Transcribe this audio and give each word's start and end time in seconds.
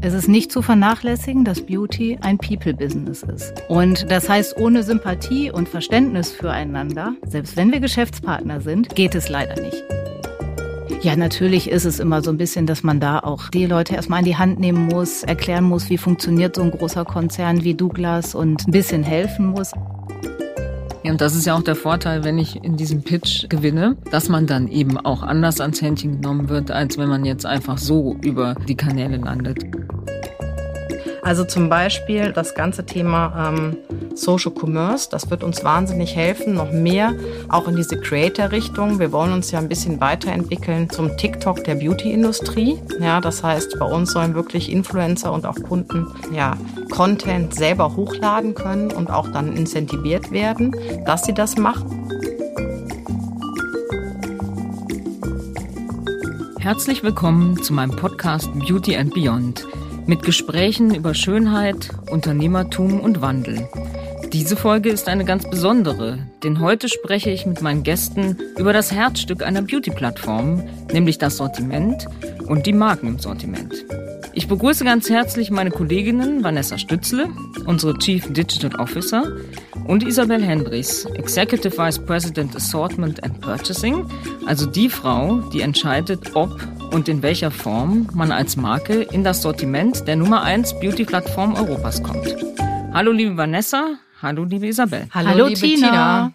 Es 0.00 0.14
ist 0.14 0.28
nicht 0.28 0.52
zu 0.52 0.62
vernachlässigen, 0.62 1.44
dass 1.44 1.60
Beauty 1.60 2.18
ein 2.20 2.38
People-Business 2.38 3.24
ist. 3.24 3.52
Und 3.68 4.10
das 4.10 4.28
heißt, 4.28 4.56
ohne 4.56 4.82
Sympathie 4.82 5.50
und 5.50 5.68
Verständnis 5.68 6.30
füreinander, 6.30 7.14
selbst 7.26 7.56
wenn 7.56 7.72
wir 7.72 7.80
Geschäftspartner 7.80 8.60
sind, 8.60 8.94
geht 8.94 9.14
es 9.14 9.28
leider 9.28 9.60
nicht. 9.60 9.82
Ja, 11.02 11.14
natürlich 11.14 11.70
ist 11.70 11.84
es 11.84 12.00
immer 12.00 12.22
so 12.22 12.30
ein 12.30 12.38
bisschen, 12.38 12.66
dass 12.66 12.82
man 12.82 13.00
da 13.00 13.18
auch 13.18 13.50
die 13.50 13.66
Leute 13.66 13.94
erstmal 13.94 14.20
in 14.20 14.24
die 14.24 14.36
Hand 14.36 14.58
nehmen 14.58 14.86
muss, 14.86 15.22
erklären 15.22 15.64
muss, 15.64 15.90
wie 15.90 15.98
funktioniert 15.98 16.56
so 16.56 16.62
ein 16.62 16.70
großer 16.70 17.04
Konzern 17.04 17.62
wie 17.62 17.74
Douglas 17.74 18.34
und 18.34 18.66
ein 18.66 18.72
bisschen 18.72 19.02
helfen 19.02 19.46
muss. 19.46 19.72
Ja, 21.04 21.12
und 21.12 21.20
das 21.20 21.36
ist 21.36 21.46
ja 21.46 21.54
auch 21.56 21.62
der 21.62 21.76
Vorteil, 21.76 22.24
wenn 22.24 22.38
ich 22.38 22.62
in 22.64 22.76
diesem 22.76 23.02
Pitch 23.02 23.48
gewinne, 23.48 23.96
dass 24.10 24.28
man 24.28 24.46
dann 24.46 24.66
eben 24.68 24.98
auch 24.98 25.22
anders 25.22 25.60
ans 25.60 25.80
Händchen 25.80 26.20
genommen 26.20 26.48
wird, 26.48 26.70
als 26.70 26.98
wenn 26.98 27.08
man 27.08 27.24
jetzt 27.24 27.46
einfach 27.46 27.78
so 27.78 28.16
über 28.22 28.54
die 28.66 28.76
Kanäle 28.76 29.18
landet. 29.18 29.64
Also 31.22 31.44
zum 31.44 31.68
Beispiel 31.68 32.32
das 32.32 32.54
ganze 32.54 32.86
Thema 32.86 33.52
ähm, 33.52 33.76
Social 34.14 34.52
Commerce, 34.52 35.08
das 35.10 35.30
wird 35.30 35.42
uns 35.42 35.64
wahnsinnig 35.64 36.14
helfen, 36.14 36.54
noch 36.54 36.70
mehr 36.70 37.12
auch 37.48 37.66
in 37.68 37.76
diese 37.76 37.98
Creator-Richtung. 37.98 38.98
Wir 38.98 39.12
wollen 39.12 39.32
uns 39.32 39.50
ja 39.50 39.58
ein 39.58 39.68
bisschen 39.68 40.00
weiterentwickeln 40.00 40.88
zum 40.90 41.16
TikTok 41.16 41.64
der 41.64 41.74
Beauty-Industrie. 41.74 42.80
Ja, 43.00 43.20
das 43.20 43.42
heißt, 43.42 43.78
bei 43.78 43.86
uns 43.86 44.12
sollen 44.12 44.34
wirklich 44.34 44.70
Influencer 44.70 45.32
und 45.32 45.44
auch 45.44 45.60
Kunden 45.62 46.06
ja, 46.32 46.56
Content 46.90 47.54
selber 47.54 47.96
hochladen 47.96 48.54
können 48.54 48.92
und 48.92 49.10
auch 49.10 49.28
dann 49.28 49.56
incentiviert 49.56 50.30
werden, 50.30 50.74
dass 51.04 51.24
sie 51.24 51.34
das 51.34 51.56
machen. 51.56 52.08
Herzlich 56.58 57.02
willkommen 57.02 57.62
zu 57.62 57.72
meinem 57.72 57.96
Podcast 57.96 58.48
Beauty 58.58 58.96
and 58.96 59.14
Beyond 59.14 59.66
mit 60.08 60.22
Gesprächen 60.22 60.94
über 60.94 61.14
Schönheit, 61.14 61.90
Unternehmertum 62.10 62.98
und 62.98 63.20
Wandel. 63.20 63.68
Diese 64.32 64.56
Folge 64.56 64.88
ist 64.88 65.06
eine 65.06 65.26
ganz 65.26 65.48
besondere, 65.48 66.18
denn 66.42 66.60
heute 66.60 66.88
spreche 66.88 67.30
ich 67.30 67.44
mit 67.44 67.60
meinen 67.60 67.82
Gästen 67.82 68.38
über 68.56 68.72
das 68.72 68.90
Herzstück 68.90 69.42
einer 69.42 69.60
Beauty-Plattform, 69.60 70.64
nämlich 70.92 71.18
das 71.18 71.36
Sortiment 71.36 72.06
und 72.46 72.64
die 72.64 72.72
Marken 72.72 73.06
im 73.06 73.18
Sortiment. 73.18 73.84
Ich 74.32 74.48
begrüße 74.48 74.84
ganz 74.84 75.10
herzlich 75.10 75.50
meine 75.50 75.70
Kolleginnen 75.70 76.42
Vanessa 76.42 76.78
Stützle, 76.78 77.28
unsere 77.66 77.98
Chief 77.98 78.32
Digital 78.32 78.80
Officer, 78.80 79.24
und 79.86 80.06
Isabel 80.06 80.42
Hendrichs, 80.42 81.04
Executive 81.04 81.76
Vice 81.76 81.98
President 81.98 82.56
Assortment 82.56 83.22
and 83.24 83.40
Purchasing, 83.42 84.06
also 84.46 84.64
die 84.64 84.88
Frau, 84.88 85.40
die 85.52 85.60
entscheidet, 85.60 86.34
ob 86.34 86.58
und 86.90 87.08
in 87.08 87.22
welcher 87.22 87.50
Form 87.50 88.08
man 88.14 88.32
als 88.32 88.56
Marke 88.56 89.02
in 89.02 89.24
das 89.24 89.42
Sortiment 89.42 90.06
der 90.06 90.16
Nummer 90.16 90.42
1 90.42 90.80
Beauty-Plattform 90.80 91.54
Europas 91.54 92.02
kommt. 92.02 92.36
Hallo 92.92 93.12
liebe 93.12 93.36
Vanessa, 93.36 93.98
hallo 94.22 94.44
liebe 94.44 94.66
Isabel. 94.66 95.08
Hallo, 95.12 95.28
hallo 95.28 95.46
liebe 95.46 95.60
Tina. 95.60 95.88
Tina. 95.88 96.32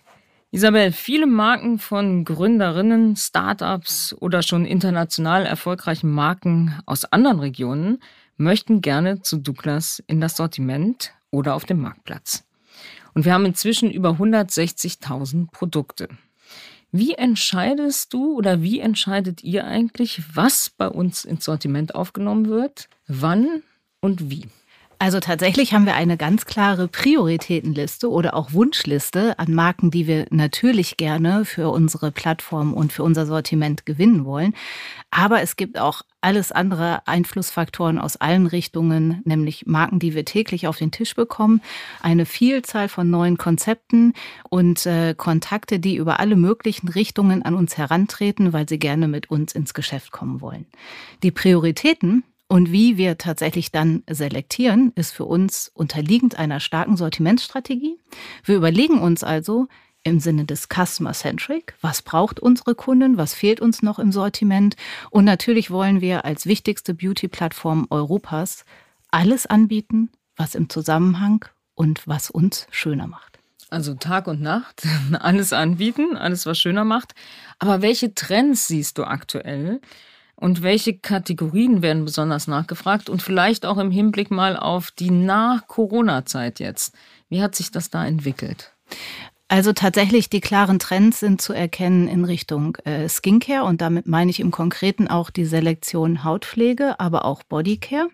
Isabel, 0.52 0.92
viele 0.92 1.26
Marken 1.26 1.80
von 1.80 2.26
Gründerinnen, 2.26 3.16
Startups 3.16 4.16
oder 4.20 4.44
schon 4.44 4.66
international 4.66 5.46
erfolgreichen 5.46 6.12
Marken 6.12 6.80
aus 6.86 7.06
anderen 7.06 7.40
Regionen 7.40 8.00
möchten 8.38 8.82
gerne 8.82 9.22
zu 9.22 9.38
Douglas 9.38 10.04
in 10.08 10.22
das 10.22 10.38
Sortiment 10.38 11.14
oder 11.32 11.56
auf 11.56 11.66
dem 11.66 11.82
Marktplatz. 11.82 12.44
Und 13.16 13.26
wir 13.26 13.34
haben 13.34 13.46
inzwischen 13.46 13.92
über 13.92 14.12
160.000 14.12 15.52
Produkte. 15.52 16.08
Wie 16.96 17.16
entscheidest 17.16 18.14
du 18.14 18.36
oder 18.38 18.62
wie 18.62 18.80
entscheidet 18.80 19.44
ihr 19.44 19.66
eigentlich, 19.66 20.22
was 20.36 20.70
bei 20.70 20.88
uns 20.88 21.26
ins 21.26 21.44
Sortiment 21.44 21.96
aufgenommen 21.96 22.48
wird, 22.48 22.88
wann 23.08 23.64
und 24.00 24.30
wie? 24.30 24.46
Also 25.04 25.20
tatsächlich 25.20 25.74
haben 25.74 25.86
wir 25.86 25.96
eine 25.96 26.16
ganz 26.16 26.46
klare 26.46 26.88
Prioritätenliste 26.88 28.10
oder 28.10 28.34
auch 28.36 28.54
Wunschliste 28.54 29.38
an 29.38 29.54
Marken, 29.54 29.92
die 29.92 30.08
wir 30.08 30.28
natürlich 30.30 30.96
gerne 30.96 31.44
für 31.44 31.72
unsere 31.72 32.10
Plattform 32.10 32.74
und 32.74 32.94
für 32.94 33.04
unser 33.04 33.26
Sortiment 33.26 33.86
gewinnen 33.86 34.24
wollen. 34.24 34.56
Aber 35.12 35.42
es 35.42 35.58
gibt 35.58 35.78
auch 35.78 36.04
alles 36.22 36.54
andere 36.54 37.06
Einflussfaktoren 37.06 38.00
aus 38.00 38.16
allen 38.16 38.48
Richtungen, 38.48 39.22
nämlich 39.26 39.66
Marken, 39.66 40.00
die 40.00 40.16
wir 40.16 40.24
täglich 40.24 40.68
auf 40.68 40.78
den 40.78 40.92
Tisch 40.92 41.16
bekommen, 41.16 41.62
eine 42.02 42.26
Vielzahl 42.26 42.88
von 42.88 43.10
neuen 43.10 43.38
Konzepten 43.38 44.14
und 44.50 44.86
äh, 44.86 45.16
Kontakte, 45.18 45.82
die 45.82 45.98
über 45.98 46.22
alle 46.22 46.38
möglichen 46.38 46.88
Richtungen 46.88 47.44
an 47.44 47.56
uns 47.56 47.78
herantreten, 47.78 48.54
weil 48.54 48.70
sie 48.70 48.80
gerne 48.80 49.10
mit 49.10 49.30
uns 49.30 49.52
ins 49.52 49.74
Geschäft 49.74 50.14
kommen 50.14 50.40
wollen. 50.40 50.66
Die 51.24 51.32
Prioritäten 51.32 52.24
und 52.54 52.72
wie 52.72 52.98
wir 52.98 53.18
tatsächlich 53.18 53.72
dann 53.72 54.04
selektieren, 54.08 54.92
ist 54.94 55.12
für 55.12 55.26
uns 55.26 55.72
unterliegend 55.74 56.38
einer 56.38 56.60
starken 56.60 56.98
Sortimentsstrategie. 56.98 57.98
Wir 58.44 58.58
überlegen 58.58 59.00
uns 59.00 59.24
also 59.24 59.66
im 60.04 60.20
Sinne 60.20 60.46
des 60.46 60.68
Customer 60.72 61.14
Centric, 61.14 61.74
was 61.82 62.04
braucht 62.04 62.40
unsere 62.40 62.76
Kunden, 62.76 63.18
was 63.18 63.34
fehlt 63.34 63.60
uns 63.60 63.82
noch 63.82 63.98
im 63.98 64.12
Sortiment. 64.12 64.76
Und 65.10 65.26
natürlich 65.26 65.72
wollen 65.72 66.00
wir 66.00 66.26
als 66.26 66.46
wichtigste 66.46 66.94
Beauty-Plattform 66.94 67.88
Europas 67.90 68.66
alles 69.10 69.48
anbieten, 69.48 70.12
was 70.36 70.54
im 70.54 70.70
Zusammenhang 70.70 71.46
und 71.74 72.08
was 72.08 72.30
uns 72.30 72.68
schöner 72.70 73.08
macht. 73.08 73.40
Also 73.72 73.96
Tag 73.96 74.28
und 74.28 74.44
Nacht, 74.44 74.84
alles 75.20 75.54
anbieten, 75.54 76.16
alles, 76.16 76.46
was 76.46 76.60
schöner 76.60 76.86
macht. 76.86 77.16
Aber 77.58 77.82
welche 77.82 78.14
Trends 78.14 78.68
siehst 78.68 79.00
du 79.00 79.06
aktuell? 79.06 79.82
Und 80.36 80.62
welche 80.62 80.98
Kategorien 80.98 81.82
werden 81.82 82.06
besonders 82.06 82.48
nachgefragt? 82.48 83.10
Und 83.10 83.22
vielleicht 83.22 83.66
auch 83.66 83.78
im 83.78 83.92
Hinblick 83.92 84.32
mal 84.32 84.58
auf 84.58 84.92
die 84.92 85.12
Nach-Corona-Zeit 85.12 86.60
jetzt. 86.60 86.96
Wie 87.30 87.42
hat 87.42 87.56
sich 87.56 87.72
das 87.72 87.90
da 87.90 88.06
entwickelt? 88.06 88.74
Also 89.48 89.72
tatsächlich, 89.72 90.30
die 90.30 90.42
klaren 90.42 90.80
Trends 90.80 91.20
sind 91.20 91.40
zu 91.40 91.54
erkennen 91.54 92.08
in 92.08 92.26
Richtung 92.26 92.76
äh, 92.86 93.08
Skincare 93.08 93.66
und 93.66 93.82
damit 93.82 94.08
meine 94.08 94.32
ich 94.32 94.40
im 94.40 94.50
Konkreten 94.50 95.08
auch 95.08 95.30
die 95.30 95.46
Selektion 95.46 96.24
Hautpflege, 96.24 97.00
aber 97.00 97.26
auch 97.26 97.44
Bodycare. 97.44 98.10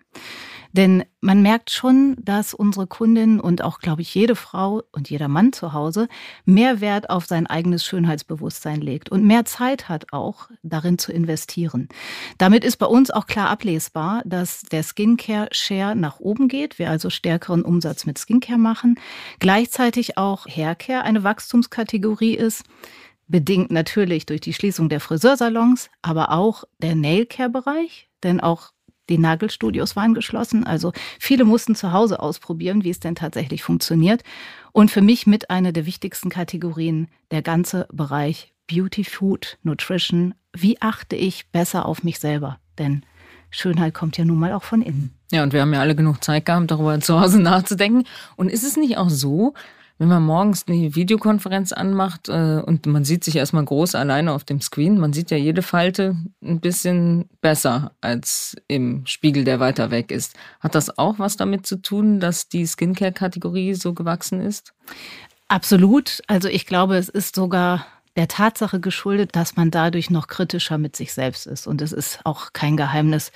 Denn 0.72 1.04
man 1.20 1.42
merkt 1.42 1.70
schon, 1.70 2.16
dass 2.20 2.54
unsere 2.54 2.86
Kundin 2.86 3.40
und 3.40 3.62
auch, 3.62 3.80
glaube 3.80 4.02
ich, 4.02 4.14
jede 4.14 4.36
Frau 4.36 4.82
und 4.92 5.10
jeder 5.10 5.28
Mann 5.28 5.52
zu 5.52 5.72
Hause 5.72 6.08
mehr 6.44 6.80
Wert 6.80 7.10
auf 7.10 7.26
sein 7.26 7.46
eigenes 7.46 7.84
Schönheitsbewusstsein 7.84 8.80
legt 8.80 9.10
und 9.10 9.24
mehr 9.24 9.44
Zeit 9.44 9.88
hat 9.88 10.12
auch 10.12 10.48
darin 10.62 10.98
zu 10.98 11.12
investieren. 11.12 11.88
Damit 12.38 12.64
ist 12.64 12.76
bei 12.76 12.86
uns 12.86 13.10
auch 13.10 13.26
klar 13.26 13.50
ablesbar, 13.50 14.22
dass 14.24 14.62
der 14.62 14.82
Skincare-Share 14.82 15.96
nach 15.96 16.20
oben 16.20 16.48
geht, 16.48 16.78
wir 16.78 16.90
also 16.90 17.10
stärkeren 17.10 17.62
Umsatz 17.62 18.06
mit 18.06 18.18
Skincare 18.18 18.58
machen, 18.58 18.98
gleichzeitig 19.40 20.16
auch 20.16 20.46
Haircare 20.46 21.02
eine 21.02 21.24
Wachstumskategorie 21.24 22.34
ist 22.34 22.64
bedingt 23.30 23.70
natürlich 23.70 24.26
durch 24.26 24.40
die 24.40 24.52
Schließung 24.52 24.88
der 24.88 24.98
Friseursalons, 24.98 25.88
aber 26.02 26.32
auch 26.32 26.64
der 26.78 26.96
Nailcare-Bereich, 26.96 28.10
denn 28.24 28.40
auch 28.40 28.72
die 29.10 29.18
Nagelstudios 29.18 29.96
waren 29.96 30.14
geschlossen. 30.14 30.64
Also 30.64 30.92
viele 31.18 31.44
mussten 31.44 31.74
zu 31.74 31.92
Hause 31.92 32.20
ausprobieren, 32.20 32.84
wie 32.84 32.90
es 32.90 33.00
denn 33.00 33.14
tatsächlich 33.14 33.62
funktioniert. 33.62 34.22
Und 34.72 34.90
für 34.90 35.02
mich 35.02 35.26
mit 35.26 35.50
einer 35.50 35.72
der 35.72 35.84
wichtigsten 35.84 36.30
Kategorien 36.30 37.08
der 37.30 37.42
ganze 37.42 37.86
Bereich 37.92 38.54
Beauty, 38.66 39.04
Food, 39.04 39.58
Nutrition. 39.62 40.34
Wie 40.52 40.80
achte 40.80 41.16
ich 41.16 41.48
besser 41.50 41.86
auf 41.86 42.04
mich 42.04 42.20
selber? 42.20 42.58
Denn 42.78 43.04
Schönheit 43.50 43.94
kommt 43.94 44.16
ja 44.16 44.24
nun 44.24 44.38
mal 44.38 44.52
auch 44.52 44.62
von 44.62 44.80
innen. 44.80 45.12
Ja, 45.32 45.42
und 45.42 45.52
wir 45.52 45.60
haben 45.60 45.74
ja 45.74 45.80
alle 45.80 45.96
genug 45.96 46.22
Zeit 46.22 46.46
gehabt, 46.46 46.70
darüber 46.70 46.98
zu 47.00 47.20
Hause 47.20 47.40
nachzudenken. 47.40 48.04
Und 48.36 48.48
ist 48.48 48.64
es 48.64 48.76
nicht 48.76 48.96
auch 48.96 49.10
so, 49.10 49.54
wenn 50.00 50.08
man 50.08 50.22
morgens 50.22 50.64
eine 50.66 50.94
Videokonferenz 50.94 51.72
anmacht 51.72 52.30
äh, 52.30 52.62
und 52.64 52.86
man 52.86 53.04
sieht 53.04 53.22
sich 53.22 53.36
erstmal 53.36 53.66
groß 53.66 53.94
alleine 53.94 54.32
auf 54.32 54.44
dem 54.44 54.62
Screen, 54.62 54.98
man 54.98 55.12
sieht 55.12 55.30
ja 55.30 55.36
jede 55.36 55.60
Falte 55.60 56.16
ein 56.42 56.58
bisschen 56.58 57.28
besser 57.42 57.92
als 58.00 58.56
im 58.66 59.04
Spiegel, 59.04 59.44
der 59.44 59.60
weiter 59.60 59.90
weg 59.90 60.10
ist. 60.10 60.34
Hat 60.58 60.74
das 60.74 60.96
auch 60.96 61.18
was 61.18 61.36
damit 61.36 61.66
zu 61.66 61.82
tun, 61.82 62.18
dass 62.18 62.48
die 62.48 62.66
Skincare-Kategorie 62.66 63.74
so 63.74 63.92
gewachsen 63.92 64.40
ist? 64.40 64.72
Absolut. 65.48 66.22
Also 66.28 66.48
ich 66.48 66.64
glaube, 66.64 66.96
es 66.96 67.10
ist 67.10 67.34
sogar 67.34 67.84
der 68.16 68.26
Tatsache 68.26 68.80
geschuldet, 68.80 69.36
dass 69.36 69.56
man 69.56 69.70
dadurch 69.70 70.08
noch 70.08 70.28
kritischer 70.28 70.78
mit 70.78 70.96
sich 70.96 71.12
selbst 71.12 71.46
ist. 71.46 71.66
Und 71.66 71.82
es 71.82 71.92
ist 71.92 72.20
auch 72.24 72.54
kein 72.54 72.78
Geheimnis, 72.78 73.32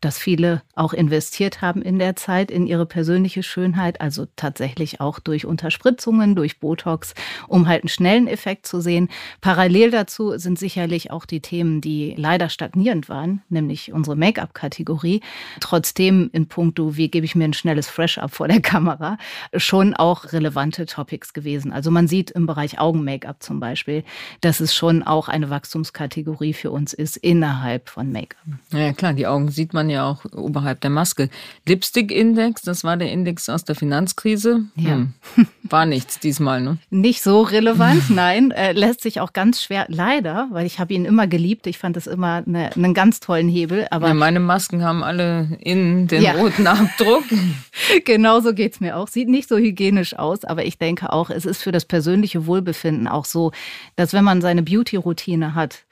dass 0.00 0.18
viele 0.18 0.62
auch 0.74 0.92
investiert 0.92 1.60
haben 1.60 1.82
in 1.82 1.98
der 1.98 2.16
Zeit 2.16 2.50
in 2.50 2.66
ihre 2.66 2.86
persönliche 2.86 3.42
Schönheit, 3.42 4.00
also 4.00 4.26
tatsächlich 4.36 5.00
auch 5.00 5.18
durch 5.18 5.44
Unterspritzungen, 5.44 6.34
durch 6.34 6.58
Botox, 6.60 7.14
um 7.48 7.68
halt 7.68 7.82
einen 7.82 7.88
schnellen 7.88 8.26
Effekt 8.26 8.66
zu 8.66 8.80
sehen. 8.80 9.08
Parallel 9.40 9.90
dazu 9.90 10.38
sind 10.38 10.58
sicherlich 10.58 11.10
auch 11.10 11.26
die 11.26 11.40
Themen, 11.40 11.80
die 11.80 12.14
leider 12.16 12.48
stagnierend 12.48 13.08
waren, 13.08 13.42
nämlich 13.48 13.92
unsere 13.92 14.16
Make-up-Kategorie. 14.16 15.20
Trotzdem 15.60 16.30
in 16.32 16.48
puncto, 16.48 16.96
wie 16.96 17.08
gebe 17.08 17.26
ich 17.26 17.34
mir 17.34 17.44
ein 17.44 17.52
schnelles 17.52 17.88
Fresh-Up 17.88 18.32
vor 18.32 18.48
der 18.48 18.60
Kamera, 18.60 19.18
schon 19.54 19.94
auch 19.94 20.32
relevante 20.32 20.86
Topics 20.86 21.32
gewesen. 21.32 21.72
Also 21.72 21.90
man 21.90 22.08
sieht 22.08 22.30
im 22.30 22.46
Bereich 22.46 22.78
Augen-Make-up 22.78 23.42
zum 23.42 23.60
Beispiel, 23.60 24.04
dass 24.40 24.60
es 24.60 24.74
schon 24.74 25.02
auch 25.02 25.28
eine 25.28 25.50
Wachstumskategorie 25.50 26.54
für 26.54 26.70
uns 26.70 26.92
ist 26.94 27.16
innerhalb 27.16 27.88
von 27.88 28.10
Make-up. 28.12 28.46
Ja 28.72 28.92
klar, 28.92 29.12
die 29.12 29.26
Augen 29.26 29.50
sieht 29.50 29.74
man 29.74 29.89
ja 29.90 30.08
auch 30.08 30.24
oberhalb 30.32 30.80
der 30.80 30.90
Maske. 30.90 31.28
Lipstick-Index, 31.66 32.62
das 32.62 32.84
war 32.84 32.96
der 32.96 33.12
Index 33.12 33.48
aus 33.48 33.64
der 33.64 33.74
Finanzkrise. 33.74 34.62
Ja. 34.76 34.92
Hm. 34.92 35.14
War 35.62 35.86
nichts 35.86 36.18
diesmal, 36.18 36.60
ne? 36.60 36.78
Nicht 36.90 37.22
so 37.22 37.42
relevant, 37.42 38.04
nein. 38.10 38.50
Äh, 38.50 38.72
lässt 38.72 39.02
sich 39.02 39.20
auch 39.20 39.32
ganz 39.32 39.62
schwer, 39.62 39.86
leider, 39.88 40.48
weil 40.50 40.66
ich 40.66 40.78
habe 40.78 40.94
ihn 40.94 41.04
immer 41.04 41.26
geliebt. 41.26 41.66
Ich 41.66 41.78
fand 41.78 41.96
es 41.96 42.06
immer 42.06 42.42
eine, 42.46 42.74
einen 42.74 42.94
ganz 42.94 43.20
tollen 43.20 43.48
Hebel. 43.48 43.86
Aber 43.90 44.08
ja, 44.08 44.14
meine 44.14 44.40
Masken 44.40 44.82
haben 44.82 45.02
alle 45.02 45.58
innen 45.60 46.06
den 46.06 46.22
ja. 46.22 46.32
roten 46.32 46.66
Abdruck. 46.66 47.24
Genauso 48.04 48.54
geht's 48.54 48.80
mir 48.80 48.96
auch. 48.96 49.08
Sieht 49.08 49.28
nicht 49.28 49.48
so 49.48 49.56
hygienisch 49.56 50.18
aus, 50.18 50.44
aber 50.44 50.64
ich 50.64 50.78
denke 50.78 51.12
auch, 51.12 51.30
es 51.30 51.44
ist 51.44 51.62
für 51.62 51.72
das 51.72 51.84
persönliche 51.84 52.46
Wohlbefinden 52.46 53.06
auch 53.08 53.24
so, 53.24 53.52
dass 53.96 54.12
wenn 54.12 54.24
man 54.24 54.40
seine 54.40 54.62
Beauty-Routine 54.62 55.54
hat, 55.54 55.84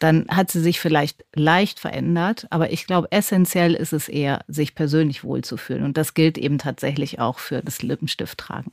dann 0.00 0.26
hat 0.28 0.50
sie 0.50 0.60
sich 0.60 0.80
vielleicht 0.80 1.24
leicht 1.34 1.78
verändert, 1.78 2.46
aber 2.50 2.72
ich 2.72 2.86
glaube, 2.86 3.12
essentiell 3.12 3.39
ist 3.74 3.92
es 3.92 4.08
eher, 4.08 4.44
sich 4.48 4.74
persönlich 4.74 5.24
wohlzufühlen. 5.24 5.84
Und 5.84 5.96
das 5.96 6.14
gilt 6.14 6.38
eben 6.38 6.58
tatsächlich 6.58 7.18
auch 7.18 7.38
für 7.38 7.62
das 7.62 7.82
Lippenstifttragen. 7.82 8.72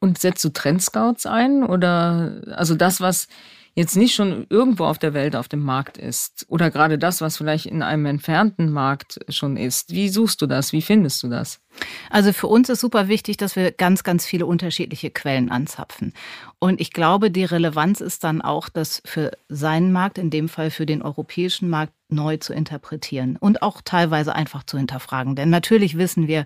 Und 0.00 0.18
setzt 0.18 0.44
du 0.44 0.50
Trendscouts 0.50 1.26
ein 1.26 1.64
oder 1.64 2.42
also 2.52 2.74
das, 2.74 3.00
was 3.00 3.28
jetzt 3.74 3.96
nicht 3.96 4.14
schon 4.14 4.46
irgendwo 4.50 4.84
auf 4.84 4.98
der 4.98 5.14
Welt 5.14 5.34
auf 5.34 5.48
dem 5.48 5.62
Markt 5.62 5.98
ist 5.98 6.46
oder 6.48 6.70
gerade 6.70 6.98
das, 6.98 7.20
was 7.20 7.36
vielleicht 7.36 7.66
in 7.66 7.82
einem 7.82 8.06
entfernten 8.06 8.70
Markt 8.70 9.20
schon 9.28 9.56
ist. 9.56 9.92
Wie 9.92 10.08
suchst 10.08 10.40
du 10.42 10.46
das? 10.46 10.72
Wie 10.72 10.82
findest 10.82 11.22
du 11.22 11.28
das? 11.28 11.60
Also 12.08 12.32
für 12.32 12.46
uns 12.46 12.68
ist 12.68 12.80
super 12.80 13.08
wichtig, 13.08 13.36
dass 13.36 13.56
wir 13.56 13.72
ganz, 13.72 14.04
ganz 14.04 14.24
viele 14.26 14.46
unterschiedliche 14.46 15.10
Quellen 15.10 15.50
anzapfen. 15.50 16.12
Und 16.60 16.80
ich 16.80 16.92
glaube, 16.92 17.32
die 17.32 17.44
Relevanz 17.44 18.00
ist 18.00 18.22
dann 18.22 18.42
auch, 18.42 18.68
das 18.68 19.02
für 19.04 19.32
seinen 19.48 19.92
Markt, 19.92 20.18
in 20.18 20.30
dem 20.30 20.48
Fall 20.48 20.70
für 20.70 20.86
den 20.86 21.02
europäischen 21.02 21.68
Markt, 21.68 21.92
neu 22.10 22.36
zu 22.36 22.52
interpretieren 22.52 23.36
und 23.40 23.62
auch 23.62 23.80
teilweise 23.84 24.34
einfach 24.34 24.62
zu 24.64 24.76
hinterfragen. 24.76 25.34
Denn 25.34 25.50
natürlich 25.50 25.98
wissen 25.98 26.28
wir, 26.28 26.44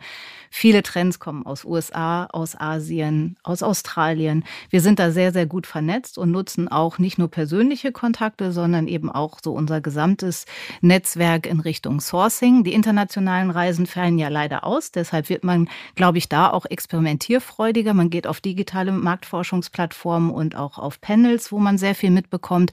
viele 0.51 0.83
Trends 0.83 1.19
kommen 1.19 1.47
aus 1.47 1.65
USA, 1.65 2.27
aus 2.27 2.59
Asien, 2.59 3.37
aus 3.43 3.63
Australien. 3.63 4.45
Wir 4.71 4.81
sind 4.81 4.99
da 4.99 5.11
sehr, 5.11 5.33
sehr 5.33 5.47
gut 5.47 5.67
vernetzt 5.67 6.19
und 6.19 6.31
nutzen 6.31 6.69
auch 6.69 6.99
nicht 6.99 7.19
nur 7.19 7.29
persönliche 7.29 7.93
Kontakte, 7.93 8.53
sondern 8.53 8.89
eben 8.89 9.11
auch 9.11 9.39
so 9.43 9.53
unser 9.53 9.81
gesamtes 9.81 10.47
Netzwerk 10.81 11.47
in 11.47 11.61
Richtung 11.61 12.01
Sourcing. 12.01 12.65
Die 12.65 12.73
internationalen 12.73 13.51
Reisen 13.51 13.87
fallen 13.87 14.19
ja 14.19 14.29
leider 14.29 14.65
aus. 14.65 14.91
Deshalb 14.93 15.29
wird 15.29 15.45
man, 15.45 15.69
glaube 15.95 16.19
ich, 16.19 16.29
da 16.29 16.51
auch 16.51 16.67
experimentierfreudiger. 16.67 17.95
Man 17.95 18.11
geht 18.11 18.27
auf 18.27 18.41
digitale 18.41 18.93
Marktforschungsplattformen 18.93 20.31
und 20.31 20.57
auch 20.57 20.79
auf 20.79 21.01
Panels, 21.01 21.53
wo 21.53 21.59
man 21.59 21.79
sehr 21.79 21.95
viel 21.95 22.11
mitbekommt. 22.11 22.73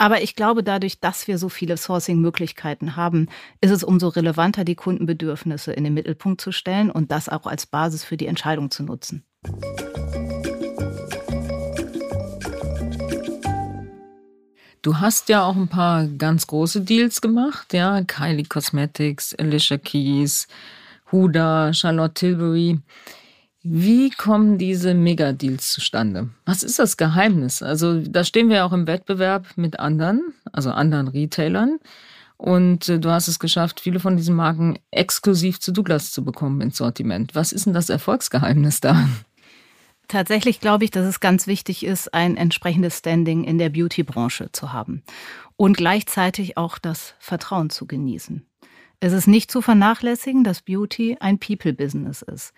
Aber 0.00 0.22
ich 0.22 0.36
glaube, 0.36 0.62
dadurch, 0.62 1.00
dass 1.00 1.26
wir 1.26 1.38
so 1.38 1.48
viele 1.48 1.76
Sourcing-Möglichkeiten 1.76 2.94
haben, 2.94 3.28
ist 3.60 3.72
es 3.72 3.82
umso 3.82 4.06
relevanter, 4.06 4.62
die 4.62 4.76
Kundenbedürfnisse 4.76 5.72
in 5.72 5.82
den 5.82 5.92
Mittelpunkt 5.92 6.40
zu 6.40 6.52
stellen 6.52 6.88
und 6.88 7.10
das 7.10 7.28
auch 7.28 7.46
als 7.46 7.66
Basis 7.66 8.04
für 8.04 8.16
die 8.16 8.28
Entscheidung 8.28 8.70
zu 8.70 8.84
nutzen. 8.84 9.24
Du 14.82 15.00
hast 15.00 15.28
ja 15.28 15.42
auch 15.42 15.56
ein 15.56 15.66
paar 15.66 16.06
ganz 16.06 16.46
große 16.46 16.82
Deals 16.82 17.20
gemacht, 17.20 17.74
ja, 17.74 18.00
Kylie 18.02 18.44
Cosmetics, 18.44 19.34
Alicia 19.34 19.78
Keys, 19.78 20.46
Huda, 21.10 21.72
Charlotte 21.72 22.14
Tilbury. 22.14 22.78
Wie 23.62 24.10
kommen 24.10 24.56
diese 24.56 24.94
Megadeals 24.94 25.72
zustande? 25.72 26.28
Was 26.44 26.62
ist 26.62 26.78
das 26.78 26.96
Geheimnis? 26.96 27.62
Also 27.62 28.00
da 28.00 28.22
stehen 28.22 28.48
wir 28.48 28.64
auch 28.64 28.72
im 28.72 28.86
Wettbewerb 28.86 29.46
mit 29.56 29.80
anderen, 29.80 30.32
also 30.52 30.70
anderen 30.70 31.08
Retailern. 31.08 31.78
Und 32.36 32.88
äh, 32.88 33.00
du 33.00 33.10
hast 33.10 33.26
es 33.26 33.40
geschafft, 33.40 33.80
viele 33.80 33.98
von 33.98 34.16
diesen 34.16 34.36
Marken 34.36 34.78
exklusiv 34.92 35.58
zu 35.58 35.72
Douglas 35.72 36.12
zu 36.12 36.24
bekommen 36.24 36.60
ins 36.60 36.76
Sortiment. 36.76 37.34
Was 37.34 37.52
ist 37.52 37.66
denn 37.66 37.74
das 37.74 37.90
Erfolgsgeheimnis 37.90 38.80
da? 38.80 39.08
Tatsächlich 40.06 40.60
glaube 40.60 40.84
ich, 40.84 40.90
dass 40.90 41.04
es 41.04 41.20
ganz 41.20 41.46
wichtig 41.46 41.84
ist, 41.84 42.14
ein 42.14 42.38
entsprechendes 42.38 42.98
Standing 42.98 43.44
in 43.44 43.58
der 43.58 43.68
Beauty-Branche 43.68 44.50
zu 44.52 44.72
haben 44.72 45.02
und 45.56 45.76
gleichzeitig 45.76 46.56
auch 46.56 46.78
das 46.78 47.14
Vertrauen 47.18 47.68
zu 47.68 47.86
genießen. 47.86 48.47
Es 49.00 49.12
ist 49.12 49.28
nicht 49.28 49.52
zu 49.52 49.62
vernachlässigen, 49.62 50.42
dass 50.42 50.60
Beauty 50.60 51.16
ein 51.20 51.38
People-Business 51.38 52.22
ist. 52.22 52.52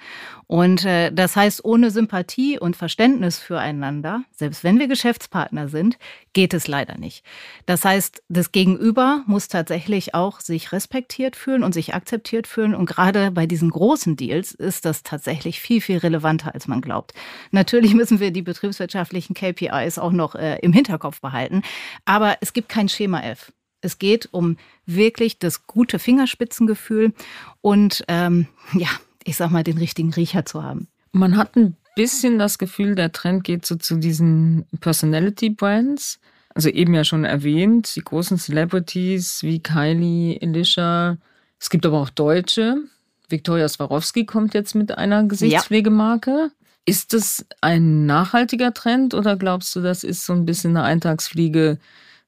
Und 0.47 0.87
äh, 0.87 1.13
das 1.13 1.37
heißt, 1.37 1.63
ohne 1.67 1.91
Sympathie 1.91 2.59
und 2.59 2.77
Verständnis 2.77 3.39
füreinander, 3.39 4.25
selbst 4.33 4.65
wenn 4.65 4.79
wir 4.79 4.89
Geschäftspartner 4.89 5.69
sind, 5.69 5.99
geht 6.33 6.55
es 6.55 6.67
leider 6.67 6.97
nicht. 6.97 7.27
Das 7.67 7.85
heißt, 7.85 8.23
das 8.31 8.53
Gegenüber 8.53 9.23
muss 9.27 9.49
tatsächlich 9.49 10.15
auch 10.15 10.41
sich 10.41 10.73
respektiert 10.73 11.37
fühlen 11.37 11.63
und 11.63 11.75
sich 11.75 11.95
akzeptiert 11.95 12.47
fühlen. 12.47 12.75
Und 12.75 12.87
gerade 12.87 13.33
bei 13.33 13.45
diesen 13.47 13.69
großen 13.69 14.17
Deals 14.17 14.53
ist 14.53 14.87
das 14.87 15.03
tatsächlich 15.03 15.61
viel, 15.61 15.83
viel 15.83 15.99
relevanter, 15.99 16.55
als 16.55 16.67
man 16.67 16.81
glaubt. 16.81 17.13
Natürlich 17.51 17.93
müssen 18.01 18.19
wir 18.19 18.31
die 18.31 18.41
betriebswirtschaftlichen 18.41 19.35
KPIs 19.35 19.99
auch 19.99 20.13
noch 20.13 20.37
äh, 20.37 20.59
im 20.61 20.73
Hinterkopf 20.73 21.21
behalten. 21.21 21.61
Aber 22.07 22.39
es 22.41 22.55
gibt 22.55 22.71
kein 22.71 22.89
Schema 22.89 23.21
F. 23.21 23.53
Es 23.81 23.99
geht 23.99 24.29
um 24.33 24.57
wirklich 24.87 25.39
das 25.39 25.67
gute 25.67 25.99
Fingerspitzengefühl 25.99 27.13
und 27.61 28.05
ähm, 28.09 28.47
ja, 28.75 28.89
ich 29.25 29.37
sag 29.37 29.51
mal, 29.51 29.65
den 29.65 29.79
richtigen 29.79 30.13
Riecher 30.13 30.45
zu 30.45 30.63
haben. 30.63 30.89
Man 31.13 31.37
hat 31.37 31.57
ein 31.57 31.77
bisschen 31.97 32.39
das 32.39 32.59
Gefühl, 32.59 32.95
der 32.95 33.13
Trend 33.13 33.45
geht 33.45 33.67
so 33.67 33.77
zu 33.77 33.97
diesen 33.97 34.67
Personality 34.81 35.51
Brands. 35.51 36.21
Also 36.55 36.69
eben 36.69 36.95
ja 36.95 37.05
schon 37.05 37.25
erwähnt, 37.25 37.95
die 37.95 38.03
großen 38.03 38.39
Celebrities 38.39 39.43
wie 39.43 39.63
Kylie, 39.63 40.39
Alicia. 40.43 41.17
Es 41.59 41.71
gibt 41.71 41.87
aber 41.87 42.01
auch 42.01 42.11
Deutsche. 42.11 42.79
Viktoria 43.29 43.69
Swarovski 43.69 44.27
kommt 44.27 44.55
jetzt 44.55 44.75
mit 44.75 44.97
einer 44.97 45.25
Gesichtspflegemarke. 45.25 46.31
Ja. 46.31 46.51
Ist 46.87 47.13
das 47.13 47.47
ein 47.61 48.07
nachhaltiger 48.07 48.75
Trend 48.75 49.15
oder 49.15 49.37
glaubst 49.37 49.77
du, 49.77 49.81
das 49.81 50.03
ist 50.03 50.27
so 50.27 50.33
ein 50.33 50.45
bisschen 50.45 50.77
eine 50.77 50.85
Eintagsfliege, 50.85 51.79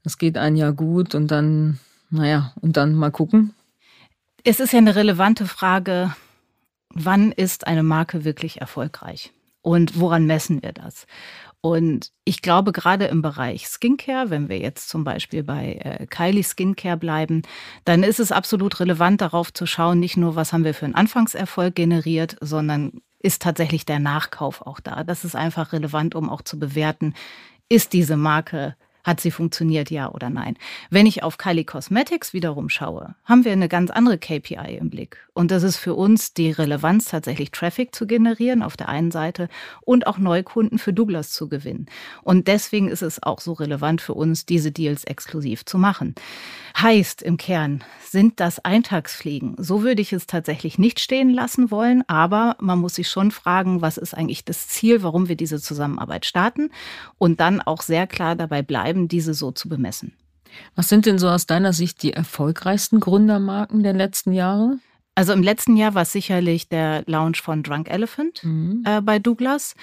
es 0.04 0.18
geht 0.18 0.36
ein 0.36 0.56
Jahr 0.56 0.72
gut 0.72 1.14
und 1.14 1.28
dann, 1.28 1.78
naja, 2.10 2.52
und 2.60 2.76
dann 2.76 2.94
mal 2.94 3.10
gucken. 3.10 3.54
Es 4.44 4.60
ist 4.60 4.72
ja 4.72 4.78
eine 4.78 4.96
relevante 4.96 5.46
Frage, 5.46 6.14
wann 6.90 7.32
ist 7.32 7.66
eine 7.66 7.82
Marke 7.82 8.24
wirklich 8.24 8.60
erfolgreich? 8.60 9.32
Und 9.62 10.00
woran 10.00 10.26
messen 10.26 10.62
wir 10.62 10.72
das? 10.72 11.06
Und 11.60 12.10
ich 12.24 12.42
glaube, 12.42 12.72
gerade 12.72 13.04
im 13.04 13.22
Bereich 13.22 13.68
Skincare, 13.68 14.30
wenn 14.30 14.48
wir 14.48 14.58
jetzt 14.58 14.88
zum 14.88 15.04
Beispiel 15.04 15.44
bei 15.44 15.74
äh, 15.74 16.06
Kylie 16.06 16.42
Skincare 16.42 16.96
bleiben, 16.96 17.42
dann 17.84 18.02
ist 18.02 18.18
es 18.18 18.32
absolut 18.32 18.80
relevant, 18.80 19.20
darauf 19.20 19.52
zu 19.52 19.66
schauen, 19.66 20.00
nicht 20.00 20.16
nur, 20.16 20.34
was 20.34 20.52
haben 20.52 20.64
wir 20.64 20.74
für 20.74 20.86
einen 20.86 20.96
Anfangserfolg 20.96 21.76
generiert, 21.76 22.36
sondern 22.40 23.00
ist 23.20 23.42
tatsächlich 23.42 23.86
der 23.86 24.00
Nachkauf 24.00 24.62
auch 24.62 24.80
da. 24.80 25.04
Das 25.04 25.24
ist 25.24 25.36
einfach 25.36 25.72
relevant, 25.72 26.16
um 26.16 26.28
auch 26.28 26.42
zu 26.42 26.58
bewerten, 26.58 27.14
ist 27.68 27.92
diese 27.92 28.16
Marke 28.16 28.74
hat 29.04 29.20
sie 29.20 29.30
funktioniert, 29.30 29.90
ja 29.90 30.10
oder 30.10 30.30
nein? 30.30 30.56
Wenn 30.90 31.06
ich 31.06 31.22
auf 31.22 31.38
Kylie 31.38 31.64
Cosmetics 31.64 32.32
wiederum 32.32 32.68
schaue, 32.68 33.14
haben 33.24 33.44
wir 33.44 33.52
eine 33.52 33.68
ganz 33.68 33.90
andere 33.90 34.18
KPI 34.18 34.76
im 34.78 34.90
Blick. 34.90 35.16
Und 35.34 35.50
das 35.50 35.62
ist 35.62 35.78
für 35.78 35.94
uns 35.94 36.34
die 36.34 36.50
Relevanz, 36.50 37.06
tatsächlich 37.06 37.50
Traffic 37.50 37.94
zu 37.94 38.06
generieren 38.06 38.62
auf 38.62 38.76
der 38.76 38.88
einen 38.88 39.10
Seite 39.10 39.48
und 39.80 40.06
auch 40.06 40.18
Neukunden 40.18 40.78
für 40.78 40.92
Douglas 40.92 41.32
zu 41.32 41.48
gewinnen. 41.48 41.86
Und 42.22 42.48
deswegen 42.48 42.88
ist 42.88 43.02
es 43.02 43.22
auch 43.22 43.40
so 43.40 43.52
relevant 43.52 44.00
für 44.02 44.14
uns, 44.14 44.44
diese 44.44 44.72
Deals 44.72 45.04
exklusiv 45.04 45.64
zu 45.64 45.78
machen. 45.78 46.14
Heißt 46.80 47.22
im 47.22 47.36
Kern, 47.36 47.82
sind 48.00 48.40
das 48.40 48.62
Eintagsfliegen? 48.62 49.56
So 49.58 49.82
würde 49.82 50.02
ich 50.02 50.12
es 50.12 50.26
tatsächlich 50.26 50.78
nicht 50.78 51.00
stehen 51.00 51.30
lassen 51.30 51.70
wollen, 51.70 52.02
aber 52.08 52.56
man 52.60 52.78
muss 52.78 52.96
sich 52.96 53.08
schon 53.08 53.30
fragen, 53.30 53.80
was 53.80 53.96
ist 53.96 54.14
eigentlich 54.14 54.44
das 54.44 54.68
Ziel, 54.68 55.02
warum 55.02 55.28
wir 55.28 55.36
diese 55.36 55.60
Zusammenarbeit 55.60 56.26
starten 56.26 56.70
und 57.16 57.40
dann 57.40 57.60
auch 57.62 57.80
sehr 57.80 58.06
klar 58.06 58.36
dabei 58.36 58.62
bleiben, 58.62 58.91
diese 59.08 59.34
so 59.34 59.50
zu 59.50 59.68
bemessen. 59.68 60.14
Was 60.74 60.88
sind 60.88 61.06
denn 61.06 61.18
so 61.18 61.28
aus 61.28 61.46
deiner 61.46 61.72
Sicht 61.72 62.02
die 62.02 62.12
erfolgreichsten 62.12 63.00
Gründermarken 63.00 63.82
der 63.82 63.94
letzten 63.94 64.32
Jahre? 64.32 64.78
Also 65.14 65.32
im 65.32 65.42
letzten 65.42 65.76
Jahr 65.76 65.94
war 65.94 66.02
es 66.02 66.12
sicherlich 66.12 66.68
der 66.68 67.04
Launch 67.06 67.40
von 67.40 67.62
Drunk 67.62 67.90
Elephant 67.90 68.42
mhm. 68.44 68.82
äh, 68.86 69.00
bei 69.00 69.18
Douglas. 69.18 69.74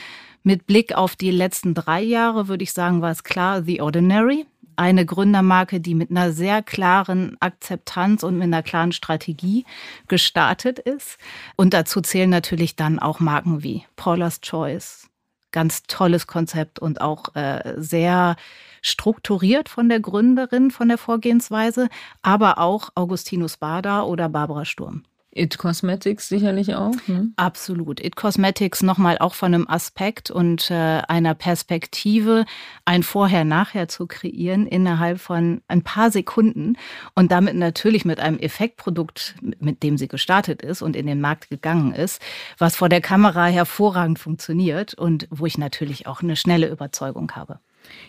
Mit 0.44 0.66
Blick 0.66 0.94
auf 0.94 1.16
die 1.16 1.32
letzten 1.32 1.74
drei 1.74 2.02
Jahre 2.02 2.48
würde 2.48 2.64
ich 2.64 2.74
sagen, 2.74 3.02
war 3.02 3.12
es 3.12 3.24
klar 3.24 3.64
The 3.64 3.82
Ordinary 3.82 4.46
eine 4.80 5.06
Gründermarke, 5.06 5.82
die 5.82 5.94
mit 5.94 6.10
einer 6.10 6.32
sehr 6.32 6.64
klaren 6.64 7.36
Akzeptanz 7.42 8.24
und 8.24 8.36
mit 8.36 8.46
einer 8.46 8.64
klaren 8.64 8.94
Strategie 8.94 9.66
gestartet 10.08 10.80
ist. 10.80 11.18
Und 11.58 11.74
dazu 11.74 12.00
zählen 12.00 12.30
natürlich 12.30 12.78
dann 12.78 12.98
auch 12.98 13.20
Marken 13.20 13.62
wie 13.62 13.84
Paula's 13.98 14.40
Choice. 14.40 15.09
Ganz 15.52 15.84
tolles 15.84 16.28
Konzept 16.28 16.80
und 16.80 17.02
auch 17.02 17.36
äh, 17.36 17.74
sehr 17.78 18.36
strukturiert 18.82 19.70
von 19.70 19.90
der 19.90 20.00
Gründerin, 20.00 20.72
von 20.72 20.88
der 20.88 20.98
Vorgehensweise, 20.98 21.90
aber 22.22 22.60
auch 22.60 22.90
Augustinus 22.96 23.58
Bader 23.58 24.08
oder 24.08 24.30
Barbara 24.30 24.66
Sturm. 24.66 25.04
It 25.40 25.58
Cosmetics 25.58 26.28
sicherlich 26.28 26.76
auch. 26.76 26.96
Ne? 27.08 27.32
Absolut. 27.38 28.04
It 28.04 28.16
Cosmetics 28.16 28.84
nochmal 28.84 29.18
auch 29.20 29.34
von 29.34 29.54
einem 29.54 29.68
Aspekt 29.68 30.30
und 30.30 30.70
äh, 30.70 31.02
einer 31.08 31.34
Perspektive, 31.34 32.46
ein 32.86 33.04
Vorher-Nachher 33.04 33.88
zu 33.88 34.06
kreieren 34.06 34.68
innerhalb 34.68 35.20
von 35.22 35.62
ein 35.68 35.82
paar 35.82 36.12
Sekunden 36.12 36.78
und 37.16 37.32
damit 37.32 37.56
natürlich 37.56 38.04
mit 38.04 38.20
einem 38.20 38.38
Effektprodukt, 38.38 39.36
mit 39.60 39.82
dem 39.82 39.98
sie 39.98 40.10
gestartet 40.10 40.62
ist 40.62 40.82
und 40.82 40.96
in 40.96 41.08
den 41.08 41.22
Markt 41.22 41.50
gegangen 41.50 41.94
ist, 41.94 42.22
was 42.58 42.76
vor 42.76 42.90
der 42.90 43.02
Kamera 43.02 43.46
hervorragend 43.46 44.20
funktioniert 44.20 44.94
und 44.94 45.28
wo 45.30 45.46
ich 45.46 45.58
natürlich 45.58 46.06
auch 46.06 46.22
eine 46.22 46.36
schnelle 46.36 46.68
Überzeugung 46.68 47.32
habe. 47.32 47.60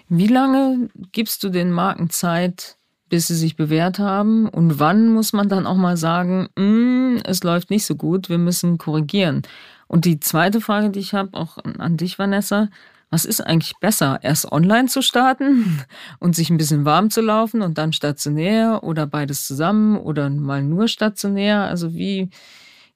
Wie 0.09 0.27
lange 0.27 0.89
gibst 1.13 1.43
du 1.45 1.49
den 1.49 1.71
Marken 1.71 2.11
Zeit, 2.11 2.77
bis 3.11 3.27
sie 3.27 3.35
sich 3.35 3.57
bewährt 3.57 3.99
haben? 3.99 4.49
Und 4.49 4.79
wann 4.79 5.11
muss 5.11 5.35
man 5.35 5.51
dann 5.51 5.67
auch 5.67 5.77
mal 5.77 5.99
sagen, 5.99 6.49
mm, 6.57 7.19
es 7.25 7.43
läuft 7.45 7.69
nicht 7.69 7.85
so 7.85 7.95
gut, 7.95 8.31
wir 8.31 8.39
müssen 8.39 8.79
korrigieren? 8.79 9.43
Und 9.87 10.07
die 10.07 10.21
zweite 10.21 10.63
Frage, 10.63 10.89
die 10.91 11.01
ich 11.01 11.13
habe, 11.13 11.37
auch 11.37 11.59
an 11.59 11.99
dich, 11.99 12.19
Vanessa, 12.19 12.69
was 13.11 13.25
ist 13.25 13.41
eigentlich 13.41 13.75
besser? 13.81 14.21
Erst 14.23 14.51
online 14.51 14.89
zu 14.89 15.03
starten 15.03 15.85
und 16.21 16.35
sich 16.35 16.49
ein 16.49 16.57
bisschen 16.57 16.85
warm 16.85 17.11
zu 17.11 17.21
laufen 17.21 17.61
und 17.61 17.77
dann 17.77 17.93
stationär 17.93 18.83
oder 18.83 19.07
beides 19.07 19.47
zusammen 19.47 19.99
oder 19.99 20.31
mal 20.31 20.63
nur 20.63 20.89
stationär? 20.89 21.65
Also 21.65 21.93
wie, 21.93 22.31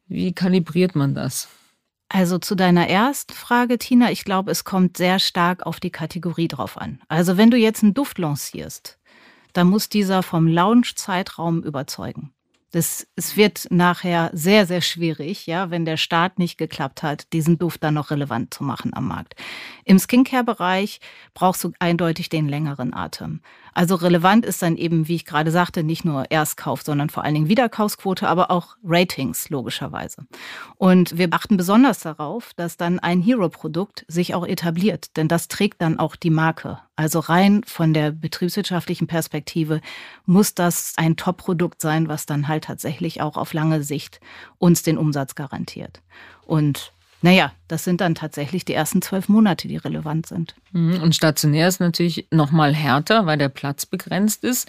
wie 0.06 0.32
kalibriert 0.32 0.94
man 0.94 1.14
das? 1.14 1.48
Also 2.08 2.38
zu 2.38 2.54
deiner 2.54 2.88
ersten 2.88 3.32
Frage, 3.32 3.76
Tina, 3.76 4.12
ich 4.12 4.24
glaube, 4.24 4.52
es 4.52 4.62
kommt 4.62 4.96
sehr 4.96 5.18
stark 5.18 5.66
auf 5.66 5.80
die 5.80 5.90
Kategorie 5.90 6.46
drauf 6.46 6.78
an. 6.78 7.00
Also 7.08 7.36
wenn 7.36 7.50
du 7.50 7.56
jetzt 7.56 7.82
einen 7.82 7.94
Duft 7.94 8.18
lancierst, 8.18 8.98
dann 9.54 9.68
muss 9.68 9.88
dieser 9.88 10.22
vom 10.22 10.46
Launch-Zeitraum 10.46 11.62
überzeugen. 11.62 12.34
Das, 12.74 13.06
es 13.14 13.36
wird 13.36 13.68
nachher 13.70 14.30
sehr, 14.32 14.66
sehr 14.66 14.80
schwierig, 14.80 15.46
ja, 15.46 15.70
wenn 15.70 15.84
der 15.84 15.96
Start 15.96 16.40
nicht 16.40 16.58
geklappt 16.58 17.04
hat, 17.04 17.32
diesen 17.32 17.56
Duft 17.56 17.84
dann 17.84 17.94
noch 17.94 18.10
relevant 18.10 18.52
zu 18.52 18.64
machen 18.64 18.92
am 18.94 19.06
Markt. 19.06 19.36
Im 19.84 20.00
Skincare-Bereich 20.00 20.98
brauchst 21.34 21.62
du 21.62 21.70
eindeutig 21.78 22.30
den 22.30 22.48
längeren 22.48 22.92
Atem. 22.92 23.42
Also 23.74 23.94
relevant 23.96 24.44
ist 24.44 24.62
dann 24.62 24.76
eben, 24.76 25.06
wie 25.06 25.16
ich 25.16 25.24
gerade 25.24 25.52
sagte, 25.52 25.84
nicht 25.84 26.04
nur 26.04 26.30
Erstkauf, 26.30 26.82
sondern 26.82 27.10
vor 27.10 27.22
allen 27.22 27.34
Dingen 27.34 27.48
Wiederkaufsquote, 27.48 28.28
aber 28.28 28.50
auch 28.50 28.76
Ratings 28.82 29.50
logischerweise. 29.50 30.26
Und 30.76 31.18
wir 31.18 31.28
achten 31.32 31.56
besonders 31.56 32.00
darauf, 32.00 32.54
dass 32.54 32.76
dann 32.76 32.98
ein 32.98 33.20
Hero-Produkt 33.20 34.04
sich 34.08 34.34
auch 34.34 34.46
etabliert, 34.46 35.16
denn 35.16 35.28
das 35.28 35.46
trägt 35.46 35.80
dann 35.80 35.98
auch 36.00 36.16
die 36.16 36.30
Marke. 36.30 36.80
Also 36.96 37.18
rein 37.18 37.62
von 37.66 37.92
der 37.92 38.12
betriebswirtschaftlichen 38.12 39.08
Perspektive 39.08 39.80
muss 40.26 40.54
das 40.54 40.94
ein 40.96 41.16
Top-Produkt 41.16 41.80
sein, 41.80 42.08
was 42.08 42.24
dann 42.26 42.46
halt 42.46 42.63
tatsächlich 42.64 43.20
auch 43.20 43.36
auf 43.36 43.52
lange 43.52 43.82
Sicht 43.82 44.20
uns 44.58 44.82
den 44.82 44.98
Umsatz 44.98 45.34
garantiert. 45.34 46.00
Und 46.46 46.92
naja, 47.24 47.52
das 47.68 47.84
sind 47.84 48.02
dann 48.02 48.14
tatsächlich 48.14 48.66
die 48.66 48.74
ersten 48.74 49.00
zwölf 49.00 49.30
Monate, 49.30 49.66
die 49.66 49.78
relevant 49.78 50.26
sind. 50.26 50.54
Mhm, 50.72 51.00
und 51.00 51.14
stationär 51.14 51.68
ist 51.68 51.80
natürlich 51.80 52.26
noch 52.30 52.50
mal 52.50 52.74
härter, 52.74 53.24
weil 53.24 53.38
der 53.38 53.48
Platz 53.48 53.86
begrenzt 53.86 54.44
ist. 54.44 54.68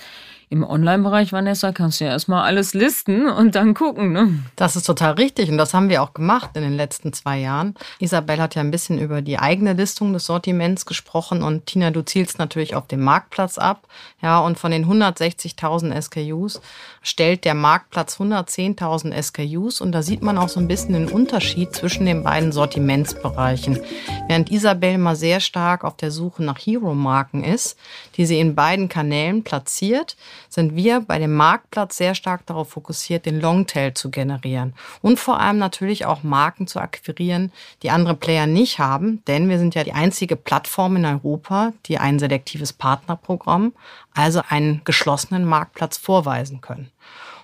Im 0.55 0.63
Online-Bereich, 0.63 1.33
Vanessa, 1.33 1.73
kannst 1.73 1.99
du 1.99 2.05
ja 2.05 2.11
erstmal 2.11 2.45
alles 2.45 2.73
listen 2.73 3.27
und 3.27 3.55
dann 3.55 3.73
gucken. 3.73 4.13
Ne? 4.13 4.39
Das 4.55 4.77
ist 4.77 4.85
total 4.85 5.11
richtig 5.15 5.49
und 5.51 5.57
das 5.57 5.73
haben 5.73 5.89
wir 5.89 6.01
auch 6.01 6.13
gemacht 6.13 6.51
in 6.53 6.61
den 6.61 6.77
letzten 6.77 7.11
zwei 7.11 7.39
Jahren. 7.39 7.75
Isabel 7.99 8.37
hat 8.37 8.55
ja 8.55 8.61
ein 8.61 8.71
bisschen 8.71 8.97
über 8.97 9.21
die 9.21 9.37
eigene 9.37 9.73
Listung 9.73 10.13
des 10.13 10.27
Sortiments 10.27 10.85
gesprochen 10.85 11.43
und 11.43 11.65
Tina, 11.65 11.91
du 11.91 12.05
zielst 12.05 12.39
natürlich 12.39 12.73
auf 12.73 12.87
den 12.87 13.01
Marktplatz 13.01 13.57
ab. 13.57 13.85
Ja, 14.21 14.39
und 14.39 14.57
von 14.57 14.71
den 14.71 14.85
160.000 14.85 16.01
SKUs 16.01 16.61
stellt 17.01 17.43
der 17.43 17.53
Marktplatz 17.53 18.15
110.000 18.15 19.21
SKUs 19.21 19.81
und 19.81 19.91
da 19.91 20.03
sieht 20.03 20.21
man 20.21 20.37
auch 20.37 20.47
so 20.47 20.61
ein 20.61 20.69
bisschen 20.69 20.93
den 20.93 21.09
Unterschied 21.09 21.75
zwischen 21.75 22.05
den 22.05 22.23
beiden 22.23 22.53
Sortimentsbereichen. 22.53 23.81
Während 24.29 24.49
Isabel 24.53 24.99
mal 24.99 25.17
sehr 25.17 25.41
stark 25.41 25.83
auf 25.83 25.97
der 25.97 26.11
Suche 26.11 26.43
nach 26.43 26.57
Hero-Marken 26.57 27.43
ist, 27.43 27.77
die 28.15 28.25
sie 28.25 28.39
in 28.39 28.55
beiden 28.55 28.87
Kanälen 28.87 29.43
platziert, 29.43 30.15
sind 30.55 30.75
wir 30.75 31.01
bei 31.01 31.19
dem 31.19 31.33
Marktplatz 31.35 31.97
sehr 31.97 32.15
stark 32.15 32.45
darauf 32.47 32.69
fokussiert, 32.69 33.25
den 33.25 33.39
Longtail 33.39 33.93
zu 33.93 34.09
generieren 34.09 34.73
und 35.01 35.19
vor 35.19 35.39
allem 35.39 35.59
natürlich 35.59 36.05
auch 36.05 36.23
Marken 36.23 36.65
zu 36.65 36.79
akquirieren, 36.79 37.51
die 37.83 37.91
andere 37.91 38.15
Player 38.15 38.47
nicht 38.47 38.79
haben, 38.79 39.23
denn 39.27 39.49
wir 39.49 39.59
sind 39.59 39.75
ja 39.75 39.83
die 39.83 39.93
einzige 39.93 40.35
Plattform 40.35 40.95
in 40.95 41.05
Europa, 41.05 41.73
die 41.85 41.99
ein 41.99 42.17
selektives 42.17 42.73
Partnerprogramm, 42.73 43.73
also 44.13 44.41
einen 44.49 44.81
geschlossenen 44.83 45.45
Marktplatz 45.45 45.97
vorweisen 45.97 46.61
können. 46.61 46.89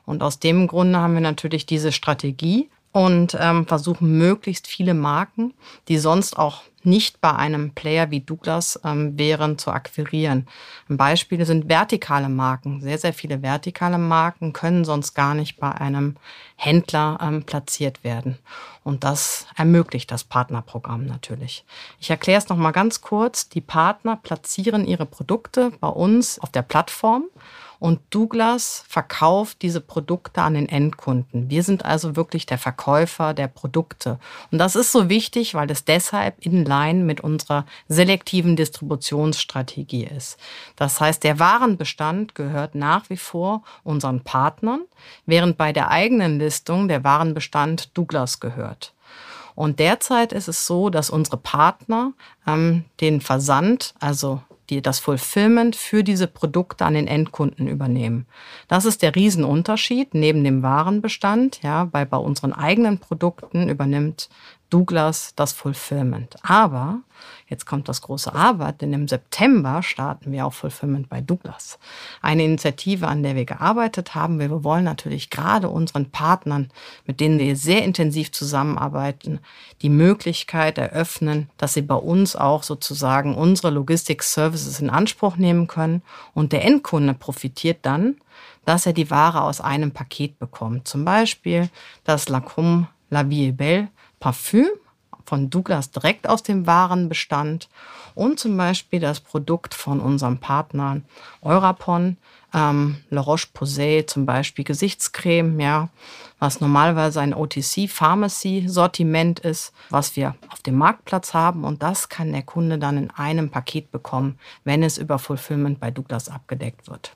Und 0.06 0.24
aus 0.24 0.40
dem 0.40 0.68
Grunde 0.68 1.00
haben 1.00 1.14
wir 1.14 1.22
natürlich 1.22 1.66
diese 1.66 1.92
Strategie 1.92 2.70
und 2.92 3.38
ähm, 3.40 3.68
versuchen 3.68 4.18
möglichst 4.18 4.68
viele 4.68 4.94
Marken, 4.94 5.54
die 5.88 5.98
sonst 5.98 6.38
auch 6.38 6.64
nicht 6.84 7.22
bei 7.22 7.34
einem 7.34 7.72
Player 7.72 8.12
wie 8.12 8.22
Douglas 8.22 8.80
ähm, 8.84 9.18
wären, 9.18 9.58
zu 9.58 9.72
akquirieren. 9.72 10.48
Beispiele 10.88 11.46
sind 11.46 11.70
vertikale 11.70 12.28
Marken. 12.28 12.82
Sehr, 12.82 12.98
sehr 12.98 13.14
viele 13.14 13.42
vertikale 13.42 13.98
Marken 13.98 14.52
können 14.52 14.84
sonst 14.84 15.14
gar 15.14 15.34
nicht 15.34 15.58
bei 15.58 15.72
einem 15.72 16.16
Händler 16.56 17.20
ähm, 17.22 17.44
platziert 17.44 18.04
werden. 18.04 18.40
Und 18.84 19.04
das 19.04 19.46
ermöglicht 19.56 20.12
das 20.12 20.24
Partnerprogramm 20.24 21.06
natürlich. 21.06 21.66
Ich 22.00 22.10
erkläre 22.10 22.40
es 22.40 22.50
nochmal 22.50 22.72
ganz 22.72 23.02
kurz. 23.02 23.48
Die 23.48 23.62
Partner 23.62 24.18
platzieren 24.18 24.86
ihre 24.86 25.06
Produkte 25.06 25.72
bei 25.80 25.88
uns 25.88 26.40
auf 26.40 26.50
der 26.50 26.64
Plattform 26.64 27.26
und 27.82 28.00
Douglas 28.12 28.86
verkauft 28.88 29.64
diese 29.64 29.82
Produkte 29.82 30.44
an 30.44 30.54
den 30.54 30.70
Endkunden. 30.70 31.50
Wir 31.50 31.64
sind 31.64 31.84
also 31.84 32.16
wirklich 32.16 32.46
der 32.46 32.60
Verkäufer 32.60 33.34
der 33.34 33.48
Produkte. 33.48 34.20
Und 34.52 34.60
das 34.60 34.76
ist 34.76 34.92
so 34.92 35.10
wichtig, 35.10 35.56
weil 35.56 35.72
es 35.72 35.84
deshalb 35.84 36.46
in 36.46 36.64
line 36.64 37.04
mit 37.04 37.22
unserer 37.22 37.66
selektiven 37.88 38.56
Distributionsstrategie 38.56 40.06
ist. 40.06 40.38
Das 40.76 41.02
heißt, 41.02 41.24
der 41.24 41.40
Warenbestand 41.40 42.36
gehört 42.36 42.76
nach 42.76 43.10
wie 43.10 43.18
vor 43.18 43.64
unseren 43.84 44.22
Partnern, 44.22 44.82
während 45.26 45.58
bei 45.58 45.74
der 45.74 45.90
eigenen 45.90 46.38
Listung 46.38 46.88
der 46.88 47.04
Warenbestand 47.04 47.98
Douglas 47.98 48.40
gehört. 48.40 48.94
Und 49.56 49.80
derzeit 49.80 50.34
ist 50.34 50.48
es 50.48 50.68
so, 50.68 50.92
dass 50.92 51.10
unsere 51.10 51.38
Partner 51.38 52.14
ähm, 52.46 52.86
den 53.00 53.22
Versand, 53.22 53.96
also 54.00 54.44
die 54.72 54.82
das 54.82 55.00
Fulfillment 55.00 55.76
für 55.76 56.04
diese 56.04 56.28
Produkte 56.28 56.86
an 56.86 56.96
den 56.96 57.08
Endkunden 57.08 57.68
übernehmen. 57.68 58.26
Das 58.68 58.86
ist 58.86 59.02
der 59.02 59.16
Riesenunterschied 59.16 60.16
neben 60.16 60.44
dem 60.44 60.64
Warenbestand. 60.64 61.62
Ja, 61.62 61.90
weil 61.92 62.06
bei 62.06 62.18
unseren 62.18 62.54
eigenen 62.54 62.98
Produkten 62.98 63.70
übernimmt 63.70 64.30
Douglas 64.72 65.34
das 65.36 65.52
Fulfillment. 65.52 66.38
Aber, 66.44 67.02
jetzt 67.48 67.66
kommt 67.66 67.90
das 67.90 68.02
große 68.02 68.34
Aber, 68.34 68.72
denn 68.72 68.94
im 68.94 69.08
September 69.08 69.84
starten 69.84 70.32
wir 70.32 70.46
auch 70.46 70.54
Fulfillment 70.54 71.10
bei 71.10 71.20
Douglas. 71.20 71.78
Eine 72.22 72.46
Initiative, 72.46 73.08
an 73.08 73.22
der 73.22 73.36
wir 73.36 73.46
gearbeitet 73.46 74.16
haben. 74.16 74.40
Wir 74.40 74.64
wollen 74.64 74.86
natürlich 74.86 75.30
gerade 75.30 75.70
unseren 75.70 76.10
Partnern, 76.10 76.72
mit 77.06 77.20
denen 77.20 77.38
wir 77.38 77.56
sehr 77.58 77.84
intensiv 77.84 78.32
zusammenarbeiten, 78.32 79.40
die 79.82 79.90
Möglichkeit 79.90 80.78
eröffnen, 80.78 81.50
dass 81.58 81.74
sie 81.74 81.82
bei 81.82 81.96
uns 81.96 82.38
auch 82.38 82.64
sozusagen 82.64 83.36
unsere 83.36 83.72
Logistik-Services 83.72 84.80
in 84.80 84.90
Anspruch 84.90 85.36
nehmen 85.36 85.68
können. 85.68 86.02
Und 86.34 86.54
der 86.54 86.64
Endkunde 86.64 87.14
profitiert 87.14 87.80
dann, 87.82 88.16
dass 88.64 88.86
er 88.86 88.94
die 88.94 89.12
Ware 89.12 89.42
aus 89.42 89.60
einem 89.60 89.92
Paket 89.92 90.40
bekommt. 90.40 90.88
Zum 90.88 91.04
Beispiel 91.04 91.70
das 92.06 92.30
Lacroix 92.30 92.86
La 93.10 93.30
Vie 93.30 93.52
Belle 93.52 93.90
Parfüm 94.22 94.70
von 95.26 95.50
Douglas 95.50 95.92
direkt 95.92 96.30
aus 96.30 96.44
dem 96.44 96.68
Warenbestand 96.68 97.68
und 98.16 98.40
zum 98.40 98.56
Beispiel 98.56 99.02
das 99.02 99.20
Produkt 99.20 99.74
von 99.74 100.00
unserem 100.00 100.38
Partner 100.40 101.02
Eurapon, 101.42 102.16
ähm, 102.54 102.98
La 103.10 103.22
Roche-Posay 103.22 104.06
zum 104.06 104.26
Beispiel 104.26 104.66
Gesichtscreme, 104.66 105.60
ja, 105.60 105.90
was 106.40 106.62
normalerweise 106.62 107.22
ein 107.22 107.34
OTC-Pharmacy-Sortiment 107.34 109.40
ist, 109.40 109.74
was 109.90 110.16
wir 110.16 110.36
auf 110.50 110.62
dem 110.62 110.76
Marktplatz 110.76 111.34
haben 111.34 111.64
und 111.64 111.82
das 111.82 112.10
kann 112.10 112.32
der 112.32 112.44
Kunde 112.44 112.78
dann 112.78 112.98
in 112.98 113.10
einem 113.12 113.50
Paket 113.50 113.92
bekommen, 113.92 114.38
wenn 114.64 114.84
es 114.84 114.98
über 114.98 115.18
Fulfillment 115.18 115.80
bei 115.80 115.92
Douglas 115.92 116.28
abgedeckt 116.30 116.90
wird. 116.90 117.16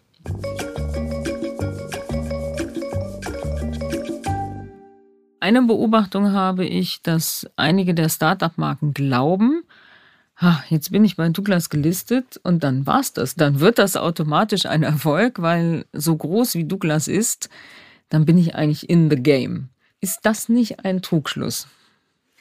Eine 5.45 5.61
Beobachtung 5.61 6.31
habe 6.31 6.65
ich, 6.65 7.03
dass 7.03 7.45
einige 7.55 7.93
der 7.93 8.09
Startup-Marken 8.09 8.95
glauben, 8.95 9.61
jetzt 10.69 10.91
bin 10.91 11.05
ich 11.05 11.17
bei 11.17 11.29
Douglas 11.29 11.69
gelistet 11.69 12.39
und 12.41 12.63
dann 12.63 12.87
war's 12.87 13.13
das. 13.13 13.35
Dann 13.35 13.59
wird 13.59 13.77
das 13.77 13.95
automatisch 13.95 14.65
ein 14.65 14.81
Erfolg, 14.81 15.43
weil 15.43 15.85
so 15.93 16.15
groß 16.15 16.55
wie 16.55 16.63
Douglas 16.63 17.07
ist, 17.07 17.51
dann 18.09 18.25
bin 18.25 18.39
ich 18.39 18.55
eigentlich 18.55 18.89
in 18.89 19.07
the 19.11 19.17
game. 19.17 19.69
Ist 20.01 20.21
das 20.23 20.49
nicht 20.49 20.83
ein 20.83 21.03
Trugschluss? 21.03 21.67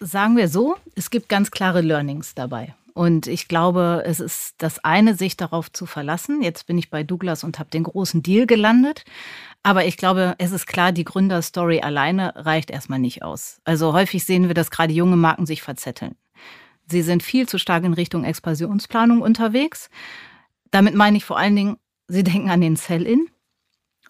Sagen 0.01 0.39
wir 0.39 0.49
so, 0.49 0.77
es 0.95 1.11
gibt 1.11 1.29
ganz 1.29 1.51
klare 1.51 1.83
Learnings 1.83 2.35
dabei. 2.35 2.75
Und 2.95 3.27
ich 3.27 3.49
glaube, 3.49 4.03
es 4.07 4.19
ist 4.21 4.55
das 4.59 4.83
eine, 4.83 5.15
sich 5.15 5.37
darauf 5.37 5.71
zu 5.71 5.85
verlassen. 5.85 6.41
Jetzt 6.41 6.67
bin 6.67 6.79
ich 6.79 6.89
bei 6.89 7.03
Douglas 7.03 7.45
und 7.45 7.59
habe 7.59 7.69
den 7.69 7.83
großen 7.83 8.23
Deal 8.23 8.47
gelandet. 8.47 9.05
Aber 9.67 9.87
ich 9.87 9.97
glaube, 9.97 10.35
es 10.37 10.53
ist 10.53 10.67
klar, 10.67 10.93
die 10.93 11.05
Gründerstory 11.05 11.81
alleine 11.81 12.35
reicht 12.37 12.71
erstmal 12.71 12.99
nicht 12.99 13.23
aus. 13.23 13.61
Also 13.65 13.95
häufig 13.95 14.25
sehen 14.25 14.47
wir, 14.47 14.55
dass 14.55 14.71
gerade 14.71 14.93
junge 14.93 15.17
Marken 15.17 15.47
sich 15.47 15.63
verzetteln. 15.63 16.17
Sie 16.87 17.01
sind 17.01 17.23
viel 17.23 17.49
zu 17.49 17.59
stark 17.59 17.83
in 17.83 17.95
Richtung 17.95 18.25
Expansionsplanung 18.25 19.23
unterwegs. 19.23 19.89
Damit 20.71 20.95
meine 20.95 21.17
ich 21.17 21.25
vor 21.25 21.39
allen 21.39 21.57
Dingen, 21.57 21.79
sie 22.09 22.23
denken 22.23 22.51
an 22.51 22.61
den 22.61 22.77
Sell-in 22.77 23.27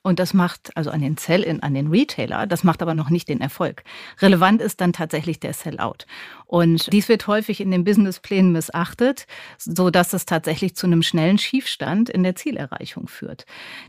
und 0.05 0.19
das 0.19 0.35
macht, 0.35 0.77
also 0.77 0.91
an 0.91 1.01
den 1.01 1.17
Sell-in, 1.17 1.63
an 1.63 1.73
den 1.73 1.89
Retailer, 1.89 2.47
das 2.47 2.63
macht 2.63 2.83
aber 2.83 2.95
noch 2.95 3.09
nicht 3.09 3.27
den 3.27 3.41
Erfolg. 3.41 3.83
Relevant 4.21 4.61
ist 4.61 4.83
dann 4.83 4.93
tatsächlich 4.93 5.41
der 5.41 5.55
Sell-out. 5.55 6.07
Und 6.45 6.93
dies 6.93 7.09
wird 7.09 7.27
häufig 7.27 7.63
in 7.63 7.71
den 7.71 7.85
Businessplänen 7.85 8.53
missachtet, 8.53 9.27
so 9.57 9.89
dass 9.89 10.13
es 10.13 10.27
tatsächlich 10.27 10.77
zu 10.77 10.87
einem 10.87 11.03
schnellen 11.03 11.39
Schiefstand 11.39 12.11
in 12.11 12.23
der 12.23 12.37
Zielerreichung 12.37 13.09
führt. 13.09 13.47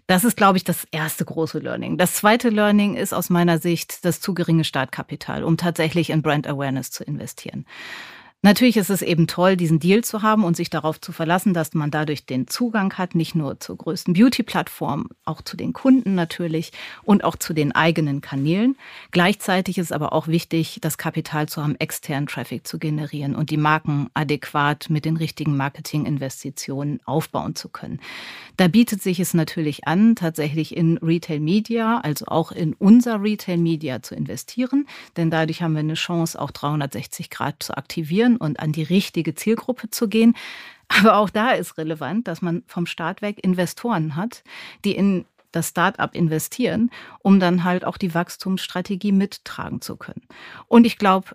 Das 0.07 0.23
ist, 0.23 0.37
glaube 0.37 0.57
ich, 0.57 0.63
das 0.63 0.87
erste 0.89 1.25
große 1.25 1.59
Learning. 1.59 1.97
Das 1.97 2.13
zweite 2.13 2.47
Learning 2.47 2.95
ist 2.95 3.13
aus 3.13 3.29
meiner 3.29 3.59
Sicht 3.59 4.05
das 4.05 4.21
zu 4.21 4.33
geringe 4.33 4.63
Startkapital, 4.63 5.43
um 5.43 5.57
tatsächlich 5.57 6.11
in 6.11 6.21
Brand 6.21 6.47
Awareness 6.47 6.91
zu 6.91 7.03
investieren. 7.03 7.65
Natürlich 8.45 8.77
ist 8.77 8.91
es 8.91 9.01
eben 9.01 9.25
toll, 9.25 9.57
diesen 9.57 9.79
Deal 9.79 10.03
zu 10.03 10.21
haben 10.21 10.43
und 10.43 10.55
sich 10.55 10.69
darauf 10.69 11.01
zu 11.01 11.11
verlassen, 11.11 11.55
dass 11.55 11.73
man 11.73 11.89
dadurch 11.89 12.27
den 12.27 12.45
Zugang 12.47 12.93
hat, 12.93 13.15
nicht 13.15 13.33
nur 13.33 13.59
zur 13.59 13.75
größten 13.75 14.13
Beauty-Plattform, 14.13 15.09
auch 15.23 15.41
zu 15.41 15.57
den 15.57 15.73
Kunden 15.73 16.13
natürlich 16.13 16.71
und 17.01 17.23
auch 17.23 17.37
zu 17.37 17.53
den 17.53 17.71
eigenen 17.71 18.21
Kanälen. 18.21 18.77
Gleichzeitig 19.09 19.79
ist 19.79 19.91
aber 19.91 20.13
auch 20.13 20.27
wichtig, 20.27 20.77
das 20.81 20.99
Kapital 20.99 21.49
zu 21.49 21.63
haben, 21.63 21.75
externen 21.79 22.27
Traffic 22.27 22.67
zu 22.67 22.77
generieren 22.77 23.35
und 23.35 23.49
die 23.49 23.57
Marken 23.57 24.11
adäquat 24.13 24.91
mit 24.91 25.05
den 25.05 25.17
richtigen 25.17 25.57
Marketinginvestitionen 25.57 26.99
aufbauen 27.05 27.55
zu 27.55 27.69
können. 27.69 27.99
Da 28.57 28.67
bietet 28.67 29.01
sich 29.01 29.19
es 29.19 29.33
natürlich 29.33 29.87
an, 29.87 30.15
tatsächlich 30.15 30.77
in 30.77 30.97
Retail 30.99 31.39
Media, 31.39 31.99
also 32.01 32.25
auch 32.27 32.51
in 32.51 32.75
unser 32.75 33.23
Retail 33.23 33.57
Media 33.57 34.03
zu 34.03 34.13
investieren, 34.13 34.85
denn 35.17 35.31
dadurch 35.31 35.63
haben 35.63 35.73
wir 35.73 35.79
eine 35.79 35.95
Chance, 35.95 36.39
auch 36.39 36.51
360 36.51 37.31
Grad 37.31 37.63
zu 37.63 37.75
aktivieren 37.75 38.24
und 38.37 38.59
an 38.59 38.71
die 38.71 38.83
richtige 38.83 39.35
Zielgruppe 39.35 39.89
zu 39.89 40.07
gehen. 40.07 40.35
Aber 40.87 41.17
auch 41.17 41.29
da 41.29 41.51
ist 41.51 41.77
relevant, 41.77 42.27
dass 42.27 42.41
man 42.41 42.63
vom 42.67 42.85
Start 42.85 43.21
weg 43.21 43.43
Investoren 43.43 44.15
hat, 44.15 44.43
die 44.83 44.95
in 44.95 45.25
das 45.51 45.69
Start-up 45.69 46.15
investieren, 46.15 46.91
um 47.19 47.39
dann 47.39 47.63
halt 47.63 47.85
auch 47.85 47.97
die 47.97 48.13
Wachstumsstrategie 48.13 49.11
mittragen 49.11 49.81
zu 49.81 49.95
können. 49.95 50.27
Und 50.67 50.85
ich 50.85 50.97
glaube, 50.97 51.29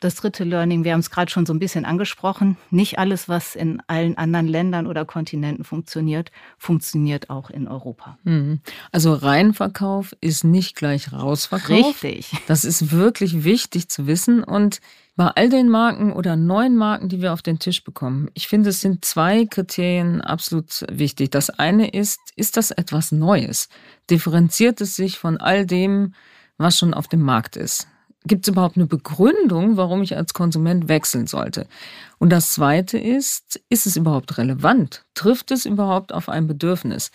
das 0.00 0.16
dritte 0.16 0.44
Learning, 0.44 0.84
wir 0.84 0.92
haben 0.92 1.00
es 1.00 1.10
gerade 1.10 1.30
schon 1.30 1.46
so 1.46 1.54
ein 1.54 1.58
bisschen 1.58 1.84
angesprochen, 1.84 2.56
nicht 2.70 2.98
alles, 2.98 3.28
was 3.28 3.56
in 3.56 3.82
allen 3.86 4.18
anderen 4.18 4.46
Ländern 4.46 4.86
oder 4.86 5.04
Kontinenten 5.04 5.64
funktioniert, 5.64 6.30
funktioniert 6.58 7.30
auch 7.30 7.48
in 7.50 7.66
Europa. 7.66 8.18
Mhm. 8.24 8.60
Also 8.92 9.14
Reinverkauf 9.14 10.14
ist 10.20 10.44
nicht 10.44 10.76
gleich 10.76 11.12
Rausverkauf. 11.12 12.02
Richtig. 12.02 12.30
Das 12.46 12.64
ist 12.64 12.90
wirklich 12.90 13.44
wichtig 13.44 13.88
zu 13.88 14.06
wissen 14.06 14.44
und 14.44 14.80
bei 15.16 15.28
all 15.28 15.48
den 15.48 15.70
Marken 15.70 16.12
oder 16.12 16.36
neuen 16.36 16.76
Marken, 16.76 17.08
die 17.08 17.22
wir 17.22 17.32
auf 17.32 17.40
den 17.40 17.58
Tisch 17.58 17.82
bekommen, 17.82 18.28
ich 18.34 18.48
finde, 18.48 18.68
es 18.68 18.82
sind 18.82 19.02
zwei 19.02 19.46
Kriterien 19.46 20.20
absolut 20.20 20.84
wichtig. 20.90 21.30
Das 21.30 21.48
eine 21.48 21.88
ist, 21.88 22.20
ist 22.36 22.58
das 22.58 22.70
etwas 22.70 23.12
Neues? 23.12 23.70
Differenziert 24.10 24.82
es 24.82 24.94
sich 24.94 25.18
von 25.18 25.38
all 25.38 25.64
dem, 25.64 26.12
was 26.58 26.76
schon 26.76 26.92
auf 26.92 27.08
dem 27.08 27.22
Markt 27.22 27.56
ist? 27.56 27.88
Gibt 28.26 28.46
es 28.46 28.52
überhaupt 28.52 28.76
eine 28.76 28.86
Begründung, 28.86 29.76
warum 29.76 30.02
ich 30.02 30.16
als 30.16 30.34
Konsument 30.34 30.88
wechseln 30.88 31.26
sollte? 31.26 31.66
Und 32.18 32.30
das 32.30 32.52
Zweite 32.52 32.98
ist, 32.98 33.60
ist 33.68 33.86
es 33.86 33.96
überhaupt 33.96 34.38
relevant? 34.38 35.04
Trifft 35.14 35.50
es 35.50 35.64
überhaupt 35.64 36.12
auf 36.12 36.28
ein 36.28 36.46
Bedürfnis? 36.46 37.10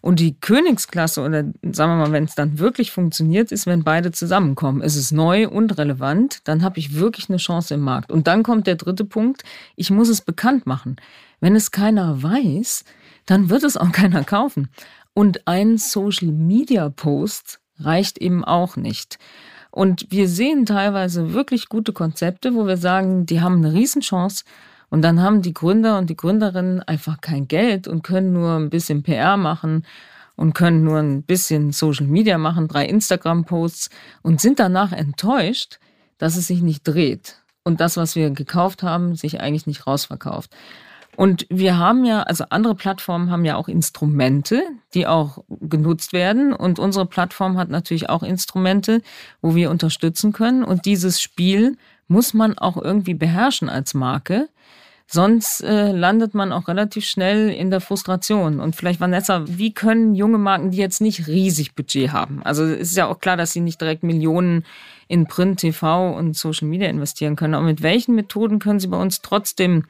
Und 0.00 0.20
die 0.20 0.38
Königsklasse 0.38 1.22
oder 1.22 1.44
sagen 1.62 1.92
wir 1.92 1.96
mal, 1.96 2.12
wenn 2.12 2.24
es 2.24 2.34
dann 2.34 2.58
wirklich 2.58 2.92
funktioniert, 2.92 3.50
ist, 3.52 3.66
wenn 3.66 3.84
beide 3.84 4.12
zusammenkommen. 4.12 4.82
Es 4.82 4.96
ist 4.96 5.12
neu 5.12 5.48
und 5.48 5.78
relevant, 5.78 6.40
dann 6.44 6.62
habe 6.62 6.78
ich 6.78 6.94
wirklich 6.94 7.30
eine 7.30 7.38
Chance 7.38 7.72
im 7.72 7.80
Markt. 7.80 8.12
Und 8.12 8.26
dann 8.26 8.42
kommt 8.42 8.66
der 8.66 8.74
dritte 8.74 9.06
Punkt, 9.06 9.44
ich 9.76 9.90
muss 9.90 10.10
es 10.10 10.20
bekannt 10.20 10.66
machen. 10.66 10.96
Wenn 11.40 11.56
es 11.56 11.70
keiner 11.70 12.22
weiß, 12.22 12.84
dann 13.24 13.48
wird 13.48 13.64
es 13.64 13.78
auch 13.78 13.92
keiner 13.92 14.24
kaufen. 14.24 14.68
Und 15.14 15.46
ein 15.46 15.78
Social 15.78 16.28
Media 16.28 16.90
Post 16.90 17.60
reicht 17.78 18.18
eben 18.18 18.44
auch 18.44 18.76
nicht. 18.76 19.18
Und 19.74 20.06
wir 20.10 20.28
sehen 20.28 20.66
teilweise 20.66 21.32
wirklich 21.32 21.68
gute 21.68 21.92
Konzepte, 21.92 22.54
wo 22.54 22.64
wir 22.64 22.76
sagen, 22.76 23.26
die 23.26 23.40
haben 23.40 23.56
eine 23.56 23.72
Riesenchance. 23.72 24.44
Und 24.88 25.02
dann 25.02 25.20
haben 25.20 25.42
die 25.42 25.52
Gründer 25.52 25.98
und 25.98 26.08
die 26.08 26.16
Gründerinnen 26.16 26.80
einfach 26.84 27.20
kein 27.20 27.48
Geld 27.48 27.88
und 27.88 28.04
können 28.04 28.32
nur 28.32 28.54
ein 28.54 28.70
bisschen 28.70 29.02
PR 29.02 29.36
machen 29.36 29.84
und 30.36 30.54
können 30.54 30.84
nur 30.84 30.98
ein 30.98 31.24
bisschen 31.24 31.72
Social 31.72 32.06
Media 32.06 32.38
machen, 32.38 32.68
drei 32.68 32.86
Instagram-Posts 32.86 33.90
und 34.22 34.40
sind 34.40 34.60
danach 34.60 34.92
enttäuscht, 34.92 35.80
dass 36.18 36.36
es 36.36 36.46
sich 36.46 36.62
nicht 36.62 36.86
dreht 36.86 37.42
und 37.64 37.80
das, 37.80 37.96
was 37.96 38.14
wir 38.14 38.30
gekauft 38.30 38.84
haben, 38.84 39.16
sich 39.16 39.40
eigentlich 39.40 39.66
nicht 39.66 39.88
rausverkauft. 39.88 40.54
Und 41.16 41.46
wir 41.48 41.78
haben 41.78 42.04
ja, 42.04 42.22
also 42.22 42.44
andere 42.50 42.74
Plattformen 42.74 43.30
haben 43.30 43.44
ja 43.44 43.56
auch 43.56 43.68
Instrumente, 43.68 44.62
die 44.94 45.06
auch 45.06 45.44
genutzt 45.48 46.12
werden. 46.12 46.52
Und 46.52 46.78
unsere 46.78 47.06
Plattform 47.06 47.56
hat 47.56 47.68
natürlich 47.68 48.08
auch 48.08 48.22
Instrumente, 48.22 49.00
wo 49.40 49.54
wir 49.54 49.70
unterstützen 49.70 50.32
können. 50.32 50.64
Und 50.64 50.86
dieses 50.86 51.20
Spiel 51.20 51.76
muss 52.08 52.34
man 52.34 52.58
auch 52.58 52.76
irgendwie 52.76 53.14
beherrschen 53.14 53.68
als 53.68 53.94
Marke. 53.94 54.48
Sonst 55.06 55.60
äh, 55.60 55.92
landet 55.92 56.34
man 56.34 56.50
auch 56.50 56.66
relativ 56.66 57.04
schnell 57.04 57.50
in 57.50 57.70
der 57.70 57.80
Frustration. 57.80 58.58
Und 58.58 58.74
vielleicht, 58.74 59.00
Vanessa, 59.00 59.44
wie 59.46 59.72
können 59.72 60.14
junge 60.14 60.38
Marken, 60.38 60.70
die 60.70 60.78
jetzt 60.78 61.02
nicht 61.02 61.26
riesig 61.26 61.74
Budget 61.74 62.10
haben, 62.12 62.42
also 62.42 62.64
es 62.64 62.90
ist 62.90 62.96
ja 62.96 63.06
auch 63.06 63.20
klar, 63.20 63.36
dass 63.36 63.52
sie 63.52 63.60
nicht 63.60 63.80
direkt 63.80 64.02
Millionen 64.02 64.64
in 65.06 65.26
Print, 65.26 65.60
TV 65.60 66.16
und 66.16 66.34
Social 66.34 66.68
Media 66.68 66.88
investieren 66.88 67.36
können, 67.36 67.52
aber 67.52 67.66
mit 67.66 67.82
welchen 67.82 68.14
Methoden 68.14 68.58
können 68.58 68.80
sie 68.80 68.88
bei 68.88 68.96
uns 68.96 69.20
trotzdem 69.20 69.84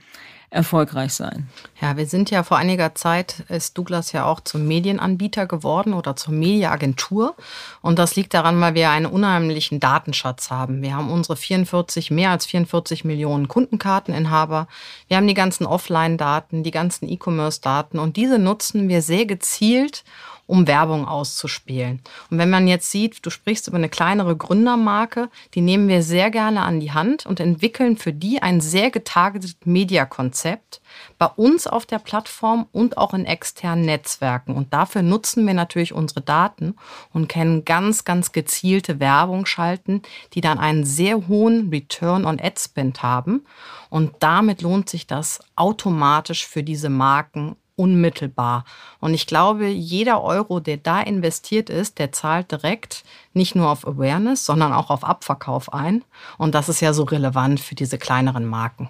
erfolgreich 0.55 1.12
sein. 1.12 1.49
Ja, 1.81 1.97
wir 1.97 2.07
sind 2.07 2.31
ja 2.31 2.43
vor 2.45 2.57
einiger 2.57 2.95
Zeit, 2.95 3.40
ist 3.49 3.77
Douglas 3.77 4.12
ja 4.12 4.25
auch 4.25 4.40
zum 4.40 4.67
Medienanbieter 4.67 5.47
geworden 5.47 5.93
oder 5.93 6.14
zur 6.17 6.33
Mediaagentur. 6.33 7.35
Und 7.83 7.99
das 7.99 8.14
liegt 8.14 8.35
daran, 8.35 8.61
weil 8.61 8.75
wir 8.75 8.90
einen 8.90 9.07
unheimlichen 9.07 9.81
Datenschatz 9.81 10.51
haben. 10.51 10.81
Wir 10.81 10.95
haben 10.95 11.11
unsere 11.11 11.37
44, 11.37 12.11
mehr 12.11 12.31
als 12.31 12.47
44 12.47 13.05
Millionen 13.05 13.49
Kundenkarteninhaber. 13.49 14.69
Wir 15.09 15.17
haben 15.17 15.27
die 15.27 15.35
ganzen 15.35 15.67
Offline-Daten, 15.67 16.62
die 16.62 16.71
ganzen 16.71 17.09
E-Commerce-Daten 17.09 17.99
und 17.99 18.17
diese 18.17 18.38
nutzen 18.38 18.88
wir 18.88 19.03
sehr 19.03 19.27
gezielt, 19.27 20.05
Werbung 20.48 21.07
auszuspielen. 21.07 22.00
Und 22.30 22.38
wenn 22.38 22.50
man 22.50 22.68
jetzt 22.68 22.90
sieht, 22.90 23.24
du 23.24 23.30
sprichst 23.30 23.68
über 23.68 23.76
eine 23.76 23.88
kleinere 23.88 24.37
Gründermarke, 24.37 25.30
die 25.54 25.61
nehmen 25.61 25.88
wir 25.88 26.02
sehr 26.02 26.30
gerne 26.30 26.62
an 26.62 26.80
die 26.80 26.92
Hand 26.92 27.26
und 27.26 27.40
entwickeln 27.40 27.96
für 27.96 28.12
die 28.12 28.42
ein 28.42 28.61
sehr 28.61 28.90
getargetes 28.90 29.57
Mediakonzept 29.64 30.80
bei 31.18 31.26
uns 31.26 31.66
auf 31.66 31.87
der 31.87 31.98
Plattform 31.98 32.66
und 32.72 32.98
auch 32.98 33.14
in 33.14 33.24
externen 33.24 33.85
Netzwerken. 33.85 34.54
Und 34.54 34.72
dafür 34.72 35.02
nutzen 35.02 35.46
wir 35.46 35.54
natürlich 35.54 35.92
unsere 35.92 36.20
Daten 36.20 36.76
und 37.12 37.28
können 37.28 37.64
ganz, 37.64 38.04
ganz 38.04 38.33
gezielte 38.33 39.00
Werbung 39.00 39.46
schalten, 39.46 40.02
die 40.35 40.40
dann 40.40 40.59
einen 40.59 40.85
sehr 40.85 41.26
hohen 41.28 41.70
Return 41.70 42.24
on 42.24 42.40
Ad 42.40 42.61
Spend 42.61 43.02
haben. 43.02 43.46
Und 43.90 44.12
damit 44.20 44.62
lohnt 44.62 44.88
sich 44.88 45.07
das 45.07 45.40
automatisch 45.57 46.46
für 46.46 46.62
diese 46.62 46.90
Marken 46.90 47.57
unmittelbar. 47.77 48.65
Und 49.01 49.15
ich 49.15 49.27
glaube, 49.27 49.67
jeder 49.67 50.23
Euro, 50.23 50.61
der 50.61 50.77
da 50.77 51.01
investiert 51.01 51.71
ist, 51.71 51.99
der 51.99 52.13
zahlt 52.13 52.53
direkt 52.53 53.05
nicht 53.33 53.55
nur 53.55 53.69
auf 53.69 53.87
Awareness, 53.87 54.47
sondern 54.47 54.73
auch 54.73 54.91
auf 54.91 55.05
Abverkauf 55.05 55.73
ein. 55.73 56.05
Und 56.39 56.55
das 56.55 56.69
ist 56.69 56.81
ja 56.81 56.93
so 56.93 57.05
relevant 57.05 57.61
für 57.61 57.75
diese 57.75 57.99
kleineren 57.99 58.45
Marken. 58.45 58.89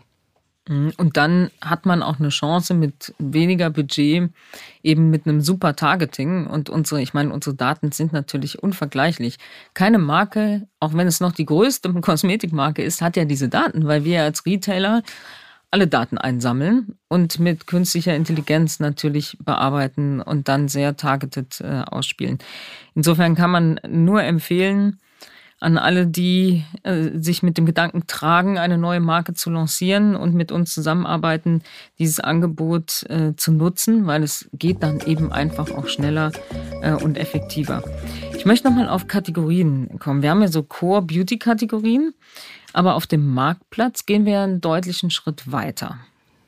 Mhm. 0.68 0.92
Und 0.96 1.16
dann 1.16 1.50
hat 1.60 1.84
man 1.84 2.02
auch 2.02 2.18
eine 2.18 2.30
Chance 2.30 2.74
mit 2.74 3.14
weniger 3.18 3.70
Budget, 3.70 4.30
eben 4.82 5.10
mit 5.10 5.26
einem 5.26 5.40
super 5.40 5.76
Targeting. 5.76 6.46
Und 6.46 6.70
unsere, 6.70 7.02
ich 7.02 7.12
meine, 7.12 7.32
unsere 7.32 7.54
Daten 7.54 7.92
sind 7.92 8.12
natürlich 8.12 8.62
unvergleichlich. 8.62 9.38
Keine 9.74 9.98
Marke, 9.98 10.66
auch 10.80 10.94
wenn 10.94 11.06
es 11.06 11.20
noch 11.20 11.32
die 11.32 11.46
größte 11.46 11.92
Kosmetikmarke 12.00 12.82
ist, 12.82 13.02
hat 13.02 13.16
ja 13.16 13.24
diese 13.24 13.48
Daten, 13.48 13.86
weil 13.86 14.04
wir 14.04 14.22
als 14.22 14.46
Retailer 14.46 15.02
alle 15.74 15.88
Daten 15.88 16.18
einsammeln 16.18 16.94
und 17.08 17.40
mit 17.40 17.66
künstlicher 17.66 18.14
Intelligenz 18.14 18.78
natürlich 18.78 19.36
bearbeiten 19.44 20.20
und 20.20 20.46
dann 20.46 20.68
sehr 20.68 20.96
targeted 20.96 21.60
äh, 21.62 21.82
ausspielen. 21.90 22.38
Insofern 22.94 23.34
kann 23.34 23.50
man 23.50 23.80
nur 23.84 24.22
empfehlen, 24.22 25.00
an 25.60 25.78
alle, 25.78 26.06
die 26.06 26.64
äh, 26.82 27.10
sich 27.14 27.42
mit 27.42 27.56
dem 27.56 27.66
Gedanken 27.66 28.06
tragen, 28.06 28.58
eine 28.58 28.78
neue 28.78 29.00
Marke 29.00 29.34
zu 29.34 29.50
lancieren 29.50 30.16
und 30.16 30.34
mit 30.34 30.52
uns 30.52 30.74
zusammenarbeiten, 30.74 31.62
dieses 31.98 32.20
Angebot 32.20 33.04
äh, 33.08 33.34
zu 33.36 33.52
nutzen, 33.52 34.06
weil 34.06 34.22
es 34.22 34.48
geht 34.52 34.82
dann 34.82 35.00
eben 35.00 35.32
einfach 35.32 35.70
auch 35.70 35.88
schneller 35.88 36.32
äh, 36.82 36.92
und 36.92 37.16
effektiver. 37.16 37.82
Ich 38.36 38.44
möchte 38.44 38.68
nochmal 38.68 38.88
auf 38.88 39.06
Kategorien 39.06 39.98
kommen. 39.98 40.22
Wir 40.22 40.30
haben 40.30 40.42
ja 40.42 40.48
so 40.48 40.62
Core-Beauty-Kategorien. 40.62 42.14
Aber 42.74 42.96
auf 42.96 43.06
dem 43.06 43.32
Marktplatz 43.32 44.04
gehen 44.04 44.26
wir 44.26 44.40
einen 44.40 44.60
deutlichen 44.60 45.10
Schritt 45.10 45.50
weiter. 45.50 46.00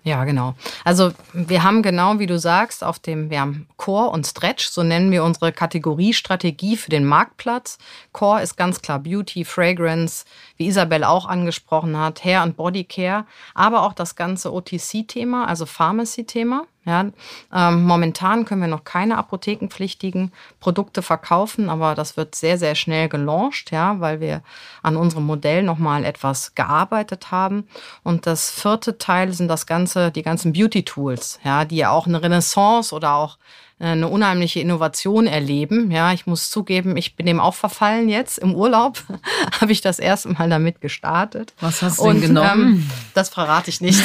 Ja, 0.06 0.24
genau. 0.24 0.54
Also 0.84 1.10
wir 1.32 1.64
haben 1.64 1.82
genau, 1.82 2.20
wie 2.20 2.26
du 2.26 2.38
sagst, 2.38 2.84
auf 2.84 3.00
dem, 3.00 3.28
wir 3.28 3.40
haben 3.40 3.66
Core 3.76 4.10
und 4.10 4.24
Stretch, 4.24 4.68
so 4.68 4.84
nennen 4.84 5.10
wir 5.10 5.24
unsere 5.24 5.50
Kategoriestrategie 5.50 6.76
für 6.76 6.90
den 6.90 7.04
Marktplatz. 7.04 7.76
Core 8.12 8.40
ist 8.40 8.56
ganz 8.56 8.80
klar 8.80 9.00
Beauty, 9.00 9.44
Fragrance, 9.44 10.24
wie 10.56 10.66
Isabel 10.66 11.04
auch 11.04 11.26
angesprochen 11.26 11.98
hat, 11.98 12.24
Hair 12.24 12.42
und 12.42 12.56
Body 12.56 12.84
Care, 12.84 13.26
aber 13.54 13.82
auch 13.82 13.92
das 13.92 14.16
ganze 14.16 14.52
OTC-Thema, 14.52 15.46
also 15.46 15.66
Pharmacy-Thema. 15.66 16.64
Ja, 16.86 17.04
ähm, 17.52 17.82
momentan 17.82 18.44
können 18.44 18.60
wir 18.60 18.68
noch 18.68 18.84
keine 18.84 19.18
apothekenpflichtigen 19.18 20.30
Produkte 20.60 21.02
verkaufen, 21.02 21.68
aber 21.68 21.96
das 21.96 22.16
wird 22.16 22.36
sehr, 22.36 22.58
sehr 22.58 22.76
schnell 22.76 23.08
gelauncht, 23.08 23.72
ja, 23.72 23.98
weil 23.98 24.20
wir 24.20 24.42
an 24.84 24.96
unserem 24.96 25.26
Modell 25.26 25.64
nochmal 25.64 26.04
etwas 26.04 26.54
gearbeitet 26.54 27.32
haben. 27.32 27.66
Und 28.04 28.26
das 28.26 28.52
vierte 28.52 28.98
Teil 28.98 29.32
sind 29.32 29.48
das 29.48 29.66
ganze, 29.66 30.12
die 30.12 30.22
ganzen 30.22 30.52
Beauty-Tools, 30.52 31.40
ja, 31.42 31.64
die 31.64 31.78
ja 31.78 31.90
auch 31.90 32.06
eine 32.06 32.22
Renaissance 32.22 32.94
oder 32.94 33.14
auch 33.14 33.36
eine 33.78 34.08
unheimliche 34.08 34.60
Innovation 34.60 35.26
erleben. 35.26 35.90
Ja, 35.90 36.12
ich 36.14 36.26
muss 36.26 36.48
zugeben, 36.48 36.96
ich 36.96 37.14
bin 37.14 37.26
dem 37.26 37.40
auch 37.40 37.54
verfallen 37.54 38.08
jetzt. 38.08 38.38
Im 38.38 38.54
Urlaub 38.54 39.02
habe 39.60 39.70
ich 39.70 39.82
das 39.82 39.98
erste 39.98 40.30
Mal 40.30 40.48
damit 40.48 40.80
gestartet. 40.80 41.52
Was 41.60 41.82
hast 41.82 41.98
du 41.98 42.04
Und, 42.04 42.22
denn 42.22 42.28
genommen? 42.28 42.62
Ähm, 42.62 42.90
das 43.12 43.28
verrate 43.28 43.68
ich 43.68 43.82
nicht. 43.82 44.00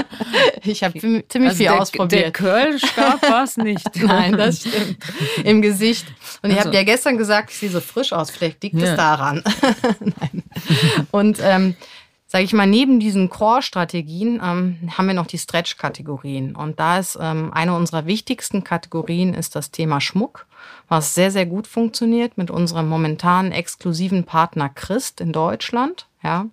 ich 0.62 0.84
habe 0.84 0.98
ziemlich 1.00 1.26
also 1.34 1.56
viel 1.56 1.66
der, 1.66 1.80
ausprobiert. 1.80 2.22
Der 2.22 2.30
Kölschstab 2.30 3.22
war 3.28 3.42
es 3.42 3.56
nicht. 3.56 3.88
Nein, 4.00 4.36
das 4.36 4.60
stimmt. 4.60 4.98
Im 5.42 5.60
Gesicht. 5.60 6.06
Und 6.42 6.50
also. 6.50 6.56
ich 6.56 6.66
habe 6.66 6.76
ja 6.76 6.84
gestern 6.84 7.18
gesagt, 7.18 7.50
ich 7.50 7.58
sehe 7.58 7.70
so 7.70 7.80
frisch 7.80 8.12
aus. 8.12 8.30
Vielleicht 8.30 8.62
liegt 8.62 8.80
es 8.80 8.94
daran. 8.94 9.42
Nein. 9.98 10.44
Und 11.10 11.38
ähm, 11.42 11.74
sage 12.30 12.44
ich 12.44 12.52
mal, 12.52 12.68
neben 12.68 13.00
diesen 13.00 13.28
Core-Strategien 13.28 14.40
ähm, 14.40 14.78
haben 14.96 15.08
wir 15.08 15.14
noch 15.14 15.26
die 15.26 15.36
Stretch-Kategorien. 15.36 16.54
Und 16.54 16.78
da 16.78 17.00
ist 17.00 17.18
ähm, 17.20 17.52
eine 17.52 17.74
unserer 17.74 18.06
wichtigsten 18.06 18.62
Kategorien 18.62 19.34
ist 19.34 19.56
das 19.56 19.72
Thema 19.72 20.00
Schmuck, 20.00 20.46
was 20.88 21.16
sehr, 21.16 21.32
sehr 21.32 21.44
gut 21.44 21.66
funktioniert 21.66 22.38
mit 22.38 22.52
unserem 22.52 22.88
momentanen 22.88 23.50
exklusiven 23.50 24.22
Partner 24.22 24.68
Christ 24.68 25.20
in 25.20 25.32
Deutschland. 25.32 26.06
Ja. 26.22 26.46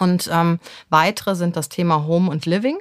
Und 0.00 0.28
ähm, 0.32 0.58
weitere 0.88 1.36
sind 1.36 1.54
das 1.54 1.68
Thema 1.68 2.04
Home 2.04 2.28
und 2.28 2.44
Living. 2.44 2.78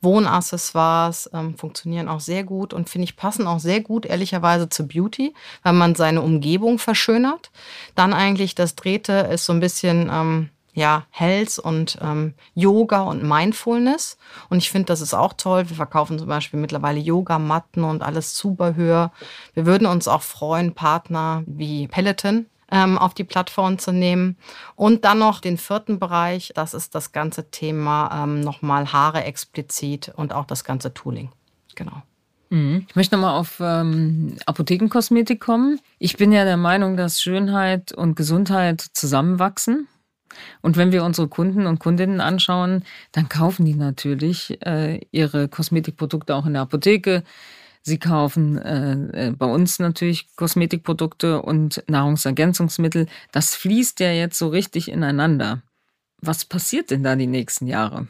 Wohnaccessoires 0.00 1.28
ähm, 1.34 1.58
funktionieren 1.58 2.08
auch 2.08 2.20
sehr 2.20 2.44
gut 2.44 2.72
und 2.72 2.88
finde 2.88 3.04
ich 3.04 3.16
passen 3.16 3.46
auch 3.46 3.60
sehr 3.60 3.82
gut, 3.82 4.06
ehrlicherweise, 4.06 4.70
zu 4.70 4.88
Beauty, 4.88 5.34
weil 5.62 5.74
man 5.74 5.94
seine 5.94 6.22
Umgebung 6.22 6.78
verschönert. 6.78 7.50
Dann 7.94 8.14
eigentlich 8.14 8.54
das 8.54 8.74
Dritte 8.74 9.28
ist 9.30 9.44
so 9.44 9.52
ein 9.52 9.60
bisschen 9.60 10.08
ähm, 10.10 10.48
ja, 10.74 11.04
Health 11.10 11.58
und 11.58 11.98
ähm, 12.00 12.34
Yoga 12.54 13.02
und 13.02 13.22
Mindfulness. 13.22 14.16
Und 14.48 14.58
ich 14.58 14.70
finde, 14.70 14.86
das 14.86 15.00
ist 15.00 15.14
auch 15.14 15.32
toll. 15.32 15.68
Wir 15.68 15.76
verkaufen 15.76 16.18
zum 16.18 16.28
Beispiel 16.28 16.60
mittlerweile 16.60 17.00
Yogamatten 17.00 17.84
und 17.84 18.02
alles 18.02 18.34
Zubehör. 18.34 19.12
Wir 19.54 19.66
würden 19.66 19.86
uns 19.86 20.08
auch 20.08 20.22
freuen, 20.22 20.74
Partner 20.74 21.42
wie 21.46 21.88
Peloton 21.88 22.46
ähm, 22.70 22.98
auf 22.98 23.14
die 23.14 23.24
Plattform 23.24 23.78
zu 23.78 23.92
nehmen. 23.92 24.36
Und 24.76 25.04
dann 25.04 25.18
noch 25.18 25.40
den 25.40 25.58
vierten 25.58 25.98
Bereich, 25.98 26.52
das 26.54 26.74
ist 26.74 26.94
das 26.94 27.12
ganze 27.12 27.50
Thema 27.50 28.24
ähm, 28.24 28.40
nochmal 28.40 28.92
Haare 28.92 29.24
explizit 29.24 30.12
und 30.14 30.32
auch 30.32 30.44
das 30.44 30.64
ganze 30.64 30.92
Tooling. 30.94 31.30
Genau. 31.74 32.02
Mhm. 32.50 32.86
Ich 32.88 32.96
möchte 32.96 33.16
nochmal 33.16 33.38
auf 33.38 33.60
ähm, 33.60 34.36
Apothekenkosmetik 34.46 35.40
kommen. 35.40 35.80
Ich 35.98 36.16
bin 36.16 36.32
ja 36.32 36.44
der 36.44 36.56
Meinung, 36.56 36.96
dass 36.96 37.20
Schönheit 37.20 37.92
und 37.92 38.14
Gesundheit 38.14 38.80
zusammenwachsen. 38.80 39.88
Und 40.62 40.76
wenn 40.76 40.92
wir 40.92 41.04
unsere 41.04 41.28
Kunden 41.28 41.66
und 41.66 41.78
Kundinnen 41.78 42.20
anschauen, 42.20 42.84
dann 43.12 43.28
kaufen 43.28 43.64
die 43.64 43.74
natürlich 43.74 44.58
äh, 44.64 45.00
ihre 45.10 45.48
Kosmetikprodukte 45.48 46.34
auch 46.34 46.46
in 46.46 46.54
der 46.54 46.62
Apotheke. 46.62 47.22
Sie 47.82 47.98
kaufen 47.98 48.58
äh, 48.58 49.28
äh, 49.28 49.30
bei 49.30 49.46
uns 49.46 49.78
natürlich 49.78 50.34
Kosmetikprodukte 50.36 51.40
und 51.42 51.82
Nahrungsergänzungsmittel. 51.86 53.06
Das 53.32 53.54
fließt 53.54 54.00
ja 54.00 54.12
jetzt 54.12 54.38
so 54.38 54.48
richtig 54.48 54.90
ineinander. 54.90 55.62
Was 56.20 56.44
passiert 56.44 56.90
denn 56.90 57.02
da 57.02 57.16
die 57.16 57.26
nächsten 57.26 57.66
Jahre? 57.66 58.08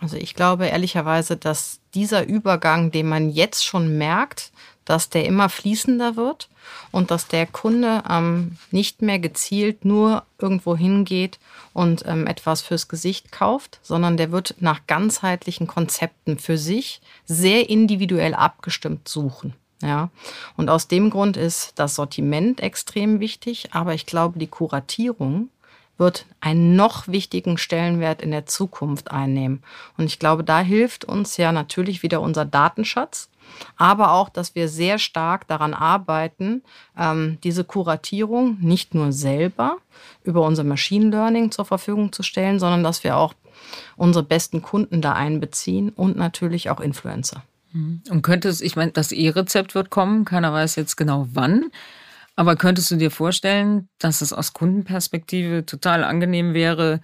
Also 0.00 0.16
ich 0.16 0.34
glaube 0.34 0.66
ehrlicherweise, 0.66 1.36
dass 1.36 1.80
dieser 1.94 2.26
Übergang, 2.26 2.90
den 2.90 3.08
man 3.08 3.30
jetzt 3.30 3.64
schon 3.64 3.98
merkt, 3.98 4.50
dass 4.84 5.08
der 5.08 5.24
immer 5.26 5.48
fließender 5.48 6.16
wird 6.16 6.48
und 6.90 7.10
dass 7.10 7.28
der 7.28 7.46
Kunde 7.46 8.02
ähm, 8.08 8.56
nicht 8.70 9.02
mehr 9.02 9.18
gezielt 9.18 9.84
nur 9.84 10.24
irgendwo 10.38 10.76
hingeht 10.76 11.38
und 11.72 12.04
ähm, 12.06 12.26
etwas 12.26 12.62
fürs 12.62 12.88
Gesicht 12.88 13.32
kauft, 13.32 13.78
sondern 13.82 14.16
der 14.16 14.32
wird 14.32 14.56
nach 14.60 14.86
ganzheitlichen 14.86 15.66
Konzepten 15.66 16.38
für 16.38 16.58
sich 16.58 17.00
sehr 17.26 17.68
individuell 17.68 18.34
abgestimmt 18.34 19.08
suchen. 19.08 19.54
Ja, 19.82 20.10
und 20.56 20.70
aus 20.70 20.86
dem 20.86 21.10
Grund 21.10 21.36
ist 21.36 21.72
das 21.74 21.96
Sortiment 21.96 22.60
extrem 22.60 23.18
wichtig, 23.18 23.70
aber 23.72 23.94
ich 23.94 24.06
glaube, 24.06 24.38
die 24.38 24.46
Kuratierung 24.46 25.48
wird 25.98 26.26
einen 26.40 26.76
noch 26.76 27.08
wichtigen 27.08 27.58
Stellenwert 27.58 28.22
in 28.22 28.30
der 28.30 28.46
Zukunft 28.46 29.10
einnehmen. 29.10 29.62
Und 29.96 30.06
ich 30.06 30.18
glaube, 30.18 30.44
da 30.44 30.60
hilft 30.60 31.04
uns 31.04 31.36
ja 31.36 31.52
natürlich 31.52 32.02
wieder 32.02 32.20
unser 32.20 32.44
Datenschatz, 32.44 33.28
aber 33.76 34.12
auch, 34.12 34.28
dass 34.28 34.54
wir 34.54 34.68
sehr 34.68 34.98
stark 34.98 35.46
daran 35.48 35.74
arbeiten, 35.74 36.62
ähm, 36.98 37.38
diese 37.44 37.64
Kuratierung 37.64 38.58
nicht 38.60 38.94
nur 38.94 39.12
selber 39.12 39.78
über 40.24 40.42
unser 40.42 40.64
Machine 40.64 41.10
Learning 41.10 41.50
zur 41.50 41.64
Verfügung 41.64 42.12
zu 42.12 42.22
stellen, 42.22 42.58
sondern 42.58 42.82
dass 42.82 43.04
wir 43.04 43.16
auch 43.16 43.34
unsere 43.96 44.24
besten 44.24 44.62
Kunden 44.62 45.00
da 45.00 45.12
einbeziehen 45.12 45.90
und 45.90 46.16
natürlich 46.16 46.70
auch 46.70 46.80
Influencer. 46.80 47.42
Und 48.10 48.22
könnte 48.22 48.48
es, 48.48 48.60
ich 48.60 48.76
meine, 48.76 48.92
das 48.92 49.12
E-Rezept 49.12 49.74
wird 49.74 49.90
kommen, 49.90 50.24
keiner 50.24 50.52
weiß 50.52 50.76
jetzt 50.76 50.96
genau 50.96 51.26
wann. 51.32 51.70
Aber 52.36 52.56
könntest 52.56 52.90
du 52.90 52.96
dir 52.96 53.10
vorstellen, 53.10 53.88
dass 53.98 54.20
es 54.20 54.32
aus 54.32 54.52
Kundenperspektive 54.52 55.66
total 55.66 56.02
angenehm 56.04 56.54
wäre, 56.54 57.00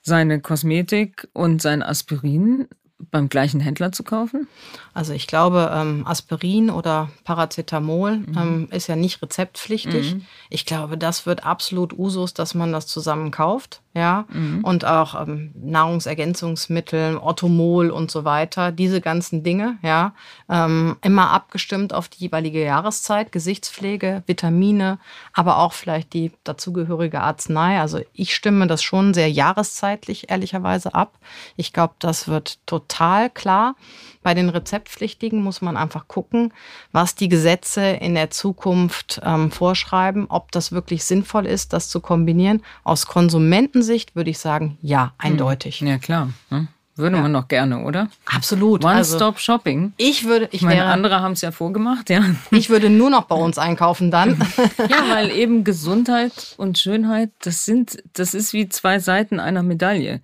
seine 0.00 0.40
Kosmetik 0.40 1.28
und 1.32 1.62
sein 1.62 1.82
Aspirin 1.82 2.66
beim 3.10 3.28
gleichen 3.28 3.60
Händler 3.60 3.92
zu 3.92 4.02
kaufen? 4.02 4.48
Also 4.94 5.12
ich 5.12 5.26
glaube, 5.26 5.70
ähm, 5.74 6.06
Aspirin 6.06 6.70
oder 6.70 7.10
Paracetamol 7.24 8.18
mhm. 8.18 8.38
ähm, 8.38 8.68
ist 8.70 8.86
ja 8.86 8.96
nicht 8.96 9.20
rezeptpflichtig. 9.20 10.14
Mhm. 10.14 10.26
Ich 10.48 10.64
glaube, 10.64 10.96
das 10.96 11.26
wird 11.26 11.44
absolut 11.44 11.92
Usus, 11.92 12.32
dass 12.32 12.54
man 12.54 12.72
das 12.72 12.86
zusammen 12.86 13.30
kauft 13.30 13.81
ja, 13.94 14.24
mhm. 14.32 14.64
und 14.64 14.84
auch 14.84 15.20
ähm, 15.20 15.52
Nahrungsergänzungsmittel, 15.54 17.16
Orthomol 17.16 17.90
und 17.90 18.10
so 18.10 18.24
weiter, 18.24 18.72
diese 18.72 19.00
ganzen 19.00 19.42
Dinge, 19.42 19.78
ja, 19.82 20.14
ähm, 20.48 20.96
immer 21.02 21.30
abgestimmt 21.30 21.92
auf 21.92 22.08
die 22.08 22.24
jeweilige 22.24 22.62
Jahreszeit, 22.62 23.32
Gesichtspflege, 23.32 24.22
Vitamine, 24.26 24.98
aber 25.34 25.58
auch 25.58 25.74
vielleicht 25.74 26.14
die 26.14 26.32
dazugehörige 26.44 27.20
Arznei. 27.20 27.80
Also 27.80 28.00
ich 28.14 28.34
stimme 28.34 28.66
das 28.66 28.82
schon 28.82 29.12
sehr 29.12 29.30
jahreszeitlich 29.30 30.30
ehrlicherweise 30.30 30.94
ab. 30.94 31.18
Ich 31.56 31.72
glaube, 31.72 31.94
das 31.98 32.28
wird 32.28 32.66
total 32.66 33.28
klar. 33.28 33.74
Bei 34.22 34.34
den 34.34 34.48
Rezeptpflichtigen 34.48 35.42
muss 35.42 35.62
man 35.62 35.76
einfach 35.76 36.06
gucken, 36.06 36.52
was 36.92 37.16
die 37.16 37.28
Gesetze 37.28 37.82
in 37.82 38.14
der 38.14 38.30
Zukunft 38.30 39.20
ähm, 39.24 39.50
vorschreiben, 39.50 40.26
ob 40.28 40.52
das 40.52 40.70
wirklich 40.70 41.04
sinnvoll 41.04 41.44
ist, 41.44 41.72
das 41.72 41.88
zu 41.88 42.00
kombinieren. 42.00 42.62
Aus 42.84 43.06
Konsumentensicht 43.82 44.16
würde 44.16 44.30
ich 44.30 44.38
sagen, 44.38 44.78
ja, 44.80 45.04
hm. 45.04 45.10
eindeutig. 45.18 45.80
Ja, 45.80 45.98
klar. 45.98 46.30
Hm? 46.48 46.68
Würde 46.94 47.16
ja. 47.16 47.22
man 47.22 47.32
noch 47.32 47.48
gerne, 47.48 47.84
oder? 47.84 48.08
Absolut. 48.26 48.84
One-Stop-Shopping. 48.84 49.80
Also, 49.82 49.94
ich 49.96 50.24
würde, 50.24 50.46
ich, 50.46 50.56
ich 50.56 50.62
meine, 50.62 50.80
wäre, 50.80 50.90
andere 50.90 51.20
haben 51.20 51.32
es 51.32 51.40
ja 51.40 51.50
vorgemacht, 51.50 52.10
ja. 52.10 52.22
Ich 52.50 52.68
würde 52.68 52.90
nur 52.90 53.08
noch 53.08 53.24
bei 53.24 53.34
uns 53.34 53.56
einkaufen 53.56 54.10
dann. 54.10 54.38
ja, 54.90 55.04
weil 55.10 55.30
eben 55.30 55.64
Gesundheit 55.64 56.54
und 56.58 56.78
Schönheit, 56.78 57.30
das 57.40 57.64
sind, 57.64 58.02
das 58.12 58.34
ist 58.34 58.52
wie 58.52 58.68
zwei 58.68 58.98
Seiten 58.98 59.40
einer 59.40 59.62
Medaille. 59.62 60.20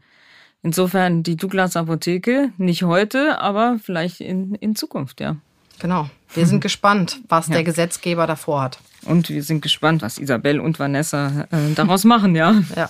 Insofern 0.62 1.22
die 1.22 1.36
Douglas 1.36 1.74
Apotheke, 1.74 2.52
nicht 2.58 2.82
heute, 2.82 3.40
aber 3.40 3.78
vielleicht 3.82 4.20
in, 4.20 4.54
in 4.56 4.76
Zukunft, 4.76 5.20
ja. 5.20 5.36
Genau. 5.78 6.10
Wir 6.34 6.46
sind 6.46 6.60
gespannt, 6.60 7.20
was 7.28 7.48
ja. 7.48 7.54
der 7.54 7.64
Gesetzgeber 7.64 8.26
davor 8.26 8.60
hat. 8.62 8.78
Und 9.06 9.30
wir 9.30 9.42
sind 9.42 9.62
gespannt, 9.62 10.02
was 10.02 10.18
Isabel 10.18 10.60
und 10.60 10.78
Vanessa 10.78 11.46
äh, 11.50 11.72
daraus 11.74 12.04
machen, 12.04 12.36
ja. 12.36 12.62
Ja. 12.76 12.88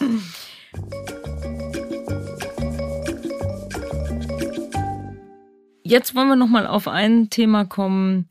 Jetzt 5.83 6.15
wollen 6.15 6.29
wir 6.29 6.37
noch 6.37 6.49
mal 6.49 6.67
auf 6.67 6.87
ein 6.87 7.31
Thema 7.31 7.65
kommen. 7.65 8.29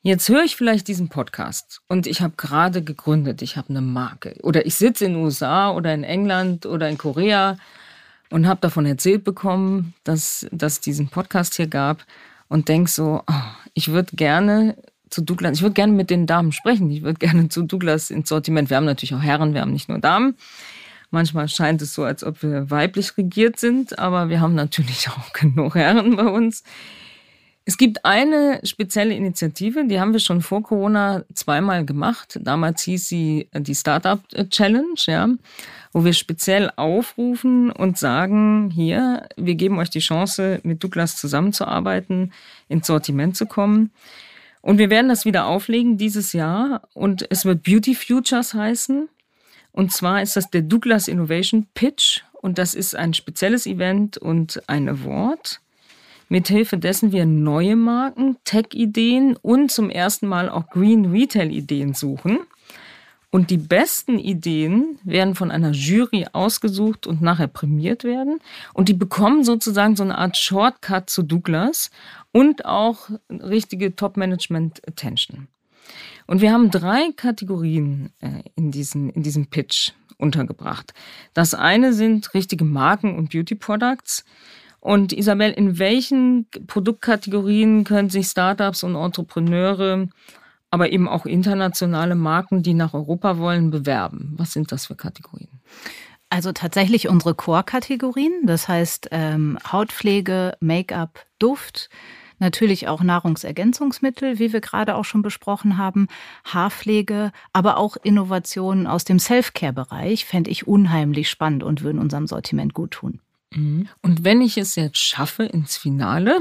Jetzt 0.00 0.28
höre 0.28 0.42
ich 0.42 0.56
vielleicht 0.56 0.88
diesen 0.88 1.08
Podcast 1.10 1.82
und 1.86 2.06
ich 2.06 2.22
habe 2.22 2.32
gerade 2.36 2.82
gegründet, 2.82 3.42
ich 3.42 3.56
habe 3.56 3.68
eine 3.68 3.82
Marke 3.82 4.36
oder 4.42 4.66
ich 4.66 4.74
sitze 4.74 5.04
in 5.04 5.12
den 5.12 5.22
USA 5.22 5.70
oder 5.70 5.92
in 5.94 6.02
England 6.02 6.66
oder 6.66 6.88
in 6.88 6.98
Korea 6.98 7.58
und 8.30 8.48
habe 8.48 8.60
davon 8.60 8.86
erzählt 8.86 9.22
bekommen, 9.22 9.94
dass 10.02 10.46
es 10.58 10.80
diesen 10.80 11.08
Podcast 11.08 11.54
hier 11.54 11.68
gab 11.68 12.04
und 12.48 12.68
denk 12.68 12.88
so, 12.88 13.22
oh, 13.28 13.34
ich 13.74 13.92
würde 13.92 14.16
gerne 14.16 14.76
zu 15.10 15.20
Douglas, 15.20 15.58
ich 15.58 15.62
würde 15.62 15.74
gerne 15.74 15.92
mit 15.92 16.10
den 16.10 16.26
Damen 16.26 16.52
sprechen, 16.52 16.90
ich 16.90 17.02
würde 17.02 17.18
gerne 17.18 17.48
zu 17.48 17.62
Douglas 17.62 18.10
ins 18.10 18.28
Sortiment. 18.28 18.70
Wir 18.70 18.78
haben 18.78 18.86
natürlich 18.86 19.14
auch 19.14 19.22
Herren, 19.22 19.54
wir 19.54 19.60
haben 19.60 19.72
nicht 19.72 19.88
nur 19.88 19.98
Damen. 19.98 20.36
Manchmal 21.12 21.46
scheint 21.46 21.82
es 21.82 21.92
so, 21.92 22.04
als 22.04 22.24
ob 22.24 22.42
wir 22.42 22.70
weiblich 22.70 23.18
regiert 23.18 23.60
sind, 23.60 23.98
aber 23.98 24.30
wir 24.30 24.40
haben 24.40 24.54
natürlich 24.54 25.08
auch 25.10 25.32
genug 25.34 25.74
Herren 25.74 26.16
bei 26.16 26.24
uns. 26.24 26.64
Es 27.64 27.76
gibt 27.76 28.04
eine 28.04 28.60
spezielle 28.64 29.14
Initiative, 29.14 29.86
die 29.86 30.00
haben 30.00 30.14
wir 30.14 30.20
schon 30.20 30.40
vor 30.40 30.64
Corona 30.64 31.22
zweimal 31.32 31.84
gemacht. 31.84 32.40
Damals 32.42 32.82
hieß 32.82 33.06
sie 33.06 33.48
die 33.54 33.74
Startup 33.74 34.20
Challenge, 34.50 34.94
ja, 35.06 35.28
wo 35.92 36.04
wir 36.04 36.14
speziell 36.14 36.72
aufrufen 36.74 37.70
und 37.70 37.98
sagen, 37.98 38.70
hier, 38.74 39.28
wir 39.36 39.54
geben 39.54 39.78
euch 39.78 39.90
die 39.90 40.00
Chance, 40.00 40.60
mit 40.64 40.82
Douglas 40.82 41.16
zusammenzuarbeiten, 41.16 42.32
ins 42.68 42.86
Sortiment 42.86 43.36
zu 43.36 43.46
kommen. 43.46 43.92
Und 44.62 44.78
wir 44.78 44.90
werden 44.90 45.08
das 45.08 45.24
wieder 45.24 45.46
auflegen 45.46 45.98
dieses 45.98 46.32
Jahr 46.32 46.88
und 46.94 47.26
es 47.30 47.44
wird 47.44 47.62
Beauty 47.62 47.94
Futures 47.94 48.54
heißen. 48.54 49.08
Und 49.72 49.92
zwar 49.92 50.22
ist 50.22 50.36
das 50.36 50.50
der 50.50 50.62
Douglas 50.62 51.08
Innovation 51.08 51.66
Pitch 51.74 52.20
und 52.32 52.58
das 52.58 52.74
ist 52.74 52.94
ein 52.94 53.14
spezielles 53.14 53.66
Event 53.66 54.18
und 54.18 54.62
ein 54.68 54.88
Award 54.88 55.60
mithilfe 56.32 56.78
dessen 56.78 57.12
wir 57.12 57.26
neue 57.26 57.76
Marken, 57.76 58.38
Tech-Ideen 58.44 59.36
und 59.36 59.70
zum 59.70 59.90
ersten 59.90 60.26
Mal 60.26 60.48
auch 60.48 60.66
Green 60.70 61.10
Retail-Ideen 61.12 61.92
suchen. 61.92 62.40
Und 63.30 63.50
die 63.50 63.58
besten 63.58 64.18
Ideen 64.18 64.98
werden 65.04 65.34
von 65.34 65.50
einer 65.50 65.72
Jury 65.72 66.26
ausgesucht 66.32 67.06
und 67.06 67.22
nachher 67.22 67.48
prämiert 67.48 68.02
werden. 68.02 68.40
Und 68.74 68.88
die 68.88 68.94
bekommen 68.94 69.44
sozusagen 69.44 69.94
so 69.94 70.02
eine 70.02 70.18
Art 70.18 70.36
Shortcut 70.36 71.08
zu 71.08 71.22
Douglas 71.22 71.90
und 72.32 72.64
auch 72.64 73.10
richtige 73.30 73.94
Top-Management-Attention. 73.94 75.48
Und 76.26 76.40
wir 76.40 76.52
haben 76.52 76.70
drei 76.70 77.10
Kategorien 77.16 78.12
äh, 78.20 78.42
in, 78.54 78.70
diesen, 78.70 79.10
in 79.10 79.22
diesem 79.22 79.46
Pitch 79.46 79.92
untergebracht. 80.18 80.94
Das 81.34 81.54
eine 81.54 81.92
sind 81.92 82.32
richtige 82.34 82.64
Marken 82.64 83.16
und 83.16 83.30
Beauty 83.30 83.54
Products. 83.54 84.24
Und 84.80 85.12
Isabel, 85.12 85.52
in 85.52 85.78
welchen 85.78 86.46
Produktkategorien 86.66 87.84
können 87.84 88.10
sich 88.10 88.26
Startups 88.26 88.82
und 88.82 88.96
Entrepreneure, 88.96 90.08
aber 90.70 90.90
eben 90.90 91.08
auch 91.08 91.26
internationale 91.26 92.14
Marken, 92.14 92.62
die 92.62 92.74
nach 92.74 92.94
Europa 92.94 93.38
wollen, 93.38 93.70
bewerben? 93.70 94.34
Was 94.36 94.52
sind 94.52 94.72
das 94.72 94.86
für 94.86 94.96
Kategorien? 94.96 95.60
Also 96.30 96.50
tatsächlich 96.52 97.08
unsere 97.08 97.34
Core-Kategorien, 97.34 98.46
das 98.46 98.66
heißt 98.66 99.08
ähm, 99.10 99.58
Hautpflege, 99.70 100.56
Make-up, 100.60 101.26
Duft, 101.38 101.90
natürlich 102.42 102.88
auch 102.88 103.02
Nahrungsergänzungsmittel, 103.02 104.38
wie 104.38 104.52
wir 104.52 104.60
gerade 104.60 104.94
auch 104.96 105.06
schon 105.06 105.22
besprochen 105.22 105.78
haben, 105.78 106.08
Haarpflege, 106.44 107.32
aber 107.54 107.78
auch 107.78 107.96
Innovationen 107.96 108.86
aus 108.86 109.04
dem 109.04 109.18
Self-Care-Bereich 109.18 110.26
fände 110.26 110.50
ich 110.50 110.66
unheimlich 110.66 111.30
spannend 111.30 111.62
und 111.62 111.82
würden 111.82 111.98
unserem 111.98 112.26
Sortiment 112.26 112.74
gut 112.74 112.90
tun. 112.90 113.20
Mhm. 113.54 113.88
Und 114.02 114.24
wenn 114.24 114.40
ich 114.40 114.58
es 114.58 114.76
jetzt 114.76 114.98
schaffe 114.98 115.44
ins 115.44 115.76
Finale 115.76 116.38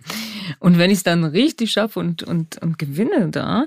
und 0.58 0.78
wenn 0.78 0.90
ich 0.90 0.98
es 0.98 1.02
dann 1.04 1.24
richtig 1.24 1.70
schaffe 1.70 2.00
und, 2.00 2.22
und, 2.22 2.58
und 2.58 2.78
gewinne 2.78 3.28
da, 3.28 3.66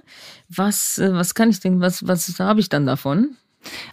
was, 0.49 0.97
äh, 0.97 1.13
was 1.13 1.35
kann 1.35 1.49
ich 1.49 1.59
denn, 1.59 1.79
was, 1.79 2.07
was 2.07 2.39
habe 2.39 2.59
ich 2.59 2.69
dann 2.69 2.85
davon? 2.85 3.37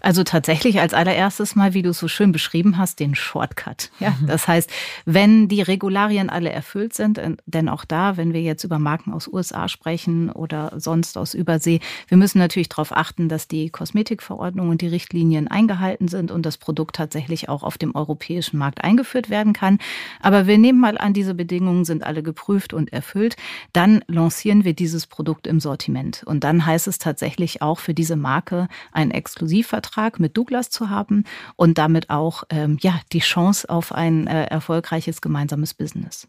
Also 0.00 0.24
tatsächlich 0.24 0.80
als 0.80 0.94
allererstes 0.94 1.54
mal, 1.56 1.74
wie 1.74 1.82
du 1.82 1.90
es 1.90 1.98
so 1.98 2.08
schön 2.08 2.32
beschrieben 2.32 2.78
hast, 2.78 3.00
den 3.00 3.14
Shortcut. 3.14 3.90
Ja, 4.00 4.16
mhm. 4.20 4.26
das 4.26 4.48
heißt, 4.48 4.70
wenn 5.04 5.48
die 5.48 5.62
Regularien 5.62 6.30
alle 6.30 6.50
erfüllt 6.50 6.94
sind, 6.94 7.18
äh, 7.18 7.36
denn 7.46 7.68
auch 7.68 7.84
da, 7.84 8.16
wenn 8.16 8.32
wir 8.32 8.42
jetzt 8.42 8.64
über 8.64 8.78
Marken 8.78 9.12
aus 9.12 9.28
USA 9.28 9.68
sprechen 9.68 10.30
oder 10.30 10.72
sonst 10.76 11.16
aus 11.18 11.34
Übersee, 11.34 11.80
wir 12.08 12.16
müssen 12.16 12.38
natürlich 12.38 12.68
darauf 12.68 12.96
achten, 12.96 13.28
dass 13.28 13.48
die 13.48 13.70
Kosmetikverordnung 13.70 14.68
und 14.68 14.80
die 14.80 14.88
Richtlinien 14.88 15.48
eingehalten 15.48 16.08
sind 16.08 16.30
und 16.30 16.44
das 16.44 16.58
Produkt 16.58 16.96
tatsächlich 16.96 17.48
auch 17.48 17.62
auf 17.62 17.78
dem 17.78 17.94
europäischen 17.94 18.58
Markt 18.58 18.84
eingeführt 18.84 19.30
werden 19.30 19.52
kann. 19.52 19.78
Aber 20.20 20.46
wir 20.46 20.58
nehmen 20.58 20.80
mal 20.80 20.98
an, 20.98 21.12
diese 21.12 21.34
Bedingungen 21.34 21.84
sind 21.84 22.04
alle 22.04 22.22
geprüft 22.22 22.72
und 22.72 22.92
erfüllt. 22.92 23.36
Dann 23.72 24.04
lancieren 24.06 24.64
wir 24.64 24.74
dieses 24.74 25.06
Produkt 25.06 25.46
im 25.46 25.60
Sortiment. 25.60 26.22
Und 26.24 26.44
dann 26.44 26.64
heißt 26.66 26.88
es 26.88 26.98
tatsächlich 26.98 27.62
auch 27.62 27.78
für 27.78 27.94
diese 27.94 28.16
Marke 28.16 28.68
ein 28.92 29.10
exklusiv 29.10 29.61
Tarifvertrag 29.62 30.20
mit 30.20 30.36
Douglas 30.36 30.70
zu 30.70 30.90
haben 30.90 31.24
und 31.56 31.78
damit 31.78 32.10
auch 32.10 32.44
ähm, 32.50 32.78
ja, 32.80 33.00
die 33.12 33.20
Chance 33.20 33.68
auf 33.68 33.92
ein 33.92 34.26
äh, 34.26 34.44
erfolgreiches 34.44 35.20
gemeinsames 35.20 35.74
Business. 35.74 36.28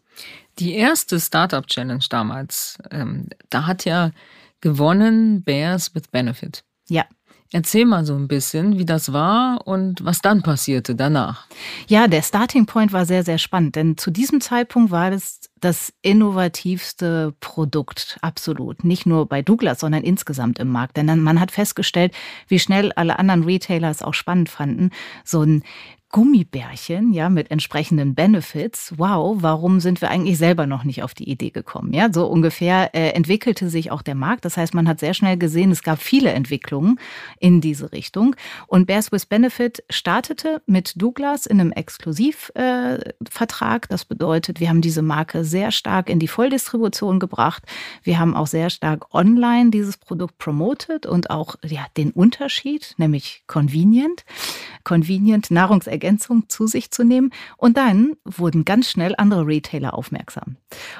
Die 0.58 0.74
erste 0.74 1.20
Startup 1.20 1.66
Challenge 1.66 2.04
damals, 2.08 2.78
ähm, 2.90 3.28
da 3.50 3.66
hat 3.66 3.84
ja 3.84 4.10
gewonnen 4.60 5.42
Bears 5.42 5.94
with 5.94 6.08
Benefit. 6.10 6.64
Ja. 6.88 7.04
Erzähl 7.52 7.84
mal 7.84 8.04
so 8.04 8.14
ein 8.14 8.26
bisschen, 8.26 8.78
wie 8.78 8.84
das 8.84 9.12
war 9.12 9.66
und 9.66 10.04
was 10.04 10.20
dann 10.20 10.42
passierte 10.42 10.96
danach. 10.96 11.46
Ja, 11.86 12.08
der 12.08 12.22
Starting 12.22 12.66
Point 12.66 12.92
war 12.92 13.06
sehr, 13.06 13.22
sehr 13.22 13.38
spannend, 13.38 13.76
denn 13.76 13.96
zu 13.96 14.10
diesem 14.10 14.40
Zeitpunkt 14.40 14.90
war 14.90 15.12
es 15.12 15.40
das 15.60 15.92
innovativste 16.02 17.34
Produkt, 17.40 18.18
absolut. 18.22 18.84
Nicht 18.84 19.06
nur 19.06 19.26
bei 19.26 19.40
Douglas, 19.40 19.80
sondern 19.80 20.02
insgesamt 20.02 20.58
im 20.58 20.68
Markt. 20.68 20.96
Denn 20.96 21.20
man 21.20 21.40
hat 21.40 21.52
festgestellt, 21.52 22.12
wie 22.48 22.58
schnell 22.58 22.92
alle 22.92 23.18
anderen 23.18 23.44
Retailer 23.44 23.90
es 23.90 24.02
auch 24.02 24.14
spannend 24.14 24.48
fanden, 24.48 24.90
so 25.24 25.42
ein 25.42 25.62
Gummibärchen, 26.14 27.12
ja, 27.12 27.28
mit 27.28 27.50
entsprechenden 27.50 28.14
Benefits. 28.14 28.94
Wow, 28.98 29.38
warum 29.40 29.80
sind 29.80 30.00
wir 30.00 30.10
eigentlich 30.10 30.38
selber 30.38 30.64
noch 30.64 30.84
nicht 30.84 31.02
auf 31.02 31.12
die 31.12 31.28
Idee 31.28 31.50
gekommen? 31.50 31.92
Ja, 31.92 32.08
so 32.12 32.28
ungefähr 32.28 32.94
äh, 32.94 33.08
entwickelte 33.14 33.68
sich 33.68 33.90
auch 33.90 34.00
der 34.00 34.14
Markt. 34.14 34.44
Das 34.44 34.56
heißt, 34.56 34.74
man 34.74 34.86
hat 34.86 35.00
sehr 35.00 35.12
schnell 35.12 35.36
gesehen, 35.36 35.72
es 35.72 35.82
gab 35.82 36.00
viele 36.00 36.30
Entwicklungen 36.30 37.00
in 37.40 37.60
diese 37.60 37.90
Richtung. 37.90 38.36
Und 38.68 38.86
Bear 38.86 39.02
Swiss 39.02 39.26
Benefit 39.26 39.82
startete 39.90 40.62
mit 40.66 41.02
Douglas 41.02 41.46
in 41.46 41.60
einem 41.60 41.72
Exklusivvertrag. 41.72 43.86
Äh, 43.86 43.88
das 43.88 44.04
bedeutet, 44.04 44.60
wir 44.60 44.68
haben 44.68 44.82
diese 44.82 45.02
Marke 45.02 45.44
sehr 45.44 45.72
stark 45.72 46.08
in 46.08 46.20
die 46.20 46.28
Volldistribution 46.28 47.18
gebracht. 47.18 47.64
Wir 48.04 48.20
haben 48.20 48.36
auch 48.36 48.46
sehr 48.46 48.70
stark 48.70 49.12
online 49.12 49.70
dieses 49.70 49.96
Produkt 49.96 50.38
promotet 50.38 51.06
und 51.06 51.30
auch 51.30 51.56
ja, 51.64 51.86
den 51.96 52.12
Unterschied, 52.12 52.94
nämlich 52.98 53.42
convenient, 53.48 54.24
convenient 54.84 55.50
Nahrungsergänzung 56.04 56.14
Ergänzung 56.14 56.48
zu 56.48 56.66
sich 56.66 56.90
zu 56.90 57.02
nehmen. 57.02 57.30
Und 57.56 57.76
dann 57.76 58.12
wurden 58.24 58.64
ganz 58.64 58.90
schnell 58.90 59.14
andere 59.16 59.46
Retailer 59.46 59.94
aufmerksam. 59.94 60.56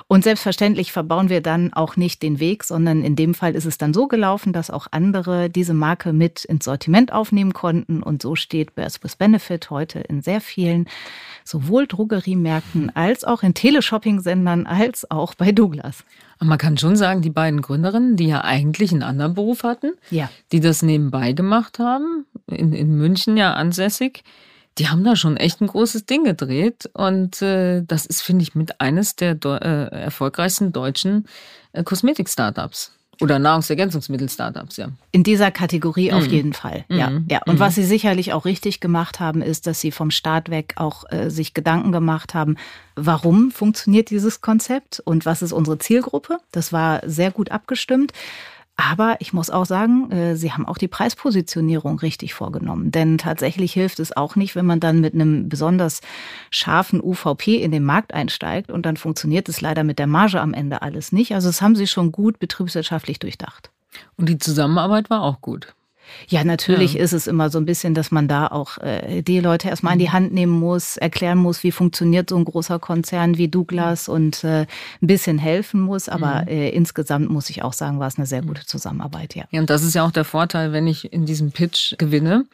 Und 0.09 0.25
selbstverständlich 0.25 0.93
verbauen 0.93 1.29
wir 1.29 1.41
dann 1.41 1.73
auch 1.73 1.97
nicht 1.97 2.23
den 2.23 2.41
Weg, 2.41 2.65
sondern 2.65 3.03
in 3.03 3.17
dem 3.17 3.35
Fall 3.35 3.55
ist 3.55 3.67
es 3.67 3.79
dann 3.79 3.95
so 3.95 4.09
gelaufen, 4.09 4.53
dass 4.53 4.71
auch 4.71 4.87
andere 4.91 5.51
diese 5.51 5.75
Marke 5.75 6.13
mit 6.13 6.45
ins 6.45 6.65
Sortiment 6.65 7.13
aufnehmen 7.13 7.53
konnten. 7.53 8.03
Und 8.03 8.23
so 8.23 8.35
steht 8.35 8.75
Bears 8.75 9.03
with 9.03 9.17
Benefit 9.17 9.71
heute 9.71 10.01
in 10.01 10.23
sehr 10.23 10.41
vielen 10.41 10.87
sowohl 11.45 11.87
Drogeriemärkten 11.87 12.95
als 12.97 13.23
auch 13.25 13.43
in 13.43 13.53
Teleshopping-Sendern 13.53 14.67
als 14.67 15.11
auch 15.11 15.35
bei 15.35 15.53
Douglas. 15.53 16.05
Man 16.41 16.59
kann 16.59 16.79
schon 16.79 16.97
sagen, 16.97 17.23
die 17.23 17.31
beiden 17.31 17.63
Gründerinnen, 17.63 18.17
die 18.17 18.29
ja 18.29 18.43
eigentlich 18.43 18.93
einen 18.93 19.03
anderen 19.03 19.35
Beruf 19.35 19.63
hatten, 19.63 19.93
ja. 20.11 20.31
die 20.53 20.61
das 20.61 20.83
nebenbei 20.83 21.33
gemacht 21.33 21.79
haben, 21.79 22.27
in, 22.47 22.73
in 22.73 22.97
München 22.97 23.37
ja 23.37 23.53
ansässig, 23.53 24.25
die 24.79 24.89
haben 24.89 25.05
da 25.05 25.17
schon 25.17 25.37
echt 25.37 25.61
ein 25.61 25.67
großes 25.67 26.07
Ding 26.07 26.25
gedreht. 26.25 26.91
Und 26.95 27.43
äh, 27.43 27.83
das 27.83 28.07
ist, 28.07 28.23
finde 28.23 28.43
ich, 28.43 28.55
mit 28.55 28.81
eines 28.81 29.17
der 29.17 29.37
äh, 29.45 30.03
erfolgreichsten 30.03 30.73
deutschen 30.73 31.27
äh, 31.73 31.83
Kosmetik-Startups. 31.83 32.93
Oder 33.21 33.39
Nahrungsergänzungsmittel-Startups, 33.39 34.77
ja. 34.77 34.89
In 35.13 35.23
dieser 35.23 35.51
Kategorie 35.51 36.11
mhm. 36.11 36.17
auf 36.17 36.27
jeden 36.27 36.53
Fall, 36.53 36.85
ja. 36.89 37.11
Mhm. 37.11 37.27
ja. 37.31 37.41
Und 37.47 37.55
mhm. 37.55 37.61
was 37.61 37.77
sie 37.77 37.85
sicherlich 37.85 38.33
auch 38.33 38.45
richtig 38.45 38.81
gemacht 38.81 39.21
haben, 39.21 39.41
ist, 39.41 39.67
dass 39.67 39.81
sie 39.81 39.93
vom 39.93 40.11
Start 40.11 40.51
weg 40.51 40.75
auch 40.77 41.05
äh, 41.11 41.31
sich 41.31 41.55
Gedanken 41.55 41.93
gemacht 41.93 42.35
haben, 42.35 42.57
warum 42.97 43.51
funktioniert 43.51 44.11
dieses 44.11 44.41
Konzept 44.41 45.01
und 45.05 45.27
was 45.27 45.43
ist 45.43 45.53
unsere 45.53 45.79
Zielgruppe. 45.79 46.39
Das 46.51 46.73
war 46.73 47.09
sehr 47.09 47.31
gut 47.31 47.51
abgestimmt. 47.51 48.13
Aber 48.77 49.17
ich 49.21 49.33
muss 49.33 49.51
auch 49.51 49.67
sagen, 49.67 50.11
äh, 50.11 50.37
sie 50.37 50.53
haben 50.53 50.67
auch 50.67 50.79
die 50.79 50.89
Preispositionierung 50.89 51.99
richtig 52.01 52.35
vorgenommen. 52.35 52.91
Denn 52.91 53.19
tatsächlich 53.19 53.73
hilft 53.73 54.01
es 54.01 54.17
auch 54.17 54.35
nicht, 54.35 54.57
wenn 54.57 54.67
man 54.67 54.81
dann 54.81 55.01
mit 55.01 55.15
einem 55.15 55.49
besonders 55.49 56.01
scharfen 56.51 57.01
UVP 57.01 57.63
in 57.63 57.71
den 57.71 57.85
Markt 57.85 58.13
einsteigt 58.13 58.71
und 58.71 58.85
dann 58.85 58.97
funktioniert 58.97 59.49
es 59.49 59.61
leider 59.61 59.85
mit 59.85 60.01
der 60.01 60.09
Marge 60.09 60.41
am 60.41 60.55
Ende 60.55 60.83
alles 60.83 61.13
nicht. 61.13 61.35
Also 61.35 61.49
das 61.49 61.63
haben 61.63 61.77
sie 61.77 61.87
schon 61.87 62.11
gut 62.11 62.41
betriebswirtschaftlich 62.41 63.21
durchdacht. 63.21 63.71
Und 64.17 64.29
die 64.29 64.39
Zusammenarbeit 64.39 65.09
war 65.09 65.23
auch 65.23 65.41
gut. 65.41 65.75
Ja, 66.29 66.45
natürlich 66.45 66.95
ja. 66.95 67.03
ist 67.03 67.13
es 67.13 67.27
immer 67.27 67.51
so 67.51 67.59
ein 67.59 67.65
bisschen, 67.65 67.95
dass 67.95 68.11
man 68.11 68.29
da 68.29 68.47
auch 68.47 68.79
äh, 68.79 69.23
die 69.23 69.41
Leute 69.41 69.69
erstmal 69.69 69.95
in 69.95 69.99
die 69.99 70.07
mhm. 70.07 70.13
Hand 70.13 70.33
nehmen 70.33 70.53
muss, 70.53 70.97
erklären 70.97 71.39
muss, 71.39 71.63
wie 71.63 71.73
funktioniert 71.73 72.31
so 72.31 72.37
ein 72.37 72.45
großer 72.45 72.79
Konzern 72.79 73.39
wie 73.39 73.49
Douglas 73.49 74.09
und 74.09 74.45
äh, 74.45 74.67
ein 75.03 75.07
bisschen 75.07 75.39
helfen 75.39 75.81
muss. 75.81 76.09
Aber 76.09 76.43
mhm. 76.43 76.49
äh, 76.49 76.69
insgesamt 76.71 77.31
muss 77.31 77.51
ich 77.51 77.63
auch 77.63 77.73
sagen, 77.73 78.01
war 78.01 78.09
es 78.09 78.17
eine 78.17 78.27
sehr 78.27 78.43
mhm. 78.43 78.49
gute 78.49 78.67
Zusammenarbeit, 78.67 79.35
ja. 79.35 79.45
Ja, 79.51 79.61
und 79.61 79.71
das 79.71 79.83
ist 79.83 79.95
ja 79.95 80.05
auch 80.05 80.13
der 80.13 80.25
Vorteil, 80.25 80.73
wenn 80.73 80.87
ich 80.87 81.13
in 81.13 81.27
diesem 81.27 81.53
Pitch 81.53 81.95
gewinne, 81.99 82.47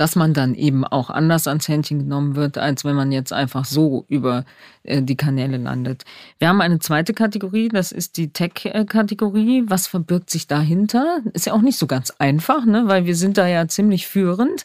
dass 0.00 0.16
man 0.16 0.32
dann 0.32 0.54
eben 0.54 0.86
auch 0.86 1.10
anders 1.10 1.46
ans 1.46 1.68
Händchen 1.68 1.98
genommen 1.98 2.34
wird, 2.34 2.56
als 2.56 2.86
wenn 2.86 2.96
man 2.96 3.12
jetzt 3.12 3.34
einfach 3.34 3.66
so 3.66 4.06
über 4.08 4.46
äh, 4.82 5.02
die 5.02 5.14
Kanäle 5.14 5.58
landet. 5.58 6.06
Wir 6.38 6.48
haben 6.48 6.62
eine 6.62 6.78
zweite 6.78 7.12
Kategorie, 7.12 7.68
das 7.68 7.92
ist 7.92 8.16
die 8.16 8.32
Tech-Kategorie. 8.32 9.64
Was 9.66 9.88
verbirgt 9.88 10.30
sich 10.30 10.46
dahinter? 10.46 11.18
Ist 11.34 11.44
ja 11.44 11.52
auch 11.52 11.60
nicht 11.60 11.76
so 11.76 11.86
ganz 11.86 12.14
einfach, 12.18 12.64
ne? 12.64 12.84
weil 12.86 13.04
wir 13.04 13.14
sind 13.14 13.36
da 13.36 13.46
ja 13.46 13.68
ziemlich 13.68 14.06
führend. 14.06 14.64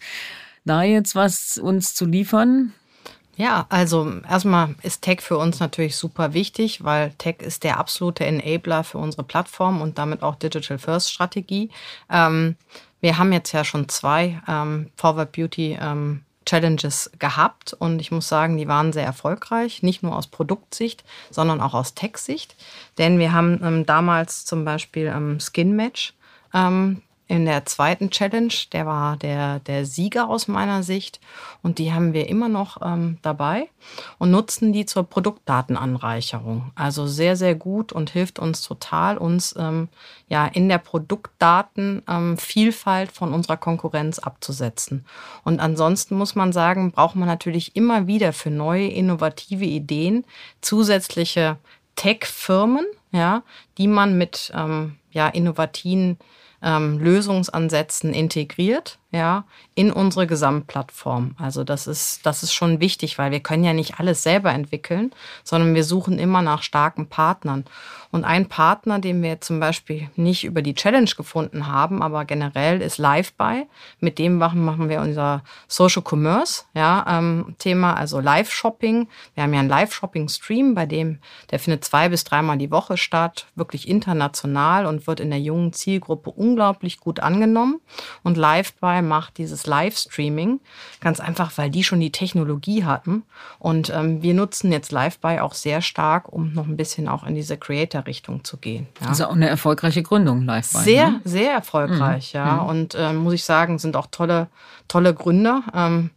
da 0.64 0.84
jetzt 0.84 1.16
was 1.16 1.58
uns 1.58 1.94
zu 1.96 2.06
liefern? 2.06 2.72
Ja, 3.38 3.66
also 3.68 4.12
erstmal 4.30 4.76
ist 4.82 5.02
Tech 5.02 5.22
für 5.22 5.38
uns 5.38 5.60
natürlich 5.60 5.98
super 5.98 6.34
wichtig, 6.34 6.84
weil 6.86 7.12
Tech 7.18 7.38
ist 7.40 7.64
der 7.66 7.80
absolute 7.80 8.26
Enabler 8.26 8.86
für 8.86 8.98
unsere 8.98 9.24
Plattform 9.24 9.82
und 9.82 9.98
damit 9.98 10.24
auch 10.24 10.36
Digital 10.36 10.78
First 10.78 11.12
Strategie. 11.12 11.70
Ähm, 12.10 12.56
wir 13.02 13.18
haben 13.18 13.34
jetzt 13.34 13.52
ja 13.52 13.66
schon 13.66 13.90
zwei 13.90 14.42
ähm, 14.48 14.90
Forward 14.96 15.34
Beauty 15.34 15.78
ähm, 15.80 16.22
Challenges 16.46 17.12
gehabt 17.20 17.74
und 17.74 18.00
ich 18.00 18.12
muss 18.12 18.28
sagen, 18.28 18.56
die 18.58 18.68
waren 18.68 18.94
sehr 18.94 19.06
erfolgreich, 19.06 19.84
nicht 19.84 20.02
nur 20.02 20.16
aus 20.16 20.28
Produktsicht, 20.28 21.04
sondern 21.30 21.60
auch 21.60 21.74
aus 21.74 21.94
Tech-Sicht. 21.94 22.56
Denn 22.98 23.20
wir 23.20 23.34
haben 23.34 23.60
ähm, 23.64 23.86
damals 23.86 24.46
zum 24.46 24.64
Beispiel 24.64 25.12
ähm, 25.14 25.40
Skin 25.40 25.76
Match 25.76 26.14
ähm, 26.54 27.02
in 27.28 27.46
der 27.46 27.66
zweiten 27.66 28.12
Challenge, 28.12 28.54
der 28.72 28.86
war 28.86 29.18
der, 29.18 29.60
der 29.62 29.88
Sieger 29.88 30.30
aus 30.30 30.48
meiner 30.48 30.84
Sicht. 30.84 31.20
Und 31.64 31.80
die 31.80 31.92
haben 31.92 32.14
wir 32.14 32.30
immer 32.30 32.50
noch 32.50 32.78
ähm, 32.84 33.18
dabei 33.24 33.68
und 34.20 34.30
nutzen 34.30 34.74
die 34.74 34.86
zur 34.86 35.02
Produktdatenanreicherung. 35.04 36.72
Also 36.76 37.08
sehr, 37.08 37.36
sehr 37.36 37.56
gut 37.56 37.92
und 37.92 38.12
hilft 38.12 38.38
uns 38.38 38.62
total, 38.62 39.18
uns 39.18 39.56
ähm, 39.58 39.90
ja 40.28 40.46
in 40.46 40.70
der 40.70 40.78
Produktdatenvielfalt 40.78 43.10
ähm, 43.10 43.16
von 43.16 43.34
unserer 43.34 43.58
Konkurrenz 43.58 44.20
abzusetzen. 44.20 45.04
Und 45.44 45.60
ansonsten 45.60 46.16
muss 46.16 46.36
man 46.36 46.54
sagen, 46.54 46.92
braucht 46.92 47.16
man 47.16 47.28
natürlich 47.28 47.76
immer 47.76 48.06
wieder 48.06 48.34
für 48.34 48.52
neue 48.52 48.88
innovative 48.88 49.66
Ideen 49.66 50.26
zusätzliche 50.62 51.58
Tech-Firmen, 51.96 52.86
ja, 53.12 53.42
die 53.80 53.88
man 53.88 54.16
mit 54.16 54.52
ähm, 54.54 54.98
ja, 55.12 55.28
innovativen 55.28 56.20
ähm, 56.66 57.00
Lösungsansätzen 57.00 58.14
integriert, 58.14 59.00
ja, 59.16 59.46
in 59.74 59.92
unsere 59.92 60.28
Gesamtplattform. 60.28 61.36
Also 61.40 61.64
das 61.64 61.88
ist, 61.88 62.26
das 62.26 62.44
ist 62.44 62.54
schon 62.54 62.80
wichtig, 62.80 63.18
weil 63.18 63.32
wir 63.32 63.40
können 63.40 63.64
ja 63.64 63.74
nicht 63.74 64.00
alles 64.00 64.24
selber 64.24 64.52
entwickeln, 64.52 65.12
sondern 65.44 65.74
wir 65.74 65.84
suchen 65.84 66.20
immer 66.20 66.42
nach 66.42 66.64
starken 66.64 67.08
Partnern. 67.08 67.66
Und 68.12 68.24
ein 68.24 68.48
Partner, 68.48 69.00
den 69.00 69.22
wir 69.22 69.42
zum 69.42 69.60
Beispiel 69.60 70.10
nicht 70.16 70.46
über 70.46 70.62
die 70.62 70.74
Challenge 70.74 71.10
gefunden 71.18 71.68
haben, 71.68 72.02
aber 72.02 72.24
generell 72.24 72.82
ist 72.82 72.98
LiveBuy. 72.98 73.68
Mit 74.00 74.20
dem 74.20 74.38
machen, 74.38 74.64
machen 74.64 74.88
wir 74.88 75.02
unser 75.02 75.44
Social 75.68 76.02
Commerce 76.02 76.64
ja, 76.74 77.06
ähm, 77.10 77.56
Thema, 77.60 77.96
also 77.96 78.20
Live-Shopping. 78.20 79.10
Wir 79.34 79.44
haben 79.44 79.54
ja 79.54 79.60
einen 79.60 79.70
Live-Shopping-Stream, 79.70 80.76
bei 80.76 80.86
dem 80.86 81.20
der 81.52 81.60
findet 81.60 81.84
zwei 81.84 82.10
bis 82.10 82.24
dreimal 82.24 82.58
die 82.58 82.72
Woche 82.72 82.98
statt, 82.98 83.48
wirklich 83.56 83.88
international 83.88 84.86
und 84.86 85.08
wird 85.08 85.20
in 85.20 85.30
der 85.30 85.40
jungen 85.40 85.74
Zielgruppe 85.74 86.32
unglaublich 86.32 87.00
gut 87.00 87.20
angenommen. 87.20 87.82
Und 88.24 88.38
LiveBuy 88.38 89.02
macht 89.06 89.38
dieses 89.38 89.66
Livestreaming, 89.66 90.60
ganz 91.00 91.20
einfach, 91.20 91.52
weil 91.58 91.70
die 91.70 91.84
schon 91.84 92.00
die 92.00 92.12
Technologie 92.12 92.84
hatten. 92.84 93.24
Und 93.60 93.90
ähm, 93.90 94.22
wir 94.22 94.34
nutzen 94.34 94.72
jetzt 94.72 94.92
Livebuy 94.92 95.40
auch 95.40 95.54
sehr 95.54 95.82
stark, 95.82 96.32
um 96.32 96.54
noch 96.54 96.68
ein 96.68 96.78
bisschen 96.78 97.08
auch 97.08 97.26
in 97.26 97.36
diese 97.36 97.58
Creator-Richtung 97.58 98.44
zu 98.44 98.58
gehen. 98.58 98.88
Ja. 99.02 99.08
Das 99.08 99.20
ist 99.20 99.26
auch 99.26 99.34
eine 99.34 99.50
erfolgreiche 99.50 100.04
Gründung, 100.04 100.42
Livebuy. 100.42 100.84
Sehr, 100.84 101.10
ne? 101.12 101.22
sehr 101.24 101.54
erfolgreich, 101.54 102.34
mhm. 102.34 102.38
ja. 102.38 102.54
Mhm. 102.56 102.70
Und 102.70 102.96
ähm, 102.98 103.16
muss 103.18 103.34
ich 103.34 103.44
sagen, 103.44 103.80
sind 103.80 103.96
auch 103.96 104.08
tolle, 104.12 104.48
tolle 104.88 105.14
Gründer. 105.14 105.64
Ähm, 105.74 106.12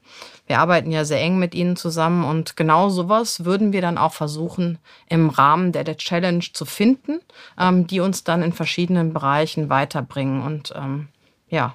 wir 0.48 0.61
arbeiten 0.61 0.90
ja 0.90 1.05
sehr 1.05 1.20
eng 1.20 1.38
mit 1.38 1.55
ihnen 1.55 1.77
zusammen 1.77 2.24
und 2.24 2.57
genau 2.57 2.88
sowas 2.88 3.44
würden 3.44 3.74
wir 3.74 3.83
dann 3.83 3.98
auch 3.98 4.14
versuchen, 4.14 4.79
im 5.07 5.29
Rahmen 5.29 5.72
der, 5.72 5.85
der 5.85 5.98
Challenge 5.98 6.44
zu 6.55 6.64
finden, 6.64 7.20
ähm, 7.61 7.87
die 7.87 8.01
uns 8.01 8.24
dann 8.24 8.42
in 8.42 8.55
verschiedenen 8.55 9.12
Bereichen 9.12 9.68
weiterbringen. 9.68 10.40
Und 10.40 10.72
ähm, 10.74 11.09
ja, 11.51 11.74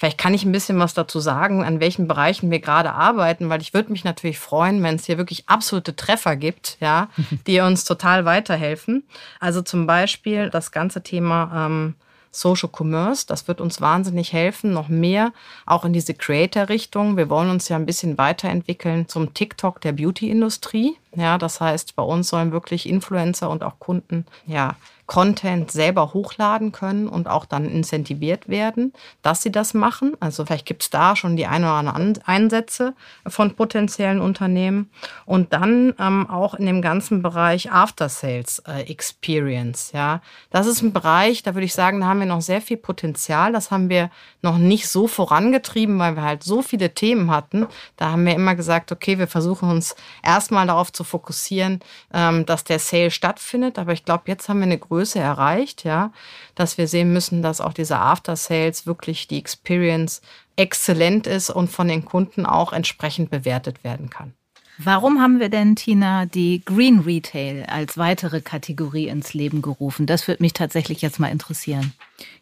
Vielleicht 0.00 0.16
kann 0.16 0.32
ich 0.32 0.46
ein 0.46 0.52
bisschen 0.52 0.78
was 0.78 0.94
dazu 0.94 1.20
sagen, 1.20 1.62
an 1.62 1.78
welchen 1.78 2.08
Bereichen 2.08 2.50
wir 2.50 2.60
gerade 2.60 2.92
arbeiten, 2.94 3.50
weil 3.50 3.60
ich 3.60 3.74
würde 3.74 3.92
mich 3.92 4.02
natürlich 4.02 4.38
freuen, 4.38 4.82
wenn 4.82 4.94
es 4.94 5.04
hier 5.04 5.18
wirklich 5.18 5.46
absolute 5.46 5.94
Treffer 5.94 6.36
gibt, 6.36 6.78
ja, 6.80 7.10
die 7.46 7.60
uns 7.60 7.84
total 7.84 8.24
weiterhelfen. 8.24 9.04
Also 9.40 9.60
zum 9.60 9.86
Beispiel 9.86 10.48
das 10.48 10.72
ganze 10.72 11.02
Thema 11.02 11.66
ähm, 11.66 11.96
Social 12.30 12.70
Commerce. 12.74 13.26
Das 13.26 13.46
wird 13.46 13.60
uns 13.60 13.82
wahnsinnig 13.82 14.32
helfen, 14.32 14.72
noch 14.72 14.88
mehr 14.88 15.34
auch 15.66 15.84
in 15.84 15.92
diese 15.92 16.14
Creator-Richtung. 16.14 17.18
Wir 17.18 17.28
wollen 17.28 17.50
uns 17.50 17.68
ja 17.68 17.76
ein 17.76 17.84
bisschen 17.84 18.16
weiterentwickeln 18.16 19.06
zum 19.06 19.34
TikTok 19.34 19.82
der 19.82 19.92
Beauty-Industrie. 19.92 20.96
Ja, 21.14 21.36
das 21.36 21.60
heißt, 21.60 21.94
bei 21.94 22.02
uns 22.02 22.28
sollen 22.28 22.52
wirklich 22.52 22.88
Influencer 22.88 23.50
und 23.50 23.62
auch 23.62 23.78
Kunden 23.78 24.24
ja 24.46 24.76
Content 25.10 25.72
selber 25.72 26.14
hochladen 26.14 26.70
können 26.70 27.08
und 27.08 27.26
auch 27.26 27.44
dann 27.44 27.64
incentiviert 27.64 28.48
werden, 28.48 28.92
dass 29.22 29.42
sie 29.42 29.50
das 29.50 29.74
machen. 29.74 30.16
Also 30.20 30.44
vielleicht 30.44 30.66
gibt 30.66 30.84
es 30.84 30.90
da 30.90 31.16
schon 31.16 31.34
die 31.34 31.48
ein 31.48 31.64
oder 31.64 31.72
anderen 31.72 32.24
Einsätze 32.26 32.94
von 33.26 33.56
potenziellen 33.56 34.20
Unternehmen. 34.20 34.88
Und 35.26 35.52
dann 35.52 35.94
ähm, 35.98 36.30
auch 36.30 36.54
in 36.54 36.64
dem 36.64 36.80
ganzen 36.80 37.22
Bereich 37.22 37.72
After 37.72 38.08
Sales 38.08 38.62
äh, 38.68 38.82
Experience. 38.82 39.90
Ja, 39.92 40.22
das 40.50 40.68
ist 40.68 40.80
ein 40.80 40.92
Bereich, 40.92 41.42
da 41.42 41.56
würde 41.56 41.64
ich 41.64 41.74
sagen, 41.74 41.98
da 41.98 42.06
haben 42.06 42.20
wir 42.20 42.26
noch 42.26 42.40
sehr 42.40 42.62
viel 42.62 42.76
Potenzial. 42.76 43.52
Das 43.52 43.72
haben 43.72 43.88
wir 43.90 44.10
noch 44.42 44.58
nicht 44.58 44.86
so 44.86 45.08
vorangetrieben, 45.08 45.98
weil 45.98 46.14
wir 46.14 46.22
halt 46.22 46.44
so 46.44 46.62
viele 46.62 46.94
Themen 46.94 47.32
hatten. 47.32 47.66
Da 47.96 48.12
haben 48.12 48.24
wir 48.26 48.36
immer 48.36 48.54
gesagt, 48.54 48.92
okay, 48.92 49.18
wir 49.18 49.26
versuchen 49.26 49.70
uns 49.70 49.96
erstmal 50.22 50.68
darauf 50.68 50.92
zu 50.92 51.02
fokussieren, 51.02 51.80
ähm, 52.14 52.46
dass 52.46 52.62
der 52.62 52.78
Sale 52.78 53.10
stattfindet. 53.10 53.76
Aber 53.76 53.92
ich 53.92 54.04
glaube, 54.04 54.22
jetzt 54.26 54.48
haben 54.48 54.60
wir 54.60 54.66
eine 54.66 54.78
Größe 55.00 55.18
erreicht, 55.18 55.84
ja, 55.84 56.12
dass 56.54 56.76
wir 56.76 56.86
sehen 56.86 57.10
müssen, 57.14 57.40
dass 57.40 57.62
auch 57.62 57.72
diese 57.72 57.96
After 57.96 58.36
Sales 58.36 58.86
wirklich 58.86 59.28
die 59.28 59.38
Experience 59.38 60.20
exzellent 60.56 61.26
ist 61.26 61.48
und 61.48 61.70
von 61.70 61.88
den 61.88 62.04
Kunden 62.04 62.44
auch 62.44 62.74
entsprechend 62.74 63.30
bewertet 63.30 63.82
werden 63.82 64.10
kann. 64.10 64.34
Warum 64.76 65.20
haben 65.20 65.40
wir 65.40 65.48
denn, 65.48 65.74
Tina, 65.74 66.26
die 66.26 66.62
Green 66.64 67.00
Retail 67.00 67.64
als 67.66 67.96
weitere 67.96 68.42
Kategorie 68.42 69.08
ins 69.08 69.32
Leben 69.32 69.62
gerufen? 69.62 70.06
Das 70.06 70.28
würde 70.28 70.42
mich 70.42 70.52
tatsächlich 70.52 71.00
jetzt 71.00 71.18
mal 71.18 71.28
interessieren. 71.28 71.92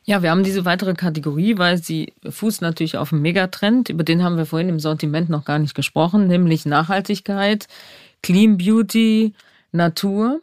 Ja, 0.05 0.23
wir 0.23 0.31
haben 0.31 0.43
diese 0.43 0.65
weitere 0.65 0.95
Kategorie, 0.95 1.59
weil 1.59 1.79
sie 1.79 2.13
fußt 2.29 2.61
natürlich 2.61 2.97
auf 2.97 3.13
einem 3.13 3.23
Megatrend, 3.23 3.89
über 3.89 4.03
den 4.03 4.25
haben 4.25 4.37
wir 4.37 4.47
vorhin 4.47 4.69
im 4.69 4.81
Sortiment 4.81 5.31
noch 5.31 5.45
gar 5.45 5.61
nicht 5.61 5.77
gesprochen, 5.77 6.27
nämlich 6.27 6.67
Nachhaltigkeit, 6.67 7.69
Clean 8.23 8.57
Beauty, 8.57 9.35
Natur. 9.71 10.41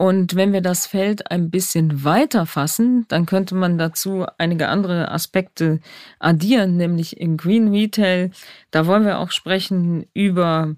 Und 0.00 0.34
wenn 0.34 0.54
wir 0.54 0.62
das 0.62 0.86
Feld 0.86 1.30
ein 1.30 1.50
bisschen 1.50 2.04
weiter 2.04 2.46
fassen, 2.46 3.04
dann 3.08 3.26
könnte 3.26 3.54
man 3.54 3.76
dazu 3.76 4.24
einige 4.38 4.68
andere 4.68 5.10
Aspekte 5.10 5.78
addieren, 6.18 6.78
nämlich 6.78 7.20
in 7.20 7.36
Green 7.36 7.68
Retail. 7.68 8.30
Da 8.70 8.86
wollen 8.86 9.04
wir 9.04 9.18
auch 9.18 9.30
sprechen 9.30 10.06
über 10.14 10.74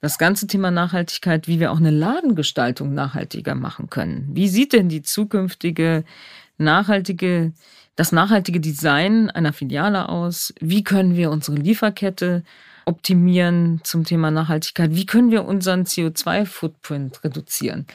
das 0.00 0.16
ganze 0.16 0.46
Thema 0.46 0.70
Nachhaltigkeit, 0.70 1.48
wie 1.48 1.60
wir 1.60 1.70
auch 1.70 1.76
eine 1.76 1.90
Ladengestaltung 1.90 2.94
nachhaltiger 2.94 3.54
machen 3.54 3.90
können. 3.90 4.30
Wie 4.32 4.48
sieht 4.48 4.72
denn 4.72 4.88
die 4.88 5.02
zukünftige 5.02 6.04
nachhaltige, 6.56 7.52
das 7.94 8.10
nachhaltige 8.10 8.60
Design 8.60 9.28
einer 9.28 9.52
Filiale 9.52 10.08
aus? 10.08 10.54
Wie 10.60 10.82
können 10.82 11.14
wir 11.14 11.30
unsere 11.30 11.58
Lieferkette 11.58 12.42
optimieren 12.86 13.82
zum 13.84 14.04
Thema 14.04 14.30
Nachhaltigkeit? 14.30 14.94
Wie 14.94 15.04
können 15.04 15.30
wir 15.30 15.44
unseren 15.44 15.82
CO2-Footprint 15.82 17.22
reduzieren? 17.22 17.86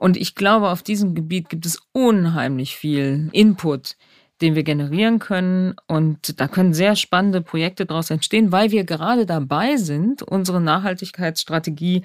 Und 0.00 0.16
ich 0.16 0.34
glaube, 0.34 0.70
auf 0.70 0.82
diesem 0.82 1.14
Gebiet 1.14 1.50
gibt 1.50 1.66
es 1.66 1.78
unheimlich 1.92 2.74
viel 2.74 3.28
Input, 3.32 3.96
den 4.40 4.54
wir 4.54 4.62
generieren 4.62 5.18
können. 5.18 5.74
Und 5.88 6.40
da 6.40 6.48
können 6.48 6.72
sehr 6.72 6.96
spannende 6.96 7.42
Projekte 7.42 7.84
daraus 7.84 8.08
entstehen, 8.08 8.50
weil 8.50 8.70
wir 8.70 8.84
gerade 8.84 9.26
dabei 9.26 9.76
sind, 9.76 10.22
unsere 10.22 10.58
Nachhaltigkeitsstrategie 10.58 12.02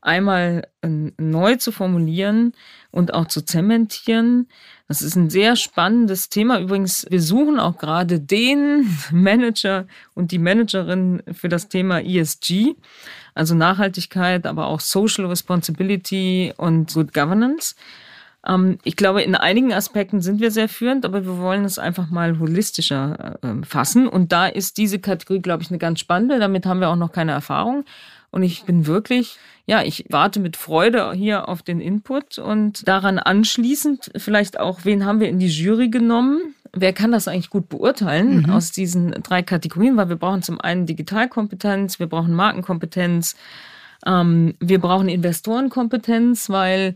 einmal 0.00 0.66
äh, 0.82 0.88
neu 1.18 1.56
zu 1.56 1.72
formulieren 1.72 2.52
und 2.90 3.14
auch 3.14 3.26
zu 3.26 3.44
zementieren. 3.44 4.48
Das 4.86 5.02
ist 5.02 5.16
ein 5.16 5.30
sehr 5.30 5.56
spannendes 5.56 6.28
Thema. 6.28 6.60
Übrigens, 6.60 7.06
wir 7.10 7.20
suchen 7.20 7.60
auch 7.60 7.78
gerade 7.78 8.20
den 8.20 8.88
Manager 9.12 9.86
und 10.14 10.32
die 10.32 10.38
Managerin 10.38 11.22
für 11.32 11.48
das 11.48 11.68
Thema 11.68 12.00
ESG, 12.00 12.74
also 13.34 13.54
Nachhaltigkeit, 13.54 14.46
aber 14.46 14.66
auch 14.66 14.80
Social 14.80 15.26
Responsibility 15.26 16.52
und 16.56 16.92
Good 16.94 17.12
Governance. 17.12 17.74
Ähm, 18.46 18.78
ich 18.84 18.96
glaube, 18.96 19.22
in 19.22 19.34
einigen 19.34 19.72
Aspekten 19.72 20.20
sind 20.20 20.40
wir 20.40 20.50
sehr 20.50 20.68
führend, 20.68 21.04
aber 21.04 21.24
wir 21.24 21.38
wollen 21.38 21.64
es 21.64 21.78
einfach 21.78 22.10
mal 22.10 22.38
holistischer 22.38 23.38
äh, 23.42 23.64
fassen. 23.64 24.08
Und 24.08 24.32
da 24.32 24.46
ist 24.46 24.78
diese 24.78 24.98
Kategorie, 24.98 25.42
glaube 25.42 25.62
ich, 25.62 25.70
eine 25.70 25.78
ganz 25.78 26.00
spannende. 26.00 26.38
Damit 26.38 26.66
haben 26.66 26.80
wir 26.80 26.88
auch 26.88 26.96
noch 26.96 27.12
keine 27.12 27.32
Erfahrung. 27.32 27.84
Und 28.30 28.42
ich 28.42 28.64
bin 28.64 28.86
wirklich, 28.86 29.38
ja, 29.66 29.82
ich 29.82 30.04
warte 30.10 30.40
mit 30.40 30.56
Freude 30.56 31.12
hier 31.12 31.48
auf 31.48 31.62
den 31.62 31.80
Input 31.80 32.38
und 32.38 32.86
daran 32.86 33.18
anschließend 33.18 34.10
vielleicht 34.16 34.60
auch, 34.60 34.80
wen 34.84 35.04
haben 35.04 35.20
wir 35.20 35.28
in 35.28 35.38
die 35.38 35.48
Jury 35.48 35.88
genommen? 35.88 36.54
Wer 36.72 36.92
kann 36.92 37.12
das 37.12 37.26
eigentlich 37.26 37.48
gut 37.48 37.70
beurteilen 37.70 38.42
mhm. 38.42 38.50
aus 38.50 38.72
diesen 38.72 39.12
drei 39.22 39.42
Kategorien? 39.42 39.96
Weil 39.96 40.10
wir 40.10 40.16
brauchen 40.16 40.42
zum 40.42 40.60
einen 40.60 40.84
Digitalkompetenz, 40.84 41.98
wir 41.98 42.06
brauchen 42.06 42.34
Markenkompetenz, 42.34 43.36
ähm, 44.06 44.54
wir 44.60 44.78
brauchen 44.78 45.08
Investorenkompetenz, 45.08 46.50
weil 46.50 46.94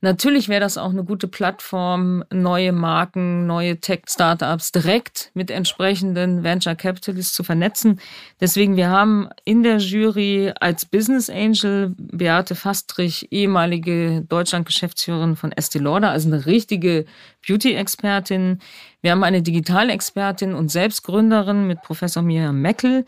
Natürlich 0.00 0.48
wäre 0.48 0.60
das 0.60 0.76
auch 0.76 0.90
eine 0.90 1.04
gute 1.04 1.28
Plattform, 1.28 2.24
neue 2.30 2.72
Marken, 2.72 3.46
neue 3.46 3.80
Tech-Startups 3.80 4.72
direkt 4.72 5.30
mit 5.34 5.50
entsprechenden 5.50 6.44
Venture 6.44 6.74
Capitalists 6.74 7.34
zu 7.34 7.44
vernetzen. 7.44 8.00
Deswegen, 8.40 8.76
wir 8.76 8.88
haben 8.88 9.28
in 9.44 9.62
der 9.62 9.78
Jury 9.78 10.52
als 10.60 10.84
Business 10.84 11.30
Angel 11.30 11.94
Beate 11.96 12.54
Fastrich, 12.54 13.28
ehemalige 13.32 14.22
Deutschland-Geschäftsführerin 14.28 15.36
von 15.36 15.52
Estee 15.52 15.78
Lauder, 15.78 16.10
also 16.10 16.28
eine 16.28 16.46
richtige 16.46 17.06
Beauty-Expertin. 17.46 18.60
Wir 19.00 19.10
haben 19.10 19.24
eine 19.24 19.42
Digitalexpertin 19.42 20.54
und 20.54 20.70
Selbstgründerin 20.70 21.66
mit 21.66 21.82
Professor 21.82 22.22
Miriam 22.22 22.60
Meckel. 22.60 23.04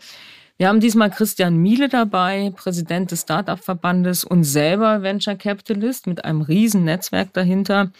Wir 0.59 0.69
haben 0.69 0.79
diesmal 0.79 1.11
Christian 1.11 1.57
Miele 1.57 1.87
dabei, 1.87 2.51
Präsident 2.55 3.11
des 3.11 3.21
Startup-Verbandes 3.21 4.23
und 4.23 4.43
selber 4.43 5.03
Venture 5.03 5.35
Capitalist 5.35 6.07
mit 6.07 6.25
einem 6.25 6.41
riesen 6.41 6.83
Netzwerk 6.83 7.31
dahinter. 7.33 7.91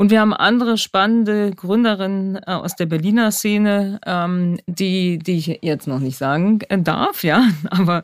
Und 0.00 0.10
wir 0.10 0.22
haben 0.22 0.32
andere 0.32 0.78
spannende 0.78 1.50
Gründerinnen 1.50 2.36
äh, 2.36 2.52
aus 2.52 2.74
der 2.74 2.86
Berliner 2.86 3.30
Szene, 3.32 4.00
ähm, 4.06 4.58
die, 4.66 5.18
die 5.18 5.36
ich 5.36 5.58
jetzt 5.60 5.86
noch 5.86 5.98
nicht 5.98 6.16
sagen 6.16 6.60
äh, 6.70 6.78
darf, 6.78 7.22
ja. 7.22 7.44
Aber 7.70 8.02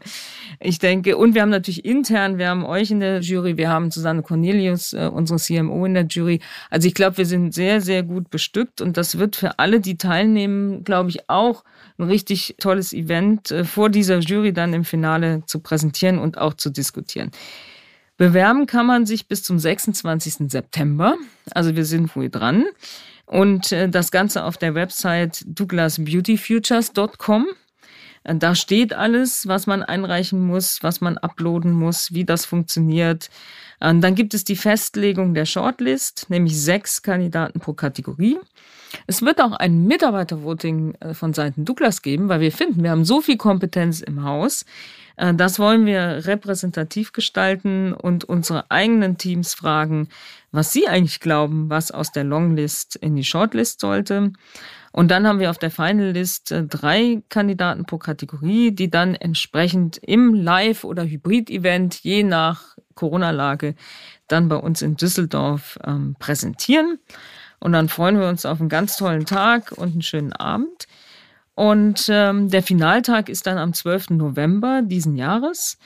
ich 0.60 0.78
denke, 0.78 1.16
und 1.16 1.32
wir 1.32 1.40
haben 1.40 1.48
natürlich 1.48 1.86
intern, 1.86 2.36
wir 2.36 2.50
haben 2.50 2.66
euch 2.66 2.90
in 2.90 3.00
der 3.00 3.20
Jury, 3.20 3.56
wir 3.56 3.70
haben 3.70 3.90
Susanne 3.90 4.20
Cornelius, 4.20 4.92
äh, 4.92 5.08
unsere 5.10 5.38
CMO 5.38 5.86
in 5.86 5.94
der 5.94 6.04
Jury. 6.04 6.40
Also 6.68 6.86
ich 6.86 6.92
glaube, 6.92 7.16
wir 7.16 7.24
sind 7.24 7.54
sehr, 7.54 7.80
sehr 7.80 8.02
gut 8.02 8.28
bestückt 8.28 8.82
und 8.82 8.98
das 8.98 9.16
wird 9.16 9.34
für 9.34 9.58
alle, 9.58 9.80
die 9.80 9.96
teilnehmen, 9.96 10.84
glaube 10.84 11.08
ich, 11.08 11.30
auch 11.30 11.64
ein 11.96 12.04
richtig 12.04 12.56
tolles 12.60 12.92
Event 12.92 13.54
vor 13.64 13.88
dieser 13.88 14.18
Jury 14.18 14.52
dann 14.52 14.74
im 14.74 14.84
Finale 14.84 15.44
zu 15.46 15.60
präsentieren 15.60 16.18
und 16.18 16.36
auch 16.36 16.52
zu 16.52 16.68
diskutieren. 16.68 17.30
Bewerben 18.16 18.66
kann 18.66 18.86
man 18.86 19.06
sich 19.06 19.28
bis 19.28 19.42
zum 19.42 19.58
26. 19.58 20.50
September. 20.50 21.16
Also 21.50 21.76
wir 21.76 21.84
sind 21.84 22.14
wohl 22.16 22.30
dran. 22.30 22.64
Und 23.26 23.72
äh, 23.72 23.88
das 23.88 24.10
Ganze 24.10 24.44
auf 24.44 24.56
der 24.56 24.74
Website 24.74 25.44
douglasbeautyfutures.com. 25.46 27.46
Äh, 28.24 28.36
da 28.36 28.54
steht 28.54 28.94
alles, 28.94 29.48
was 29.48 29.66
man 29.66 29.82
einreichen 29.82 30.40
muss, 30.40 30.82
was 30.82 31.00
man 31.00 31.18
uploaden 31.18 31.72
muss, 31.72 32.14
wie 32.14 32.24
das 32.24 32.46
funktioniert. 32.46 33.28
Und 33.80 34.00
dann 34.00 34.14
gibt 34.14 34.32
es 34.32 34.44
die 34.44 34.56
Festlegung 34.56 35.34
der 35.34 35.44
Shortlist, 35.44 36.30
nämlich 36.30 36.58
sechs 36.58 37.02
Kandidaten 37.02 37.60
pro 37.60 37.74
Kategorie. 37.74 38.38
Es 39.06 39.22
wird 39.22 39.40
auch 39.40 39.52
ein 39.52 39.86
Mitarbeitervoting 39.86 40.94
äh, 41.00 41.14
von 41.14 41.34
Seiten 41.34 41.64
Douglas 41.64 42.02
geben, 42.02 42.28
weil 42.28 42.40
wir 42.40 42.52
finden, 42.52 42.82
wir 42.82 42.90
haben 42.90 43.04
so 43.04 43.20
viel 43.20 43.36
Kompetenz 43.36 44.00
im 44.00 44.24
Haus. 44.24 44.64
Äh, 45.16 45.34
das 45.34 45.58
wollen 45.58 45.86
wir 45.86 46.26
repräsentativ 46.26 47.12
gestalten 47.12 47.92
und 47.92 48.24
unsere 48.24 48.70
eigenen 48.70 49.18
Teams 49.18 49.54
fragen, 49.54 50.08
was 50.52 50.72
sie 50.72 50.88
eigentlich 50.88 51.20
glauben, 51.20 51.68
was 51.70 51.90
aus 51.90 52.12
der 52.12 52.24
Longlist 52.24 52.96
in 52.96 53.16
die 53.16 53.24
Shortlist 53.24 53.80
sollte. 53.80 54.32
Und 54.92 55.10
dann 55.10 55.26
haben 55.26 55.40
wir 55.40 55.50
auf 55.50 55.58
der 55.58 55.70
Final 55.70 56.12
List 56.12 56.52
äh, 56.52 56.64
drei 56.64 57.22
Kandidaten 57.28 57.84
pro 57.84 57.98
Kategorie, 57.98 58.70
die 58.72 58.90
dann 58.90 59.14
entsprechend 59.14 59.98
im 59.98 60.32
Live- 60.32 60.84
oder 60.84 61.04
Hybrid-Event, 61.04 61.96
je 62.02 62.22
nach 62.22 62.76
Corona-Lage, 62.94 63.74
dann 64.26 64.48
bei 64.48 64.56
uns 64.56 64.80
in 64.80 64.96
Düsseldorf 64.96 65.78
ähm, 65.84 66.16
präsentieren. 66.18 66.98
Und 67.58 67.72
dann 67.72 67.88
freuen 67.88 68.18
wir 68.18 68.28
uns 68.28 68.46
auf 68.46 68.60
einen 68.60 68.68
ganz 68.68 68.96
tollen 68.96 69.26
Tag 69.26 69.72
und 69.72 69.92
einen 69.92 70.02
schönen 70.02 70.32
Abend. 70.32 70.86
Und 71.56 72.06
ähm, 72.10 72.50
der 72.50 72.62
Finaltag 72.62 73.30
ist 73.30 73.46
dann 73.46 73.56
am 73.56 73.72
12. 73.72 74.10
November 74.10 74.82
diesen 74.82 75.16
Jahres, 75.16 75.78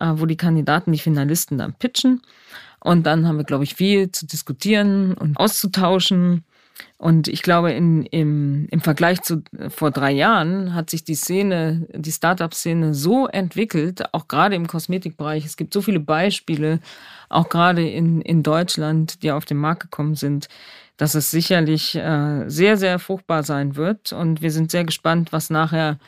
äh, 0.00 0.12
wo 0.14 0.26
die 0.26 0.36
Kandidaten, 0.36 0.92
die 0.92 1.00
Finalisten 1.00 1.58
dann 1.58 1.74
pitchen. 1.74 2.22
Und 2.78 3.04
dann 3.04 3.26
haben 3.26 3.36
wir, 3.36 3.44
glaube 3.44 3.64
ich, 3.64 3.74
viel 3.74 4.12
zu 4.12 4.26
diskutieren 4.26 5.14
und 5.14 5.36
auszutauschen. 5.36 6.44
Und 6.98 7.26
ich 7.26 7.42
glaube, 7.42 7.72
in, 7.72 8.04
im, 8.04 8.68
im 8.70 8.80
Vergleich 8.80 9.20
zu 9.22 9.42
vor 9.68 9.90
drei 9.90 10.12
Jahren 10.12 10.72
hat 10.72 10.88
sich 10.88 11.02
die 11.02 11.16
Szene, 11.16 11.88
die 11.92 12.12
Startup-Szene 12.12 12.94
so 12.94 13.26
entwickelt, 13.26 14.14
auch 14.14 14.28
gerade 14.28 14.54
im 14.54 14.68
Kosmetikbereich. 14.68 15.44
Es 15.44 15.56
gibt 15.56 15.74
so 15.74 15.82
viele 15.82 15.98
Beispiele, 15.98 16.78
auch 17.28 17.48
gerade 17.48 17.88
in, 17.88 18.20
in 18.20 18.44
Deutschland, 18.44 19.24
die 19.24 19.32
auf 19.32 19.44
den 19.44 19.56
Markt 19.56 19.82
gekommen 19.82 20.14
sind, 20.14 20.48
dass 20.98 21.14
es 21.14 21.30
sicherlich 21.30 21.94
äh, 21.94 22.44
sehr, 22.48 22.76
sehr 22.76 22.98
fruchtbar 22.98 23.44
sein 23.44 23.76
wird. 23.76 24.12
Und 24.12 24.42
wir 24.42 24.50
sind 24.50 24.70
sehr 24.70 24.84
gespannt, 24.84 25.32
was 25.32 25.48
nachher, 25.48 25.98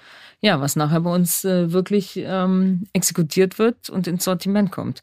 ja, 0.40 0.60
was 0.60 0.76
nachher 0.76 1.00
bei 1.00 1.14
uns 1.14 1.44
äh, 1.44 1.72
wirklich 1.72 2.16
ähm, 2.16 2.86
exekutiert 2.92 3.58
wird 3.58 3.88
und 3.88 4.06
ins 4.06 4.24
Sortiment 4.24 4.70
kommt. 4.72 5.02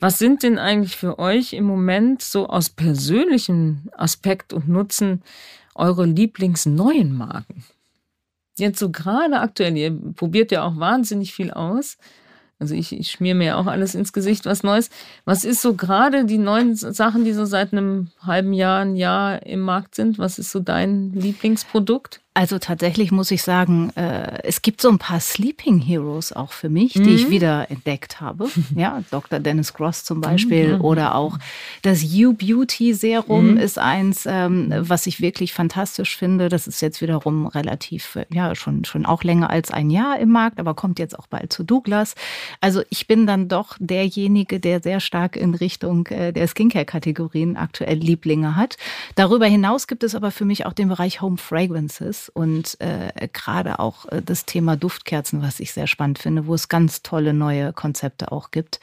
Was 0.00 0.18
sind 0.18 0.42
denn 0.42 0.58
eigentlich 0.58 0.96
für 0.96 1.18
euch 1.18 1.54
im 1.54 1.64
Moment 1.64 2.20
so 2.20 2.48
aus 2.48 2.68
persönlichem 2.68 3.88
Aspekt 3.96 4.52
und 4.52 4.68
Nutzen 4.68 5.22
eure 5.74 6.04
Lieblingsneuen 6.04 7.16
Marken? 7.16 7.64
Jetzt 8.56 8.80
so 8.80 8.90
gerade 8.90 9.40
aktuell, 9.40 9.76
ihr 9.76 9.96
probiert 10.14 10.52
ja 10.52 10.64
auch 10.64 10.76
wahnsinnig 10.76 11.32
viel 11.32 11.52
aus. 11.52 11.96
Also 12.58 12.74
ich, 12.74 12.92
ich 12.92 13.10
schmier 13.10 13.34
mir 13.34 13.44
ja 13.44 13.56
auch 13.56 13.66
alles 13.66 13.94
ins 13.94 14.12
Gesicht, 14.12 14.46
was 14.46 14.62
Neues. 14.62 14.90
Was 15.24 15.44
ist 15.44 15.60
so 15.60 15.74
gerade 15.74 16.24
die 16.24 16.38
neuen 16.38 16.76
Sachen, 16.76 17.24
die 17.24 17.32
so 17.32 17.44
seit 17.44 17.72
einem 17.72 18.10
halben 18.20 18.52
Jahr, 18.52 18.80
ein 18.80 18.96
Jahr 18.96 19.44
im 19.44 19.60
Markt 19.60 19.94
sind? 19.94 20.18
Was 20.18 20.38
ist 20.38 20.50
so 20.50 20.60
dein 20.60 21.12
Lieblingsprodukt? 21.12 22.20
Also 22.36 22.58
tatsächlich 22.58 23.12
muss 23.12 23.30
ich 23.30 23.44
sagen, 23.44 23.90
äh, 23.94 24.42
es 24.42 24.60
gibt 24.60 24.80
so 24.80 24.88
ein 24.88 24.98
paar 24.98 25.20
Sleeping 25.20 25.78
Heroes 25.78 26.32
auch 26.32 26.50
für 26.50 26.68
mich, 26.68 26.96
mhm. 26.96 27.04
die 27.04 27.14
ich 27.14 27.28
mhm. 27.28 27.30
wieder 27.30 27.70
entdeckt 27.70 28.20
habe. 28.20 28.48
Ja, 28.74 29.04
Dr. 29.10 29.38
Dennis 29.38 29.72
Gross 29.72 30.02
zum 30.04 30.20
Beispiel 30.20 30.78
mhm. 30.78 30.84
oder 30.84 31.14
auch 31.14 31.38
das 31.82 32.02
You 32.02 32.32
Beauty 32.32 32.92
Serum 32.92 33.52
mhm. 33.52 33.56
ist 33.58 33.78
eins, 33.78 34.26
ähm, 34.26 34.72
was 34.76 35.06
ich 35.06 35.20
wirklich 35.20 35.52
fantastisch 35.52 36.16
finde. 36.16 36.48
Das 36.48 36.66
ist 36.66 36.80
jetzt 36.80 37.00
wiederum 37.00 37.46
relativ, 37.46 38.16
äh, 38.16 38.26
ja, 38.32 38.54
schon, 38.56 38.84
schon 38.84 39.06
auch 39.06 39.22
länger 39.22 39.50
als 39.50 39.70
ein 39.70 39.90
Jahr 39.90 40.18
im 40.18 40.30
Markt, 40.30 40.58
aber 40.58 40.74
kommt 40.74 40.98
jetzt 40.98 41.16
auch 41.16 41.28
bald 41.28 41.52
zu 41.52 41.62
Douglas. 41.62 42.16
Also 42.60 42.82
ich 42.90 43.06
bin 43.06 43.28
dann 43.28 43.48
doch 43.48 43.76
derjenige, 43.78 44.58
der 44.58 44.82
sehr 44.82 44.98
stark 44.98 45.36
in 45.36 45.54
Richtung 45.54 46.08
äh, 46.08 46.32
der 46.32 46.48
Skincare-Kategorien 46.48 47.56
aktuell 47.56 47.98
Lieblinge 47.98 48.56
hat. 48.56 48.76
Darüber 49.14 49.46
hinaus 49.46 49.86
gibt 49.86 50.02
es 50.02 50.16
aber 50.16 50.32
für 50.32 50.44
mich 50.44 50.66
auch 50.66 50.72
den 50.72 50.88
Bereich 50.88 51.20
Home 51.20 51.36
Fragrances 51.36 52.23
und 52.28 52.80
äh, 52.80 53.28
gerade 53.32 53.78
auch 53.78 54.06
äh, 54.06 54.22
das 54.22 54.44
Thema 54.46 54.76
Duftkerzen, 54.76 55.42
was 55.42 55.60
ich 55.60 55.72
sehr 55.72 55.86
spannend 55.86 56.18
finde, 56.18 56.46
wo 56.46 56.54
es 56.54 56.68
ganz 56.68 57.02
tolle 57.02 57.34
neue 57.34 57.72
Konzepte 57.72 58.32
auch 58.32 58.50
gibt, 58.50 58.80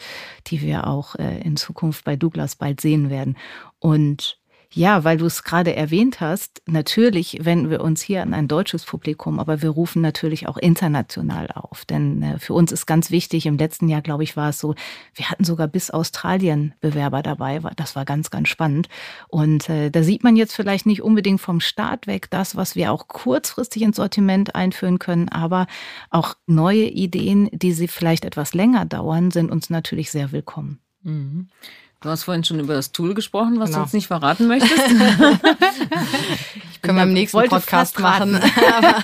die 0.48 0.62
wir 0.62 0.88
auch 0.88 1.16
äh, 1.16 1.42
in 1.42 1.58
Zukunft 1.58 2.04
bei 2.06 2.16
Douglas 2.16 2.56
bald 2.56 2.82
sehen 2.82 3.10
werden. 3.10 3.38
Und 3.80 4.41
ja, 4.74 5.04
weil 5.04 5.18
du 5.18 5.26
es 5.26 5.44
gerade 5.44 5.76
erwähnt 5.76 6.22
hast, 6.22 6.62
natürlich 6.66 7.44
wenden 7.44 7.70
wir 7.70 7.82
uns 7.82 8.02
hier 8.02 8.22
an 8.22 8.34
ein 8.34 8.48
deutsches 8.48 8.86
Publikum, 8.86 9.38
aber 9.40 9.62
wir 9.62 9.70
rufen 9.70 10.02
natürlich 10.02 10.48
auch 10.48 10.56
international 10.56 11.50
auf. 11.52 11.84
Denn 11.84 12.24
äh, 12.24 12.40
für 12.40 12.54
uns 12.54 12.72
ist 12.72 12.86
ganz 12.86 13.12
wichtig, 13.12 13.46
im 13.46 13.58
letzten 13.58 13.90
Jahr, 13.90 14.02
glaube 14.02 14.24
ich, 14.24 14.38
war 14.38 14.50
es 14.50 14.60
so, 14.60 14.76
wir 15.14 15.30
hatten 15.30 15.44
sogar 15.44 15.68
bis 15.68 15.92
Australien 15.92 16.74
Bewerber 16.80 17.22
dabei. 17.22 17.60
Das 17.76 17.98
war 17.98 18.06
ganz, 18.06 18.30
ganz 18.30 18.48
spannend. 18.48 18.88
Und 19.28 19.68
äh, 19.70 19.92
da 19.92 20.04
sieht 20.04 20.24
man 20.24 20.38
jetzt 20.38 20.56
vielleicht 20.56 20.86
nicht 20.86 21.02
unbedingt 21.02 21.42
vom 21.42 21.60
Start 21.60 22.08
weg 22.08 22.30
das, 22.30 22.56
was 22.56 22.76
wir 22.76 22.94
auch 22.94 23.10
kurzfristig 23.10 23.82
ins 23.82 23.98
Sortiment 23.98 24.56
einführen 24.56 25.00
können, 25.00 25.28
aber 25.28 25.68
auch 26.10 26.36
neue 26.48 26.86
Ideen, 26.86 27.50
die 27.52 27.74
sie 27.74 27.90
vielleicht 27.90 28.24
etwas 28.24 28.54
länger 28.54 28.86
dauern, 28.86 29.32
sind 29.32 29.52
uns 29.52 29.70
natürlich 29.70 30.12
sehr 30.12 30.32
willkommen. 30.32 30.80
Mhm. 31.04 31.50
Du 32.02 32.10
hast 32.10 32.24
vorhin 32.24 32.44
schon 32.44 32.60
über 32.60 32.74
das 32.74 32.92
Tool 32.92 33.14
gesprochen, 33.14 33.60
was 33.60 33.70
genau. 33.70 33.78
du 33.78 33.84
uns 33.84 33.94
nicht 33.94 34.08
verraten 34.08 34.48
möchtest. 34.48 34.74
ich 36.72 36.82
Können 36.82 36.98
wir 36.98 37.04
im 37.04 37.14
nächsten 37.14 37.48
Podcast 37.48 38.00
machen. 38.00 38.42
aber, 38.76 39.04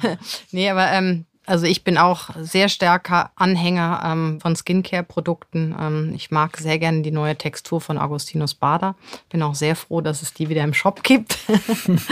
nee, 0.50 0.70
aber 0.70 0.90
ähm, 0.92 1.26
also 1.44 1.66
ich 1.66 1.84
bin 1.84 1.98
auch 1.98 2.30
sehr 2.40 2.70
starker 2.70 3.32
Anhänger 3.36 4.00
ähm, 4.06 4.40
von 4.40 4.56
Skincare-Produkten. 4.56 5.76
Ähm, 5.78 6.12
ich 6.14 6.30
mag 6.30 6.56
sehr 6.56 6.78
gerne 6.78 7.02
die 7.02 7.10
neue 7.10 7.36
Textur 7.36 7.82
von 7.82 7.98
Augustinus 7.98 8.54
Bader. 8.54 8.96
Bin 9.28 9.42
auch 9.42 9.54
sehr 9.54 9.76
froh, 9.76 10.00
dass 10.00 10.22
es 10.22 10.32
die 10.32 10.48
wieder 10.48 10.64
im 10.64 10.72
Shop 10.72 11.02
gibt. 11.02 11.36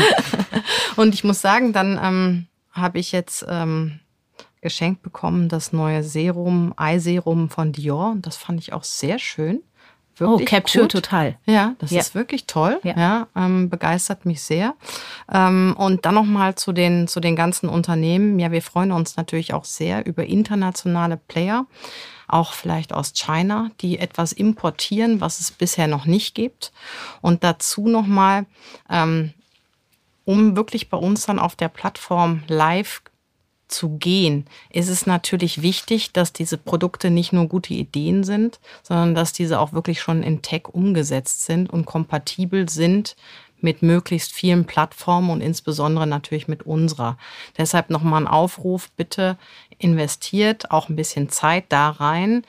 Und 0.96 1.14
ich 1.14 1.24
muss 1.24 1.40
sagen, 1.40 1.72
dann 1.72 1.98
ähm, 2.02 2.46
habe 2.72 2.98
ich 2.98 3.10
jetzt 3.10 3.46
ähm, 3.48 4.00
geschenkt 4.60 5.00
bekommen 5.00 5.48
das 5.48 5.72
neue 5.72 6.02
Serum, 6.04 6.74
Eye-Serum 6.78 7.48
von 7.48 7.72
Dior. 7.72 8.16
Das 8.18 8.36
fand 8.36 8.60
ich 8.60 8.74
auch 8.74 8.84
sehr 8.84 9.18
schön 9.18 9.62
wirklich. 10.20 10.48
Oh, 10.48 10.50
Capture 10.50 10.84
gut. 10.84 10.92
total. 10.92 11.36
Ja, 11.46 11.74
das 11.78 11.90
ja. 11.90 12.00
ist 12.00 12.14
wirklich 12.14 12.46
toll. 12.46 12.78
Ja, 12.82 12.96
ja 12.96 13.26
ähm, 13.36 13.70
begeistert 13.70 14.26
mich 14.26 14.42
sehr. 14.42 14.74
Ähm, 15.32 15.74
und 15.76 16.04
dann 16.06 16.14
nochmal 16.14 16.54
zu 16.54 16.72
den, 16.72 17.08
zu 17.08 17.20
den 17.20 17.36
ganzen 17.36 17.68
Unternehmen. 17.68 18.38
Ja, 18.38 18.52
wir 18.52 18.62
freuen 18.62 18.92
uns 18.92 19.16
natürlich 19.16 19.54
auch 19.54 19.64
sehr 19.64 20.06
über 20.06 20.24
internationale 20.24 21.16
Player 21.16 21.66
auch 22.32 22.52
vielleicht 22.52 22.92
aus 22.92 23.12
China, 23.12 23.70
die 23.80 23.98
etwas 23.98 24.32
importieren, 24.32 25.20
was 25.20 25.40
es 25.40 25.50
bisher 25.50 25.88
noch 25.88 26.06
nicht 26.06 26.34
gibt. 26.34 26.72
Und 27.20 27.42
dazu 27.42 27.88
nochmal, 27.88 28.46
ähm, 28.88 29.32
um 30.24 30.54
wirklich 30.54 30.90
bei 30.90 30.96
uns 30.96 31.26
dann 31.26 31.40
auf 31.40 31.56
der 31.56 31.68
Plattform 31.68 32.44
live 32.46 33.02
zu 33.70 33.96
gehen, 33.98 34.46
ist 34.70 34.88
es 34.88 35.06
natürlich 35.06 35.62
wichtig, 35.62 36.12
dass 36.12 36.32
diese 36.32 36.58
Produkte 36.58 37.10
nicht 37.10 37.32
nur 37.32 37.46
gute 37.46 37.74
Ideen 37.74 38.24
sind, 38.24 38.60
sondern 38.82 39.14
dass 39.14 39.32
diese 39.32 39.60
auch 39.60 39.72
wirklich 39.72 40.00
schon 40.00 40.22
in 40.22 40.42
Tech 40.42 40.68
umgesetzt 40.68 41.44
sind 41.44 41.70
und 41.70 41.86
kompatibel 41.86 42.68
sind 42.68 43.16
mit 43.62 43.82
möglichst 43.82 44.32
vielen 44.32 44.64
Plattformen 44.64 45.30
und 45.30 45.40
insbesondere 45.40 46.06
natürlich 46.06 46.48
mit 46.48 46.64
unserer. 46.64 47.18
Deshalb 47.58 47.90
nochmal 47.90 48.22
ein 48.22 48.28
Aufruf, 48.28 48.90
bitte 48.96 49.36
investiert 49.78 50.70
auch 50.70 50.88
ein 50.88 50.96
bisschen 50.96 51.28
Zeit 51.28 51.64
da 51.68 51.90
rein. 51.90 52.42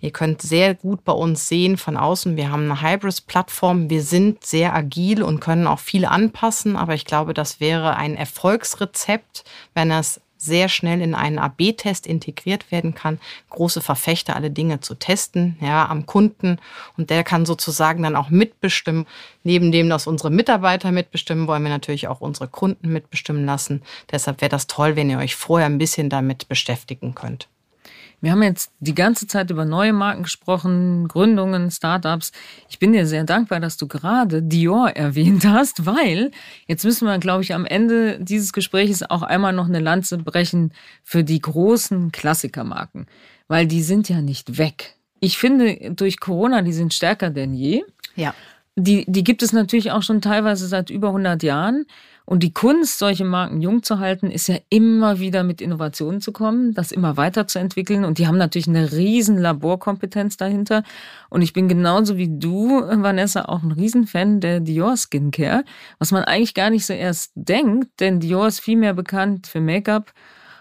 Ihr 0.00 0.10
könnt 0.10 0.42
sehr 0.42 0.74
gut 0.74 1.02
bei 1.04 1.12
uns 1.12 1.48
sehen 1.48 1.78
von 1.78 1.96
außen, 1.96 2.36
wir 2.36 2.50
haben 2.50 2.70
eine 2.70 2.82
Hybris-Plattform. 2.82 3.88
Wir 3.88 4.02
sind 4.02 4.44
sehr 4.44 4.74
agil 4.74 5.22
und 5.22 5.40
können 5.40 5.66
auch 5.66 5.78
viel 5.78 6.04
anpassen, 6.04 6.76
aber 6.76 6.92
ich 6.94 7.06
glaube, 7.06 7.32
das 7.32 7.58
wäre 7.58 7.96
ein 7.96 8.14
Erfolgsrezept, 8.14 9.44
wenn 9.72 9.90
es 9.90 10.20
sehr 10.44 10.68
schnell 10.68 11.00
in 11.00 11.14
einen 11.14 11.38
AB-Test 11.38 12.06
integriert 12.06 12.70
werden 12.70 12.94
kann. 12.94 13.18
Große 13.50 13.80
Verfechter, 13.80 14.36
alle 14.36 14.50
Dinge 14.50 14.80
zu 14.80 14.94
testen, 14.94 15.56
ja, 15.60 15.88
am 15.88 16.06
Kunden. 16.06 16.58
Und 16.96 17.10
der 17.10 17.24
kann 17.24 17.46
sozusagen 17.46 18.02
dann 18.02 18.16
auch 18.16 18.30
mitbestimmen. 18.30 19.06
Neben 19.42 19.72
dem, 19.72 19.88
dass 19.88 20.06
unsere 20.06 20.30
Mitarbeiter 20.30 20.92
mitbestimmen, 20.92 21.46
wollen 21.46 21.62
wir 21.62 21.70
natürlich 21.70 22.08
auch 22.08 22.20
unsere 22.20 22.48
Kunden 22.48 22.92
mitbestimmen 22.92 23.44
lassen. 23.44 23.82
Deshalb 24.10 24.40
wäre 24.40 24.50
das 24.50 24.66
toll, 24.66 24.96
wenn 24.96 25.10
ihr 25.10 25.18
euch 25.18 25.34
vorher 25.34 25.66
ein 25.66 25.78
bisschen 25.78 26.10
damit 26.10 26.48
beschäftigen 26.48 27.14
könnt. 27.14 27.48
Wir 28.24 28.32
haben 28.32 28.42
jetzt 28.42 28.72
die 28.80 28.94
ganze 28.94 29.26
Zeit 29.26 29.50
über 29.50 29.66
neue 29.66 29.92
Marken 29.92 30.22
gesprochen, 30.22 31.08
Gründungen, 31.08 31.70
Startups. 31.70 32.32
Ich 32.70 32.78
bin 32.78 32.94
dir 32.94 33.06
sehr 33.06 33.24
dankbar, 33.24 33.60
dass 33.60 33.76
du 33.76 33.86
gerade 33.86 34.42
Dior 34.42 34.88
erwähnt 34.88 35.44
hast, 35.44 35.84
weil 35.84 36.30
jetzt 36.66 36.86
müssen 36.86 37.06
wir, 37.06 37.18
glaube 37.18 37.42
ich, 37.42 37.52
am 37.52 37.66
Ende 37.66 38.18
dieses 38.18 38.54
Gesprächs 38.54 39.02
auch 39.02 39.20
einmal 39.20 39.52
noch 39.52 39.68
eine 39.68 39.78
Lanze 39.78 40.16
brechen 40.16 40.72
für 41.02 41.22
die 41.22 41.38
großen 41.38 42.12
Klassikermarken, 42.12 43.08
weil 43.46 43.66
die 43.66 43.82
sind 43.82 44.08
ja 44.08 44.22
nicht 44.22 44.56
weg. 44.56 44.94
Ich 45.20 45.36
finde, 45.36 45.92
durch 45.94 46.18
Corona, 46.18 46.62
die 46.62 46.72
sind 46.72 46.94
stärker 46.94 47.28
denn 47.28 47.52
je. 47.52 47.82
Ja. 48.16 48.34
Die, 48.74 49.04
die 49.06 49.22
gibt 49.22 49.42
es 49.42 49.52
natürlich 49.52 49.92
auch 49.92 50.02
schon 50.02 50.22
teilweise 50.22 50.66
seit 50.66 50.88
über 50.88 51.08
100 51.08 51.42
Jahren. 51.42 51.84
Und 52.26 52.42
die 52.42 52.54
Kunst, 52.54 52.98
solche 52.98 53.24
Marken 53.24 53.60
jung 53.60 53.82
zu 53.82 53.98
halten, 53.98 54.30
ist 54.30 54.48
ja 54.48 54.56
immer 54.70 55.18
wieder 55.18 55.44
mit 55.44 55.60
Innovationen 55.60 56.22
zu 56.22 56.32
kommen, 56.32 56.72
das 56.72 56.90
immer 56.90 57.18
weiterzuentwickeln. 57.18 58.04
Und 58.04 58.18
die 58.18 58.26
haben 58.26 58.38
natürlich 58.38 58.66
eine 58.66 58.92
riesen 58.92 59.36
Laborkompetenz 59.36 60.38
dahinter. 60.38 60.84
Und 61.28 61.42
ich 61.42 61.52
bin 61.52 61.68
genauso 61.68 62.16
wie 62.16 62.30
du, 62.30 62.80
Vanessa, 62.80 63.42
auch 63.42 63.62
ein 63.62 63.72
Riesenfan 63.72 64.40
der 64.40 64.60
Dior 64.60 64.96
Skincare, 64.96 65.64
was 65.98 66.12
man 66.12 66.24
eigentlich 66.24 66.54
gar 66.54 66.70
nicht 66.70 66.86
so 66.86 66.94
erst 66.94 67.32
denkt, 67.34 68.00
denn 68.00 68.20
Dior 68.20 68.46
ist 68.46 68.60
viel 68.60 68.78
mehr 68.78 68.94
bekannt 68.94 69.46
für 69.46 69.60
Make-up. 69.60 70.12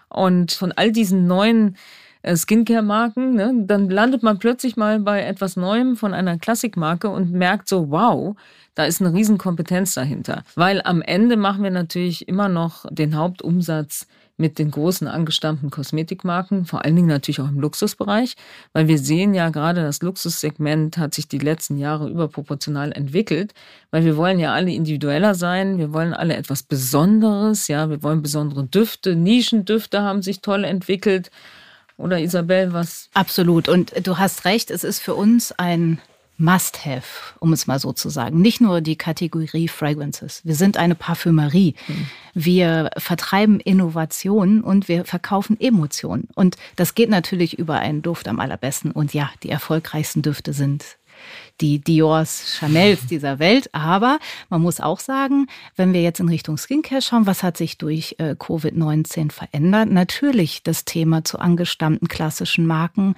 Und 0.10 0.52
von 0.52 0.74
all 0.74 0.92
diesen 0.92 1.28
neuen 1.28 1.78
Skincare-Marken, 2.26 3.36
ne, 3.36 3.54
dann 3.66 3.90
landet 3.90 4.24
man 4.24 4.40
plötzlich 4.40 4.78
mal 4.78 5.00
bei 5.00 5.24
etwas 5.24 5.56
Neuem 5.58 5.98
von 5.98 6.14
einer 6.14 6.38
Klassikmarke 6.38 7.10
und 7.10 7.32
merkt 7.32 7.68
so, 7.68 7.92
wow, 7.92 8.36
da 8.76 8.86
ist 8.86 9.02
eine 9.02 9.14
Riesenkompetenz 9.14 9.94
dahinter. 9.94 10.44
Weil 10.56 10.82
am 10.84 11.02
Ende 11.02 11.38
machen 11.38 11.64
wir 11.64 11.72
natürlich 11.72 12.28
immer 12.28 12.50
noch 12.50 12.86
den 12.90 13.18
Hauptumsatz 13.18 14.08
mit 14.38 14.58
den 14.58 14.72
großen 14.72 15.08
angestammten 15.08 15.70
Kosmetikmarken, 15.70 16.66
vor 16.66 16.84
allen 16.84 16.96
Dingen 16.96 17.08
natürlich 17.08 17.40
auch 17.40 17.50
im 17.50 17.60
Luxusbereich, 17.60 18.36
weil 18.74 18.88
wir 18.88 18.98
sehen 18.98 19.36
ja 19.36 19.50
gerade, 19.50 19.82
das 19.84 20.02
Luxussegment 20.02 20.98
hat 20.98 21.14
sich 21.14 21.28
die 21.28 21.38
letzten 21.38 21.78
Jahre 21.78 22.10
überproportional 22.10 22.92
entwickelt, 22.94 23.54
weil 23.92 24.06
wir 24.06 24.18
wollen 24.18 24.40
ja 24.40 24.54
alle 24.54 24.72
individueller 24.72 25.36
sein, 25.36 25.78
wir 25.78 25.94
wollen 25.94 26.14
alle 26.14 26.36
etwas 26.36 26.64
Besonderes, 26.64 27.68
ja, 27.68 27.90
wir 27.90 28.02
wollen 28.02 28.24
besondere 28.24 28.64
Düfte, 28.64 29.16
Nischendüfte 29.16 30.02
haben 30.02 30.24
sich 30.24 30.42
toll 30.42 30.64
entwickelt. 30.64 31.30
Oder 31.98 32.20
Isabel, 32.20 32.74
was? 32.74 33.10
Absolut. 33.14 33.70
Und 33.70 33.94
du 34.06 34.18
hast 34.18 34.46
recht, 34.46 34.72
es 34.72 34.84
ist 34.84 35.00
für 35.00 35.16
uns 35.16 35.52
ein 35.52 36.00
Must-Have, 36.38 37.36
um 37.40 37.54
es 37.54 37.68
mal 37.68 37.80
so 37.80 37.94
zu 37.94 38.10
sagen. 38.10 38.42
Nicht 38.42 38.60
nur 38.60 38.82
die 38.82 38.96
Kategorie 38.96 39.68
Fragrances. 39.68 40.42
Wir 40.44 40.56
sind 40.56 40.78
eine 40.78 40.96
Parfümerie. 40.96 41.76
Mhm. 41.88 42.08
Wir 42.34 42.90
vertreiben 42.98 43.60
Innovationen 43.60 44.62
und 44.62 44.88
wir 44.88 45.06
verkaufen 45.06 45.60
Emotionen. 45.60 46.28
Und 46.34 46.58
das 46.76 46.96
geht 46.96 47.10
natürlich 47.10 47.60
über 47.60 47.80
einen 47.80 48.02
Duft 48.02 48.28
am 48.28 48.40
allerbesten. 48.40 48.92
Und 48.92 49.14
ja, 49.14 49.30
die 49.44 49.50
erfolgreichsten 49.50 50.24
Düfte 50.24 50.54
sind 50.54 50.98
die 51.62 51.80
Diors, 51.80 52.58
Chanels 52.58 53.06
dieser 53.08 53.40
Welt. 53.40 53.70
Aber 53.74 54.20
man 54.50 54.62
muss 54.62 54.80
auch 54.80 55.00
sagen, 55.00 55.48
wenn 55.76 55.94
wir 55.94 56.02
jetzt 56.02 56.20
in 56.20 56.30
Richtung 56.30 56.58
Skincare 56.58 57.02
schauen, 57.02 57.26
was 57.26 57.44
hat 57.44 57.58
sich 57.58 57.78
durch 57.78 58.16
äh, 58.20 58.36
Covid-19 58.38 59.32
verändert? 59.32 59.90
Natürlich 59.90 60.64
das 60.64 60.86
Thema 60.86 61.24
zu 61.24 61.40
angestammten 61.40 62.08
klassischen 62.08 62.66
Marken, 62.66 63.16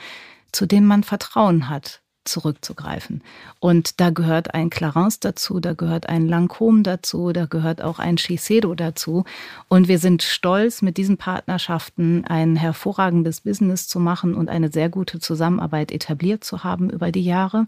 zu 0.52 0.66
denen 0.66 0.88
man 0.88 1.04
Vertrauen 1.04 1.70
hat 1.70 2.02
zurückzugreifen. 2.26 3.22
Und 3.60 4.00
da 4.02 4.10
gehört 4.10 4.54
ein 4.54 4.70
Clarence 4.70 5.20
dazu, 5.20 5.60
da 5.60 5.74
gehört 5.74 6.10
ein 6.10 6.28
Lancôme 6.28 6.84
dazu, 6.84 7.32
da 7.32 7.46
gehört 7.46 7.82
auch 7.82 8.00
ein 8.00 8.18
Shiseido 8.18 8.76
dazu. 8.76 9.24
Und 9.70 9.88
wir 9.88 10.00
sind 10.00 10.24
stolz, 10.24 10.82
mit 10.82 10.98
diesen 10.98 11.18
Partnerschaften 11.18 12.26
ein 12.26 12.56
hervorragendes 12.56 13.42
Business 13.42 13.88
zu 13.88 14.00
machen 14.00 14.34
und 14.34 14.50
eine 14.50 14.72
sehr 14.72 14.90
gute 14.90 15.20
Zusammenarbeit 15.20 15.92
etabliert 15.92 16.44
zu 16.44 16.64
haben 16.64 16.90
über 16.90 17.12
die 17.12 17.24
Jahre. 17.24 17.68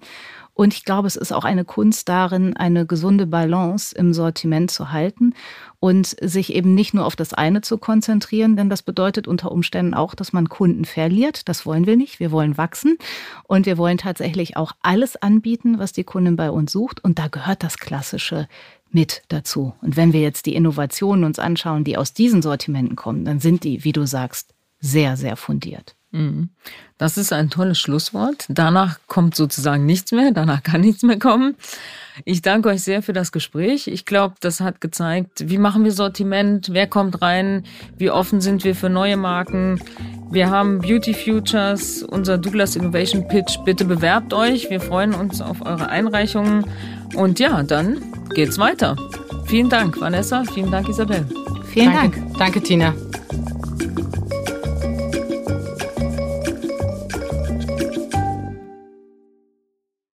Und 0.57 0.73
ich 0.73 0.85
glaube, 0.85 1.07
es 1.07 1.15
ist 1.15 1.31
auch 1.31 1.45
eine 1.45 1.65
Kunst 1.65 2.09
darin, 2.09 2.57
eine 2.57 2.87
gesunde 2.87 3.27
Balance 3.27 3.95
im 3.95 4.11
Sortiment 4.11 4.71
zu 4.71 4.91
halten 4.91 5.35
und 5.79 6.15
sich 6.19 6.51
eben 6.51 6.73
nicht 6.73 6.95
nur 6.95 7.05
auf 7.05 7.15
das 7.15 7.35
eine 7.35 7.61
zu 7.61 7.77
konzentrieren, 7.77 8.55
denn 8.55 8.67
das 8.67 8.81
bedeutet 8.81 9.27
unter 9.27 9.51
Umständen 9.51 9.93
auch, 9.93 10.15
dass 10.15 10.33
man 10.33 10.49
Kunden 10.49 10.85
verliert. 10.85 11.47
Das 11.47 11.67
wollen 11.67 11.85
wir 11.85 11.95
nicht. 11.95 12.19
Wir 12.19 12.31
wollen 12.31 12.57
wachsen 12.57 12.97
und 13.43 13.67
wir 13.67 13.77
wollen 13.77 13.99
tatsächlich 13.99 14.57
auch 14.57 14.71
alles 14.81 15.15
anbieten, 15.15 15.77
was 15.77 15.93
die 15.93 16.03
Kundin 16.03 16.35
bei 16.35 16.49
uns 16.49 16.71
sucht. 16.71 17.03
Und 17.03 17.19
da 17.19 17.27
gehört 17.27 17.61
das 17.61 17.77
Klassische 17.77 18.47
mit 18.89 19.21
dazu. 19.27 19.75
Und 19.83 19.95
wenn 19.95 20.11
wir 20.11 20.21
jetzt 20.21 20.47
die 20.47 20.55
Innovationen 20.55 21.23
uns 21.23 21.37
anschauen, 21.37 21.83
die 21.83 21.97
aus 21.97 22.13
diesen 22.13 22.41
Sortimenten 22.41 22.95
kommen, 22.95 23.25
dann 23.25 23.39
sind 23.39 23.63
die, 23.63 23.83
wie 23.83 23.91
du 23.91 24.07
sagst, 24.07 24.55
sehr, 24.79 25.17
sehr 25.17 25.35
fundiert. 25.35 25.96
Mhm. 26.17 26.49
Das 26.97 27.17
ist 27.17 27.31
ein 27.31 27.51
tolles 27.51 27.77
Schlusswort. 27.77 28.45
Danach 28.49 28.99
kommt 29.05 29.35
sozusagen 29.35 29.85
nichts 29.85 30.11
mehr, 30.11 30.31
danach 30.31 30.63
kann 30.63 30.81
nichts 30.81 31.03
mehr 31.03 31.19
kommen. 31.19 31.55
Ich 32.25 32.41
danke 32.41 32.69
euch 32.69 32.81
sehr 32.81 33.03
für 33.03 33.13
das 33.13 33.31
Gespräch. 33.31 33.87
Ich 33.87 34.05
glaube, 34.05 34.35
das 34.39 34.59
hat 34.59 34.81
gezeigt, 34.81 35.43
wie 35.47 35.59
machen 35.59 35.83
wir 35.83 35.91
Sortiment, 35.91 36.69
wer 36.71 36.87
kommt 36.87 37.21
rein, 37.21 37.63
wie 37.97 38.09
offen 38.09 38.41
sind 38.41 38.63
wir 38.63 38.73
für 38.73 38.89
neue 38.89 39.15
Marken. 39.15 39.79
Wir 40.31 40.49
haben 40.49 40.79
Beauty 40.79 41.13
Futures, 41.13 42.01
unser 42.01 42.39
Douglas 42.39 42.75
Innovation 42.75 43.27
Pitch. 43.27 43.59
Bitte 43.63 43.85
bewerbt 43.85 44.33
euch. 44.33 44.69
Wir 44.71 44.81
freuen 44.81 45.13
uns 45.13 45.39
auf 45.39 45.61
eure 45.61 45.89
Einreichungen. 45.89 46.65
Und 47.15 47.39
ja, 47.39 47.61
dann 47.61 48.01
geht's 48.33 48.57
weiter. 48.57 48.97
Vielen 49.45 49.69
Dank, 49.69 50.01
Vanessa. 50.01 50.43
Vielen 50.45 50.71
Dank, 50.71 50.89
Isabel. 50.89 51.25
Vielen 51.67 51.93
Danke. 51.93 52.19
Dank. 52.19 52.37
Danke, 52.37 52.61
Tina. 52.61 52.93